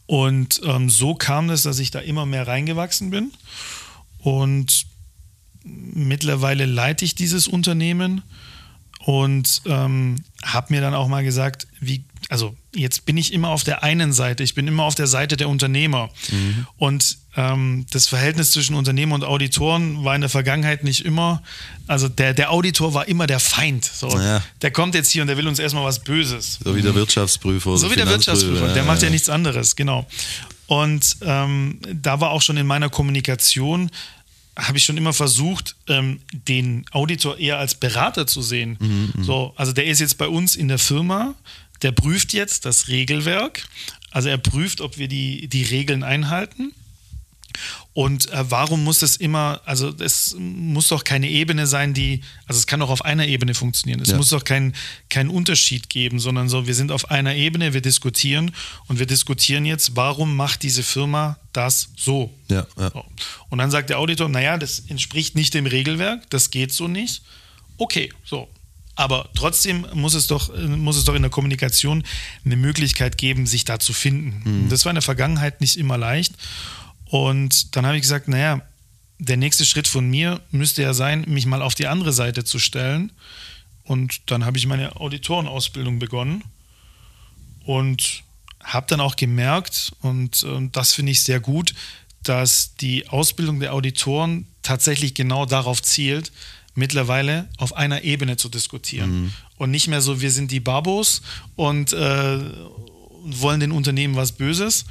Und 0.05 0.61
ähm, 0.63 0.89
so 0.89 1.15
kam 1.15 1.49
es, 1.49 1.63
dass 1.63 1.79
ich 1.79 1.91
da 1.91 1.99
immer 1.99 2.25
mehr 2.25 2.47
reingewachsen 2.47 3.09
bin. 3.09 3.31
Und 4.19 4.85
mittlerweile 5.63 6.65
leite 6.65 7.05
ich 7.05 7.15
dieses 7.15 7.47
Unternehmen 7.47 8.21
und 9.05 9.61
ähm, 9.67 10.15
habe 10.43 10.73
mir 10.73 10.81
dann 10.81 10.95
auch 10.95 11.07
mal 11.07 11.23
gesagt, 11.23 11.67
wie, 11.79 12.03
also 12.29 12.55
jetzt 12.73 13.05
bin 13.05 13.17
ich 13.17 13.33
immer 13.33 13.49
auf 13.49 13.63
der 13.63 13.83
einen 13.83 14.13
Seite, 14.13 14.41
ich 14.41 14.55
bin 14.55 14.67
immer 14.67 14.83
auf 14.83 14.95
der 14.95 15.05
Seite 15.05 15.37
der 15.37 15.47
Unternehmer. 15.47 16.09
Und 16.77 17.19
ähm, 17.37 17.85
das 17.91 18.07
Verhältnis 18.07 18.49
zwischen 18.49 18.73
Unternehmer 18.73 19.13
und 19.13 19.23
Auditoren 19.23 20.03
war 20.03 20.15
in 20.15 20.21
der 20.21 20.29
Vergangenheit 20.31 20.83
nicht 20.83 21.05
immer, 21.05 21.43
also 21.85 22.09
der, 22.09 22.33
der 22.33 22.51
Auditor 22.51 22.95
war 22.95 23.07
immer 23.07 23.27
der 23.27 23.39
Feind. 23.39 23.85
So. 23.85 24.09
Ja. 24.09 24.41
Der 24.63 24.71
kommt 24.71 24.95
jetzt 24.95 25.11
hier 25.11 25.21
und 25.21 25.27
der 25.27 25.37
will 25.37 25.47
uns 25.47 25.59
erstmal 25.59 25.83
was 25.83 25.99
Böses. 25.99 26.57
So 26.63 26.75
wie 26.75 26.81
der 26.81 26.95
Wirtschaftsprüfer 26.95 27.69
oder 27.69 27.77
So 27.77 27.91
wie 27.91 27.95
der 27.95 28.09
Wirtschaftsprüfer, 28.09 28.73
der 28.73 28.83
macht 28.85 29.03
ja 29.03 29.09
ja. 29.09 29.11
nichts 29.11 29.29
anderes, 29.29 29.75
genau. 29.75 30.07
Und 30.65 31.17
ähm, 31.21 31.79
da 31.93 32.21
war 32.21 32.31
auch 32.31 32.41
schon 32.41 32.57
in 32.57 32.65
meiner 32.65 32.89
Kommunikation, 32.89 33.91
habe 34.57 34.77
ich 34.77 34.83
schon 34.83 34.97
immer 34.97 35.13
versucht, 35.13 35.75
ähm, 35.87 36.21
den 36.31 36.85
Auditor 36.91 37.37
eher 37.37 37.59
als 37.59 37.75
Berater 37.75 38.25
zu 38.25 38.41
sehen. 38.41 38.77
Mhm, 38.79 39.23
so, 39.23 39.53
also 39.55 39.73
der 39.73 39.85
ist 39.85 39.99
jetzt 39.99 40.17
bei 40.17 40.27
uns 40.27 40.55
in 40.55 40.67
der 40.67 40.79
Firma, 40.79 41.35
der 41.81 41.91
prüft 41.91 42.33
jetzt 42.33 42.65
das 42.65 42.87
Regelwerk. 42.87 43.67
Also 44.11 44.29
er 44.29 44.37
prüft, 44.37 44.79
ob 44.79 44.97
wir 44.97 45.09
die, 45.09 45.47
die 45.47 45.63
Regeln 45.63 46.03
einhalten. 46.03 46.73
Und 47.93 48.29
äh, 48.31 48.43
warum 48.51 48.83
muss 48.83 49.01
es 49.01 49.15
immer, 49.15 49.61
also 49.65 49.93
es 49.99 50.35
muss 50.37 50.89
doch 50.89 51.03
keine 51.03 51.29
Ebene 51.29 51.65
sein, 51.67 51.93
die, 51.93 52.21
also 52.45 52.59
es 52.59 52.67
kann 52.67 52.79
doch 52.81 52.89
auf 52.89 53.05
einer 53.05 53.27
Ebene 53.27 53.53
funktionieren. 53.53 54.01
Es 54.01 54.09
Ja. 54.09 54.17
muss 54.17 54.29
doch 54.29 54.43
keinen 54.43 54.73
keinen 55.09 55.29
Unterschied 55.29 55.89
geben, 55.89 56.19
sondern 56.19 56.49
so, 56.49 56.67
wir 56.67 56.75
sind 56.75 56.91
auf 56.91 57.09
einer 57.11 57.35
Ebene, 57.35 57.73
wir 57.73 57.81
diskutieren 57.81 58.51
und 58.87 58.99
wir 58.99 59.05
diskutieren 59.05 59.65
jetzt, 59.65 59.95
warum 59.95 60.35
macht 60.35 60.63
diese 60.63 60.83
Firma 60.83 61.37
das 61.53 61.89
so? 61.95 62.33
Ja, 62.49 62.67
ja. 62.77 62.91
So. 62.91 63.05
Und 63.49 63.57
dann 63.59 63.71
sagt 63.71 63.89
der 63.89 63.99
Auditor, 63.99 64.27
naja, 64.29 64.57
das 64.57 64.79
entspricht 64.87 65.35
nicht 65.35 65.53
dem 65.53 65.65
Regelwerk, 65.65 66.29
das 66.29 66.51
geht 66.51 66.73
so 66.73 66.87
nicht. 66.87 67.21
Okay, 67.77 68.11
so. 68.25 68.47
Aber 68.97 69.29
trotzdem 69.35 69.85
muss 69.93 70.13
es 70.13 70.27
doch, 70.27 70.53
äh, 70.55 70.61
muss 70.67 70.95
es 70.95 71.03
doch 71.03 71.15
in 71.15 71.21
der 71.21 71.29
Kommunikation 71.31 72.03
eine 72.45 72.55
Möglichkeit 72.55 73.17
geben, 73.17 73.45
sich 73.45 73.65
da 73.65 73.77
zu 73.77 73.91
finden. 73.91 74.69
Das 74.69 74.85
war 74.85 74.91
in 74.91 74.95
der 74.95 75.01
Vergangenheit 75.01 75.59
nicht 75.59 75.75
immer 75.75 75.97
leicht. 75.97 76.33
Und 77.15 77.77
dann 77.77 77.85
habe 77.85 77.95
ich 77.95 78.01
gesagt, 78.01 78.27
naja, 78.27 78.61
der 79.19 79.37
nächste 79.37 79.65
Schritt 79.65 79.87
von 79.87 80.09
mir 80.09 80.41
müsste 80.51 80.81
ja 80.81 80.93
sein, 80.93 81.23
mich 81.27 81.45
mal 81.45 81.61
auf 81.61 81.73
die 81.73 81.87
andere 81.87 82.11
Seite 82.11 82.43
zu 82.43 82.59
stellen. 82.59 83.13
Und 83.85 84.29
dann 84.29 84.43
habe 84.43 84.57
ich 84.57 84.67
meine 84.67 84.97
Auditorenausbildung 84.97 85.97
begonnen 85.97 86.43
und 87.63 88.23
habe 88.61 88.87
dann 88.89 88.99
auch 88.99 89.15
gemerkt, 89.15 89.93
und 90.01 90.43
äh, 90.43 90.67
das 90.73 90.91
finde 90.91 91.13
ich 91.13 91.23
sehr 91.23 91.39
gut, 91.39 91.73
dass 92.21 92.75
die 92.75 93.07
Ausbildung 93.07 93.61
der 93.61 93.73
Auditoren 93.73 94.45
tatsächlich 94.61 95.13
genau 95.13 95.45
darauf 95.45 95.81
zielt, 95.81 96.33
mittlerweile 96.73 97.47
auf 97.57 97.77
einer 97.77 98.03
Ebene 98.03 98.35
zu 98.35 98.49
diskutieren. 98.49 99.33
Und 99.55 99.71
nicht 99.71 99.87
mehr 99.87 100.01
so, 100.01 100.19
wir 100.19 100.31
sind 100.31 100.51
die 100.51 100.59
Babos 100.59 101.21
und 101.55 101.93
äh, 101.93 102.39
wollen 103.23 103.61
den 103.61 103.71
Unternehmen 103.71 104.17
was 104.17 104.33
Böses, 104.33 104.83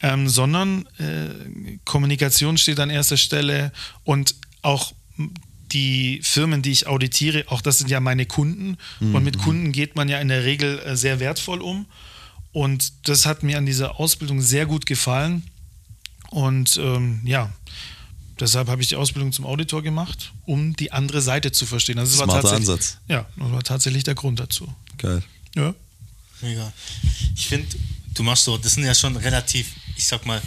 ähm, 0.00 0.28
sondern 0.28 0.86
äh, 0.98 1.78
Kommunikation 1.84 2.56
steht 2.58 2.80
an 2.80 2.90
erster 2.90 3.16
Stelle 3.16 3.72
und 4.04 4.34
auch 4.62 4.92
die 5.72 6.20
Firmen, 6.22 6.62
die 6.62 6.70
ich 6.70 6.86
auditiere, 6.86 7.44
auch 7.48 7.60
das 7.60 7.78
sind 7.78 7.90
ja 7.90 8.00
meine 8.00 8.24
Kunden 8.26 8.76
und 9.00 9.22
mit 9.24 9.38
Kunden 9.38 9.72
geht 9.72 9.96
man 9.96 10.08
ja 10.08 10.18
in 10.18 10.28
der 10.28 10.44
Regel 10.44 10.78
äh, 10.78 10.96
sehr 10.96 11.20
wertvoll 11.20 11.60
um 11.60 11.86
und 12.52 12.92
das 13.08 13.26
hat 13.26 13.42
mir 13.42 13.58
an 13.58 13.66
dieser 13.66 14.00
Ausbildung 14.00 14.40
sehr 14.40 14.64
gut 14.66 14.86
gefallen 14.86 15.42
und 16.30 16.76
ähm, 16.78 17.20
ja, 17.24 17.52
deshalb 18.40 18.68
habe 18.68 18.80
ich 18.82 18.88
die 18.88 18.96
Ausbildung 18.96 19.32
zum 19.32 19.44
Auditor 19.44 19.82
gemacht, 19.82 20.32
um 20.46 20.74
die 20.76 20.92
andere 20.92 21.20
Seite 21.20 21.52
zu 21.52 21.66
verstehen. 21.66 21.98
Also 21.98 22.12
das 22.12 22.18
war 22.20 22.26
Smarter 22.26 22.48
tatsächlich- 22.50 22.68
Ansatz. 22.70 22.98
Ja, 23.08 23.26
das 23.36 23.50
war 23.52 23.62
tatsächlich 23.62 24.04
der 24.04 24.14
Grund 24.14 24.38
dazu. 24.40 24.72
Geil. 24.98 25.22
Ja. 25.54 25.74
Mega. 26.40 26.72
Ich 27.34 27.46
finde, 27.48 27.66
du 28.18 28.22
machst 28.24 28.44
so, 28.44 28.58
das 28.58 28.74
sind 28.74 28.84
ja 28.84 28.94
schon 28.94 29.16
relativ, 29.16 29.68
ich 29.96 30.06
sag 30.06 30.26
mal, 30.26 30.42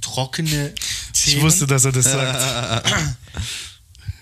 trockene 0.00 0.72
Ich 1.14 1.24
Themen. 1.24 1.42
wusste, 1.42 1.66
dass 1.66 1.84
er 1.84 1.92
das 1.92 2.04
sagt. 2.04 2.84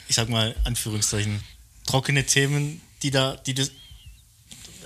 ich 0.09 0.17
sag 0.17 0.29
mal, 0.29 0.55
Anführungszeichen, 0.65 1.41
trockene 1.87 2.25
Themen, 2.25 2.81
die 3.03 3.11
da, 3.11 3.37
die 3.37 3.55
das, 3.55 3.71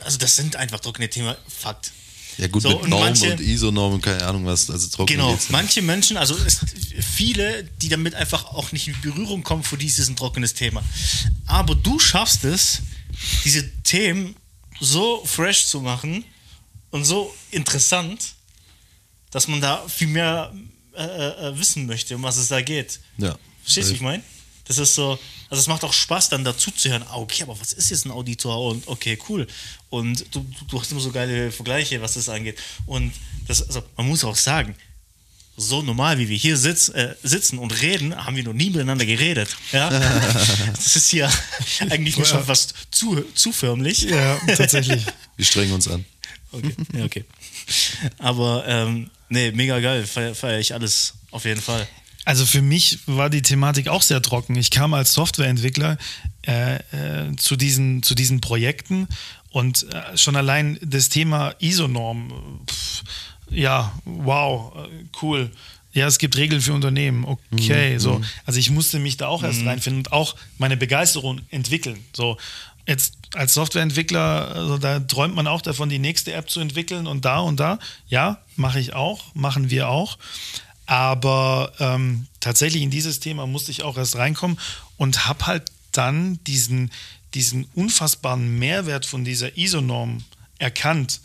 also 0.04 0.18
das 0.18 0.37
sind 0.37 0.57
einfach 0.57 0.80
trockene 0.80 1.09
Themen, 1.09 1.35
Fakt. 1.48 1.92
Ja 2.37 2.48
gut, 2.48 2.62
So, 2.62 2.68
mit 2.70 2.78
und 2.80 2.90
Norm 2.90 3.04
manche- 3.04 3.33
und 3.33 3.40
ISO-Norm 3.40 3.94
und 3.94 4.00
keine 4.02 4.26
Ahnung 4.26 4.44
was, 4.44 4.68
also 4.68 4.88
trocken 4.88 5.12
Genau, 5.12 5.38
manche 5.50 5.83
Menschen, 5.83 6.16
also 6.16 6.37
es, 6.37 6.61
viele, 7.14 7.62
die 7.80 7.88
damit 7.88 8.16
einfach 8.16 8.46
auch 8.46 8.72
nicht 8.72 8.88
in 8.88 9.00
Berührung 9.02 9.44
kommen, 9.44 9.62
für 9.62 9.76
die 9.78 9.87
ist 9.87 10.00
es 10.00 10.09
ein 10.09 10.16
trockenes 10.16 10.54
Thema. 10.54 10.83
Aber 11.46 11.76
du 11.76 12.00
schaffst 12.00 12.42
es, 12.44 12.80
diese 13.44 13.70
Themen 13.83 14.35
so 14.80 15.24
fresh 15.24 15.66
zu 15.66 15.80
machen 15.80 16.24
und 16.94 17.04
so 17.04 17.35
interessant, 17.50 18.37
dass 19.33 19.48
man 19.48 19.61
da 19.61 19.85
viel 19.88 20.07
mehr 20.07 20.54
äh, 20.96 21.02
äh, 21.02 21.59
wissen 21.59 21.87
möchte, 21.87 22.14
um 22.14 22.22
was 22.22 22.37
es 22.37 22.46
da 22.46 22.62
geht. 22.62 23.00
Ja. 23.18 23.37
Verstehst 23.64 23.88
du, 23.88 23.92
wie 23.94 23.96
ich 23.96 24.00
meine? 24.00 24.22
Das 24.66 24.78
ist 24.78 24.94
so, 24.94 25.18
also 25.50 25.61
es 25.61 25.66
macht 25.66 25.83
auch 25.83 25.92
Spaß, 25.92 26.28
dann 26.28 26.44
dazu 26.44 26.70
zu 26.70 26.88
hören, 26.88 27.02
ah, 27.09 27.16
okay, 27.16 27.42
aber 27.42 27.59
was 27.59 27.72
ist 27.72 27.90
jetzt 27.90 28.07
ein 28.07 28.12
Auditor? 28.12 28.70
Und 28.70 28.87
okay, 28.87 29.18
cool. 29.28 29.48
Und 29.90 30.24
du, 30.33 30.46
du, 30.61 30.64
du 30.68 30.80
hast 30.80 30.92
immer 30.92 31.00
so 31.00 31.11
geile 31.11 31.50
Vergleiche, 31.50 32.00
was 32.00 32.14
das 32.14 32.28
angeht. 32.28 32.61
Und 32.87 33.12
das, 33.48 33.62
also 33.62 33.83
man 33.96 34.07
muss 34.07 34.22
auch 34.22 34.37
sagen, 34.37 34.76
so 35.57 35.83
normal 35.83 36.18
wie 36.18 36.28
wir 36.28 36.37
hier 36.37 36.57
sitz, 36.57 36.90
äh, 36.90 37.16
sitzen 37.24 37.59
und 37.59 37.72
reden, 37.83 38.14
haben 38.24 38.37
wir 38.37 38.44
noch 38.44 38.52
nie 38.52 38.70
miteinander 38.70 39.04
geredet. 39.04 39.48
Ja? 39.72 39.90
das 40.74 40.94
ist 40.94 41.11
hier 41.11 41.28
eigentlich 41.90 42.16
nur 42.16 42.26
schon 42.26 42.44
fast 42.44 42.72
zu, 42.92 43.24
zu 43.35 43.50
förmlich. 43.50 44.02
Ja, 44.02 44.38
tatsächlich. 44.46 45.04
Wir 45.37 45.44
strengen 45.44 45.73
uns 45.73 45.88
an. 45.88 46.04
Okay, 46.55 46.75
ja, 46.96 47.05
okay. 47.05 47.25
Aber 48.19 48.65
ähm, 48.67 49.11
nee, 49.29 49.50
mega 49.52 49.81
geil, 49.81 50.07
feiere 50.07 50.35
feier 50.35 50.59
ich 50.59 50.75
alles 50.75 51.15
auf 51.31 51.44
jeden 51.44 51.61
Fall. 51.61 51.87
Also 52.25 52.46
für 52.46 52.63
mich 52.63 53.00
war 53.07 53.29
die 53.29 53.42
Thematik 53.42 53.88
auch 53.88 54.02
sehr 54.02 54.23
trocken. 54.23 54.57
Ich 54.57 54.71
kam 54.71 54.94
als 54.94 55.13
Softwareentwickler 55.13 55.98
äh, 56.46 56.77
äh, 56.77 57.37
zu, 57.37 57.57
diesen, 57.57 58.02
zu 58.02 58.15
diesen 58.15 58.40
Projekten 58.40 59.09
und 59.50 59.87
äh, 59.92 60.17
schon 60.17 60.37
allein 60.37 60.79
das 60.83 61.11
Thema 61.11 61.55
ISO-Norm, 61.59 62.63
pff, 62.67 63.02
ja, 63.50 63.92
wow, 64.05 64.73
äh, 64.77 65.05
cool. 65.23 65.50
Ja, 65.92 66.09
es 66.09 66.19
gibt 66.19 66.37
Regeln 66.37 66.61
für 66.61 66.73
Unternehmen. 66.73 67.25
Okay, 67.25 67.98
so. 67.98 68.21
Also 68.46 68.59
ich 68.59 68.71
musste 68.71 68.98
mich 68.98 69.17
da 69.17 69.29
auch 69.29 69.44
erst 69.44 69.65
reinfinden 69.65 70.00
und 70.00 70.13
auch 70.13 70.35
meine 70.59 70.77
Begeisterung 70.77 71.40
entwickeln. 71.50 72.05
So, 72.13 72.37
jetzt 72.87 73.14
als 73.35 73.54
Softwareentwickler, 73.54 74.52
also 74.54 74.78
da 74.78 75.00
träumt 75.00 75.35
man 75.35 75.46
auch 75.46 75.62
davon, 75.62 75.88
die 75.88 75.98
nächste 75.98 76.32
App 76.32 76.50
zu 76.50 76.60
entwickeln 76.60 77.06
und 77.06 77.24
da 77.24 77.38
und 77.38 77.58
da. 77.58 77.78
Ja, 78.08 78.42
mache 78.56 78.78
ich 78.78 78.92
auch, 78.92 79.35
machen 79.35 79.70
wir 79.70 79.88
auch. 79.88 80.18
Aber 80.87 81.72
ähm, 81.78 82.26
tatsächlich 82.40 82.82
in 82.82 82.90
dieses 82.90 83.20
Thema 83.20 83.46
musste 83.46 83.70
ich 83.70 83.82
auch 83.82 83.96
erst 83.96 84.16
reinkommen 84.16 84.58
und 84.96 85.26
habe 85.26 85.46
halt 85.46 85.64
dann 85.92 86.38
diesen, 86.44 86.90
diesen 87.32 87.66
unfassbaren 87.74 88.58
Mehrwert 88.58 89.06
von 89.06 89.24
dieser 89.24 89.56
ISO-Norm 89.56 90.24
erkannt 90.58 91.20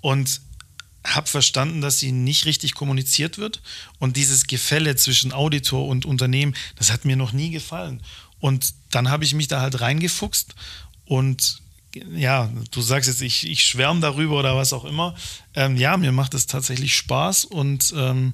und 0.00 0.40
habe 1.04 1.26
verstanden, 1.26 1.80
dass 1.80 1.98
sie 1.98 2.12
nicht 2.12 2.44
richtig 2.44 2.74
kommuniziert 2.74 3.38
wird. 3.38 3.62
Und 3.98 4.16
dieses 4.16 4.46
Gefälle 4.46 4.96
zwischen 4.96 5.32
Auditor 5.32 5.88
und 5.88 6.04
Unternehmen, 6.04 6.54
das 6.76 6.92
hat 6.92 7.04
mir 7.04 7.16
noch 7.16 7.32
nie 7.32 7.50
gefallen. 7.50 8.02
Und 8.38 8.74
dann 8.90 9.10
habe 9.10 9.24
ich 9.24 9.34
mich 9.34 9.48
da 9.48 9.60
halt 9.60 9.80
reingefuchst 9.80 10.54
und 11.10 11.60
ja, 12.14 12.48
du 12.70 12.82
sagst 12.82 13.08
jetzt, 13.08 13.20
ich, 13.20 13.48
ich 13.50 13.62
schwärme 13.62 13.98
darüber 13.98 14.38
oder 14.38 14.56
was 14.56 14.72
auch 14.72 14.84
immer. 14.84 15.16
Ähm, 15.56 15.76
ja, 15.76 15.96
mir 15.96 16.12
macht 16.12 16.34
es 16.34 16.46
tatsächlich 16.46 16.94
Spaß 16.94 17.46
und 17.46 17.92
ähm, 17.96 18.32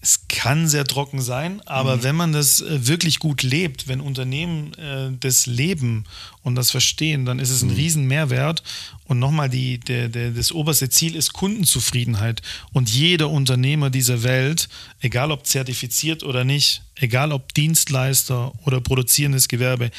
es 0.00 0.28
kann 0.28 0.68
sehr 0.68 0.84
trocken 0.84 1.20
sein, 1.20 1.60
aber 1.66 1.96
mhm. 1.96 2.02
wenn 2.04 2.16
man 2.16 2.32
das 2.32 2.60
äh, 2.60 2.86
wirklich 2.86 3.18
gut 3.18 3.42
lebt, 3.42 3.88
wenn 3.88 4.00
Unternehmen 4.00 4.74
äh, 4.74 5.10
das 5.18 5.46
leben 5.46 6.04
und 6.44 6.54
das 6.54 6.70
verstehen, 6.70 7.26
dann 7.26 7.40
ist 7.40 7.50
es 7.50 7.62
ein 7.62 7.70
mhm. 7.70 7.74
riesen 7.74 8.06
Mehrwert. 8.06 8.62
Und 9.04 9.18
nochmal, 9.18 9.50
die, 9.50 9.78
der, 9.78 10.08
der, 10.08 10.30
das 10.30 10.52
oberste 10.52 10.88
Ziel 10.88 11.16
ist 11.16 11.32
Kundenzufriedenheit. 11.32 12.42
Und 12.72 12.88
jeder 12.88 13.28
Unternehmer 13.28 13.90
dieser 13.90 14.22
Welt, 14.22 14.68
egal 15.00 15.32
ob 15.32 15.46
zertifiziert 15.46 16.22
oder 16.22 16.44
nicht, 16.44 16.82
egal 16.94 17.32
ob 17.32 17.52
Dienstleister 17.54 18.52
oder 18.64 18.80
produzierendes 18.80 19.48
Gewerbe, 19.48 19.90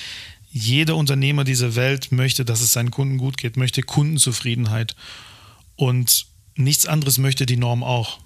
jeder 0.51 0.95
Unternehmer 0.95 1.43
dieser 1.43 1.75
Welt 1.75 2.11
möchte, 2.11 2.43
dass 2.45 2.61
es 2.61 2.73
seinen 2.73 2.91
Kunden 2.91 3.17
gut 3.17 3.37
geht, 3.37 3.57
möchte 3.57 3.81
Kundenzufriedenheit. 3.81 4.95
Und 5.75 6.25
nichts 6.55 6.85
anderes 6.85 7.17
möchte 7.17 7.45
die 7.45 7.57
Norm 7.57 7.83
auch 7.83 8.19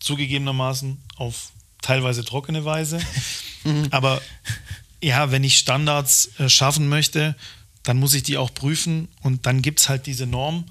zugegebenermaßen 0.00 0.98
auf 1.16 1.50
teilweise 1.80 2.24
trockene 2.24 2.64
Weise. 2.64 3.00
Aber 3.90 4.20
ja, 5.02 5.30
wenn 5.30 5.44
ich 5.44 5.56
Standards 5.56 6.30
äh, 6.38 6.48
schaffen 6.48 6.88
möchte, 6.88 7.34
dann 7.82 7.98
muss 7.98 8.14
ich 8.14 8.22
die 8.22 8.36
auch 8.36 8.52
prüfen 8.52 9.08
und 9.22 9.46
dann 9.46 9.62
gibt 9.62 9.80
es 9.80 9.88
halt 9.88 10.06
diese 10.06 10.26
Norm. 10.26 10.64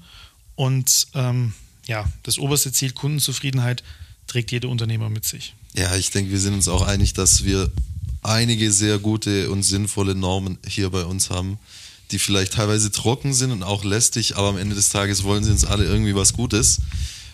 Und 0.54 1.08
ähm, 1.14 1.54
ja, 1.86 2.06
das 2.22 2.38
oberste 2.38 2.72
Ziel 2.72 2.92
Kundenzufriedenheit 2.92 3.82
trägt 4.26 4.52
jeder 4.52 4.68
Unternehmer 4.68 5.10
mit 5.10 5.24
sich. 5.24 5.54
Ja, 5.74 5.94
ich 5.96 6.10
denke, 6.10 6.30
wir 6.30 6.40
sind 6.40 6.54
uns 6.54 6.68
auch 6.68 6.82
einig, 6.82 7.14
dass 7.14 7.44
wir 7.44 7.70
einige 8.24 8.72
sehr 8.72 8.98
gute 8.98 9.50
und 9.50 9.62
sinnvolle 9.62 10.14
Normen 10.14 10.58
hier 10.66 10.90
bei 10.90 11.04
uns 11.04 11.30
haben, 11.30 11.58
die 12.10 12.18
vielleicht 12.18 12.54
teilweise 12.54 12.90
trocken 12.90 13.34
sind 13.34 13.50
und 13.50 13.62
auch 13.62 13.84
lästig, 13.84 14.36
aber 14.36 14.48
am 14.48 14.58
Ende 14.58 14.74
des 14.74 14.88
Tages 14.88 15.24
wollen 15.24 15.44
sie 15.44 15.50
uns 15.50 15.64
alle 15.64 15.84
irgendwie 15.84 16.14
was 16.14 16.32
Gutes. 16.32 16.80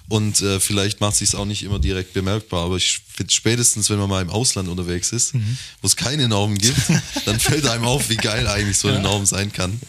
Und 0.09 0.43
äh, 0.43 0.59
vielleicht 0.59 1.01
macht 1.01 1.15
sich 1.15 1.37
auch 1.37 1.45
nicht 1.45 1.63
immer 1.63 1.79
direkt 1.79 2.15
bemerkbar, 2.15 2.65
aber 2.65 2.77
ich 2.77 3.01
finde 3.15 3.33
spätestens, 3.33 3.91
wenn 3.91 3.99
man 3.99 4.09
mal 4.09 4.21
im 4.21 4.31
Ausland 4.31 4.69
unterwegs 4.69 5.13
ist, 5.13 5.35
mhm. 5.35 5.57
wo 5.83 5.87
es 5.87 5.95
keine 5.95 6.27
Normen 6.27 6.59
gibt, 6.59 6.81
dann 7.27 7.39
fällt 7.39 7.65
einem 7.69 7.85
auf, 7.85 8.11
wie 8.11 8.17
geil 8.17 8.49
eigentlich 8.49 8.77
so 8.77 8.89
eine 8.89 8.97
ja. 8.97 9.03
Norm 9.05 9.25
sein 9.25 9.53
kann. 9.53 9.81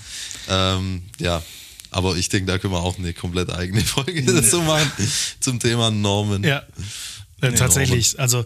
Ähm, 0.48 1.02
ja, 1.18 1.42
aber 1.90 2.18
ich 2.18 2.30
denke, 2.30 2.52
da 2.52 2.60
können 2.60 2.74
wir 2.74 2.84
auch 2.84 3.00
eine 3.00 3.14
komplett 3.14 3.52
eigene 3.52 3.82
Folge 3.82 4.24
dazu 4.32 4.62
machen 4.62 4.92
zum 5.40 5.60
Thema 5.60 5.90
Normen. 5.90 6.44
Ja, 6.44 6.64
äh, 7.42 7.54
tatsächlich. 7.54 8.20
Also 8.20 8.46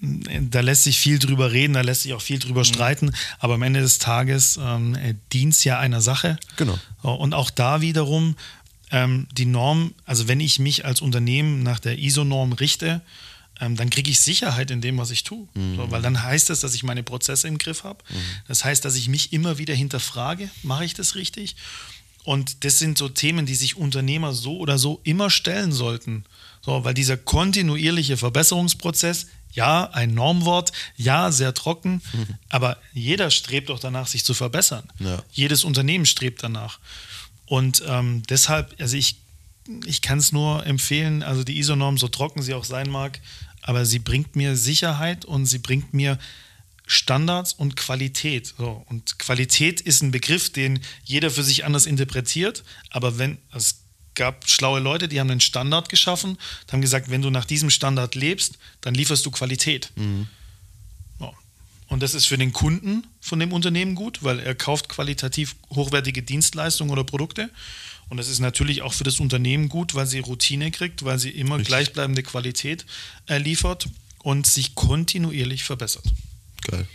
da 0.00 0.60
lässt 0.60 0.84
sich 0.84 0.98
viel 0.98 1.18
drüber 1.18 1.52
reden, 1.52 1.72
da 1.72 1.80
lässt 1.80 2.02
sich 2.02 2.12
auch 2.12 2.20
viel 2.20 2.38
drüber 2.38 2.60
mhm. 2.60 2.64
streiten, 2.64 3.12
aber 3.38 3.54
am 3.54 3.62
Ende 3.62 3.80
des 3.80 3.98
Tages 3.98 4.58
ähm, 4.60 4.94
äh, 4.94 5.14
dient 5.32 5.54
es 5.54 5.64
ja 5.64 5.78
einer 5.78 6.00
Sache. 6.00 6.38
Genau. 6.56 6.78
Und 7.02 7.34
auch 7.34 7.50
da 7.50 7.80
wiederum 7.80 8.36
ähm, 8.90 9.26
die 9.32 9.46
Norm, 9.46 9.94
also 10.04 10.28
wenn 10.28 10.40
ich 10.40 10.58
mich 10.58 10.84
als 10.84 11.00
Unternehmen 11.00 11.62
nach 11.62 11.80
der 11.80 11.98
ISO-Norm 11.98 12.52
richte, 12.52 13.00
ähm, 13.60 13.76
dann 13.76 13.90
kriege 13.90 14.10
ich 14.10 14.20
Sicherheit 14.20 14.70
in 14.70 14.80
dem, 14.80 14.98
was 14.98 15.10
ich 15.10 15.24
tue. 15.24 15.48
Mhm. 15.54 15.76
So, 15.76 15.90
weil 15.90 16.02
dann 16.02 16.22
heißt 16.22 16.50
das, 16.50 16.60
dass 16.60 16.74
ich 16.74 16.82
meine 16.82 17.02
Prozesse 17.02 17.48
im 17.48 17.58
Griff 17.58 17.84
habe. 17.84 18.04
Mhm. 18.10 18.16
Das 18.48 18.64
heißt, 18.64 18.84
dass 18.84 18.96
ich 18.96 19.08
mich 19.08 19.32
immer 19.32 19.58
wieder 19.58 19.74
hinterfrage, 19.74 20.50
mache 20.62 20.84
ich 20.84 20.94
das 20.94 21.14
richtig? 21.14 21.56
Und 22.26 22.64
das 22.64 22.80
sind 22.80 22.98
so 22.98 23.08
Themen, 23.08 23.46
die 23.46 23.54
sich 23.54 23.76
Unternehmer 23.76 24.32
so 24.32 24.58
oder 24.58 24.78
so 24.78 25.00
immer 25.04 25.30
stellen 25.30 25.70
sollten. 25.70 26.24
So, 26.60 26.82
weil 26.82 26.92
dieser 26.92 27.16
kontinuierliche 27.16 28.16
Verbesserungsprozess, 28.16 29.28
ja, 29.52 29.88
ein 29.92 30.12
Normwort, 30.12 30.72
ja, 30.96 31.30
sehr 31.30 31.54
trocken, 31.54 32.02
mhm. 32.12 32.26
aber 32.48 32.78
jeder 32.92 33.30
strebt 33.30 33.68
doch 33.68 33.78
danach, 33.78 34.08
sich 34.08 34.24
zu 34.24 34.34
verbessern. 34.34 34.82
Ja. 34.98 35.22
Jedes 35.30 35.62
Unternehmen 35.62 36.04
strebt 36.04 36.42
danach. 36.42 36.80
Und 37.46 37.84
ähm, 37.86 38.24
deshalb, 38.28 38.74
also 38.80 38.96
ich, 38.96 39.18
ich 39.84 40.02
kann 40.02 40.18
es 40.18 40.32
nur 40.32 40.66
empfehlen, 40.66 41.22
also 41.22 41.44
die 41.44 41.58
ISO-Norm, 41.58 41.96
so 41.96 42.08
trocken 42.08 42.42
sie 42.42 42.54
auch 42.54 42.64
sein 42.64 42.90
mag, 42.90 43.20
aber 43.62 43.86
sie 43.86 44.00
bringt 44.00 44.34
mir 44.34 44.56
Sicherheit 44.56 45.24
und 45.24 45.46
sie 45.46 45.58
bringt 45.58 45.94
mir 45.94 46.18
Standards 46.86 47.52
und 47.52 47.76
Qualität. 47.76 48.54
So, 48.56 48.84
und 48.88 49.18
Qualität 49.18 49.80
ist 49.80 50.02
ein 50.02 50.12
Begriff, 50.12 50.50
den 50.50 50.80
jeder 51.04 51.30
für 51.30 51.42
sich 51.42 51.64
anders 51.64 51.86
interpretiert, 51.86 52.64
aber 52.90 53.18
wenn 53.18 53.38
es 53.54 53.82
gab 54.14 54.48
schlaue 54.48 54.80
Leute, 54.80 55.08
die 55.08 55.20
haben 55.20 55.30
einen 55.30 55.40
Standard 55.40 55.90
geschaffen, 55.90 56.38
haben 56.72 56.80
gesagt, 56.80 57.10
wenn 57.10 57.20
du 57.20 57.28
nach 57.28 57.44
diesem 57.44 57.68
Standard 57.68 58.14
lebst, 58.14 58.58
dann 58.80 58.94
lieferst 58.94 59.26
du 59.26 59.30
Qualität. 59.30 59.90
Mhm. 59.96 60.26
Und 61.88 62.02
das 62.02 62.14
ist 62.14 62.26
für 62.26 62.38
den 62.38 62.52
Kunden 62.52 63.06
von 63.20 63.38
dem 63.38 63.52
Unternehmen 63.52 63.94
gut, 63.94 64.22
weil 64.22 64.40
er 64.40 64.54
kauft 64.54 64.88
qualitativ 64.88 65.54
hochwertige 65.70 66.22
Dienstleistungen 66.22 66.90
oder 66.90 67.04
Produkte. 67.04 67.50
Und 68.08 68.16
das 68.16 68.28
ist 68.28 68.40
natürlich 68.40 68.82
auch 68.82 68.92
für 68.92 69.04
das 69.04 69.20
Unternehmen 69.20 69.68
gut, 69.68 69.94
weil 69.94 70.06
sie 70.06 70.18
Routine 70.18 70.70
kriegt, 70.70 71.04
weil 71.04 71.18
sie 71.18 71.30
immer 71.30 71.56
Richtig. 71.56 71.68
gleichbleibende 71.68 72.22
Qualität 72.22 72.86
äh, 73.28 73.38
liefert 73.38 73.88
und 74.18 74.46
sich 74.46 74.74
kontinuierlich 74.74 75.64
verbessert. 75.64 76.04
Geil. 76.70 76.86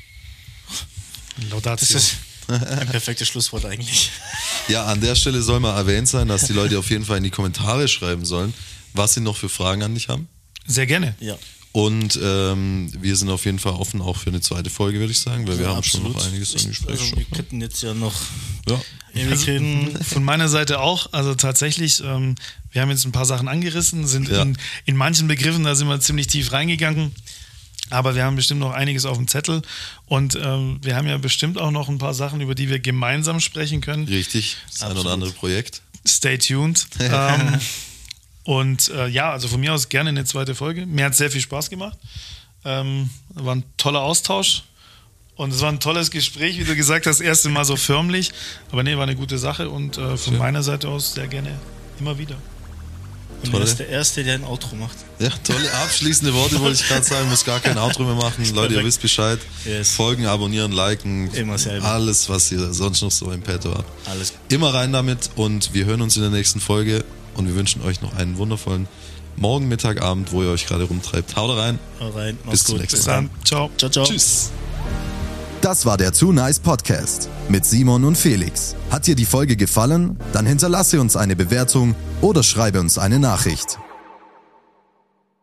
Laudatio. 1.49 1.88
Das 1.91 1.91
ist 1.91 2.17
ein 2.47 2.88
perfektes 2.88 3.28
Schlusswort 3.28 3.65
eigentlich. 3.65 4.11
Ja, 4.67 4.86
an 4.86 5.01
der 5.01 5.15
Stelle 5.15 5.41
soll 5.41 5.59
mal 5.59 5.76
erwähnt 5.76 6.07
sein, 6.07 6.28
dass 6.28 6.45
die 6.45 6.53
Leute 6.53 6.78
auf 6.78 6.89
jeden 6.89 7.05
Fall 7.05 7.17
in 7.17 7.24
die 7.24 7.30
Kommentare 7.30 7.88
schreiben 7.88 8.26
sollen, 8.26 8.53
was 8.93 9.13
sie 9.13 9.22
noch 9.22 9.38
für 9.38 9.49
Fragen 9.49 9.84
an 9.84 9.93
dich 9.93 10.09
haben. 10.09 10.28
Sehr 10.67 10.86
gerne. 10.86 11.15
Ja. 11.19 11.38
Und 11.74 12.19
ähm, 12.22 12.91
wir 12.99 13.15
sind 13.15 13.30
auf 13.30 13.45
jeden 13.45 13.59
Fall 13.59 13.72
offen 13.72 14.01
auch 14.01 14.17
für 14.17 14.30
eine 14.30 14.41
zweite 14.41 14.69
Folge, 14.69 14.99
würde 14.99 15.11
ich 15.13 15.22
sagen, 15.22 15.47
weil 15.47 15.53
ja, 15.53 15.61
wir 15.61 15.67
haben 15.69 15.78
absolut. 15.78 16.07
schon 16.07 16.15
noch 16.17 16.26
einiges 16.28 16.53
an 16.55 16.67
Gespräch. 16.67 16.99
Also 16.99 17.15
wir 17.15 17.26
könnten 17.26 17.61
jetzt 17.61 17.82
ja 17.82 17.93
noch 17.93 18.13
ja. 18.67 18.82
Also, 19.13 19.45
von 20.03 20.24
meiner 20.24 20.47
Seite 20.47 20.80
auch. 20.80 21.11
Also 21.11 21.36
tatsächlich, 21.36 22.01
ähm, 22.03 22.36
wir 22.72 22.82
haben 22.82 22.89
jetzt 22.89 23.05
ein 23.05 23.11
paar 23.11 23.26
Sachen 23.26 23.47
angerissen, 23.47 24.07
sind 24.07 24.30
ja. 24.30 24.41
in, 24.41 24.57
in 24.86 24.95
manchen 24.95 25.28
Begriffen, 25.28 25.63
da 25.63 25.76
sind 25.76 25.88
wir 25.88 25.99
ziemlich 25.99 26.28
tief 26.28 26.51
reingegangen. 26.51 27.13
Aber 27.92 28.16
wir 28.16 28.24
haben 28.24 28.36
bestimmt 28.36 28.62
noch 28.62 28.72
einiges 28.72 29.06
auf 29.06 29.18
dem 29.18 29.28
Zettel 29.28 29.62
und 30.06 30.36
ähm, 30.36 30.80
wir 30.82 30.96
haben 30.96 31.08
ja 31.08 31.18
bestimmt 31.18 31.60
auch 31.60 31.72
noch 31.72 31.89
ein 31.89 31.98
paar 31.98 32.14
Sachen, 32.14 32.42
über 32.42 32.56
die 32.56 32.70
wir 32.70 32.80
gemeinsam 32.80 33.39
sprechen 33.39 33.82
können. 33.82 34.08
Richtig, 34.08 34.58
das 34.72 34.84
ein 34.84 34.98
oder 34.98 35.12
andere 35.12 35.32
Projekt. 35.32 35.82
Stay 36.08 36.38
tuned. 36.38 36.88
ähm, 37.00 37.60
und 38.44 38.89
äh, 38.89 39.08
ja, 39.08 39.32
also 39.32 39.48
von 39.48 39.60
mir 39.60 39.74
aus 39.74 39.89
gerne 39.89 40.10
eine 40.10 40.26
zweite 40.26 40.56
Folge. 40.56 40.86
Mir 40.86 41.06
hat 41.06 41.16
sehr 41.16 41.30
viel 41.30 41.42
Spaß 41.42 41.70
gemacht. 41.70 41.98
Ähm, 42.64 43.10
war 43.30 43.56
ein 43.56 43.64
toller 43.78 44.02
Austausch. 44.02 44.64
Und 45.36 45.54
es 45.54 45.62
war 45.62 45.70
ein 45.70 45.80
tolles 45.80 46.12
Gespräch, 46.12 46.60
wie 46.60 46.64
du 46.64 46.76
gesagt 46.76 47.08
hast, 47.08 47.20
das 47.20 47.26
erste 47.26 47.50
Mal 47.50 47.66
so 47.66 47.76
förmlich. 47.76 48.32
Aber 48.72 48.84
nee, 48.84 48.96
war 48.96 49.04
eine 49.04 49.16
gute 49.16 49.38
Sache 49.38 49.70
und 49.70 49.98
äh, 49.98 50.18
von 50.18 50.34
ja. 50.34 50.39
meiner 50.39 50.62
Seite 50.62 50.88
aus 50.88 51.14
sehr 51.14 51.28
gerne 51.28 51.58
immer 52.00 52.18
wieder. 52.18 52.36
Und 53.44 53.54
du 53.54 53.60
bist 53.60 53.80
der 53.80 53.89
Erste, 53.89 54.24
der 54.24 54.36
ein 54.36 54.44
Outro 54.44 54.76
macht. 54.76 54.96
Ja, 55.20 55.30
tolle 55.44 55.72
abschließende 55.74 56.34
Worte 56.34 56.60
wollte 56.60 56.82
ich 56.82 56.88
gerade 56.88 57.04
sagen. 57.04 57.30
Muss 57.30 57.44
gar 57.44 57.60
kein 57.60 57.78
Outro 57.78 58.04
mehr 58.04 58.16
machen. 58.16 58.44
Leute, 58.54 58.76
ihr 58.76 58.86
wisst 58.86 59.02
Bescheid. 59.02 59.39
Yes. 59.66 59.92
Folgen, 59.92 60.26
abonnieren, 60.26 60.72
liken. 60.72 61.32
Immer 61.34 61.58
selber. 61.58 61.88
Alles, 61.88 62.30
was 62.30 62.52
ihr 62.52 62.74
sonst 62.74 63.02
noch 63.02 63.12
so 63.12 63.32
im 63.32 63.42
Petto 63.42 63.74
habt. 63.74 63.89
Alles. 64.08 64.34
Immer 64.50 64.74
rein 64.74 64.94
damit 64.94 65.32
und 65.36 65.74
wir 65.74 65.86
hören 65.86 66.02
uns 66.02 66.16
in 66.16 66.22
der 66.22 66.32
nächsten 66.32 66.60
Folge 66.60 67.04
und 67.36 67.48
wir 67.48 67.56
wünschen 67.56 67.82
euch 67.82 68.02
noch 68.02 68.16
einen 68.16 68.38
wundervollen 68.38 68.88
Morgen, 69.38 69.68
Mittag, 69.70 70.02
Abend, 70.02 70.32
wo 70.32 70.44
ihr 70.44 70.50
euch 70.50 70.68
gerade 70.68 70.84
rumtreibt. 70.84 71.36
Haut 71.36 71.58
rein. 71.58 71.80
Haut 72.00 72.16
rein. 72.16 72.38
Bis 72.50 72.66
zum 72.66 72.78
nächsten 72.78 73.06
Mal. 73.06 73.30
Ciao. 73.44 73.72
Ciao, 73.78 73.89
ciao. 73.89 74.06
Tschüss. 74.06 74.52
Das 75.62 75.86
war 75.86 75.95
der 75.95 76.12
Too 76.12 76.32
Nice 76.32 76.59
Podcast 76.59 77.30
mit 77.47 77.66
Simon 77.66 78.03
und 78.03 78.18
Felix. 78.18 78.76
Hat 78.89 79.05
dir 79.05 79.14
die 79.14 79.26
Folge 79.26 79.55
gefallen? 79.55 80.18
Dann 80.34 80.47
hinterlasse 80.47 80.99
uns 80.99 81.16
eine 81.16 81.36
Bewertung 81.36 81.93
oder 82.20 82.41
schreibe 82.41 82.80
uns 82.80 82.97
eine 82.97 83.20
Nachricht. 83.20 83.78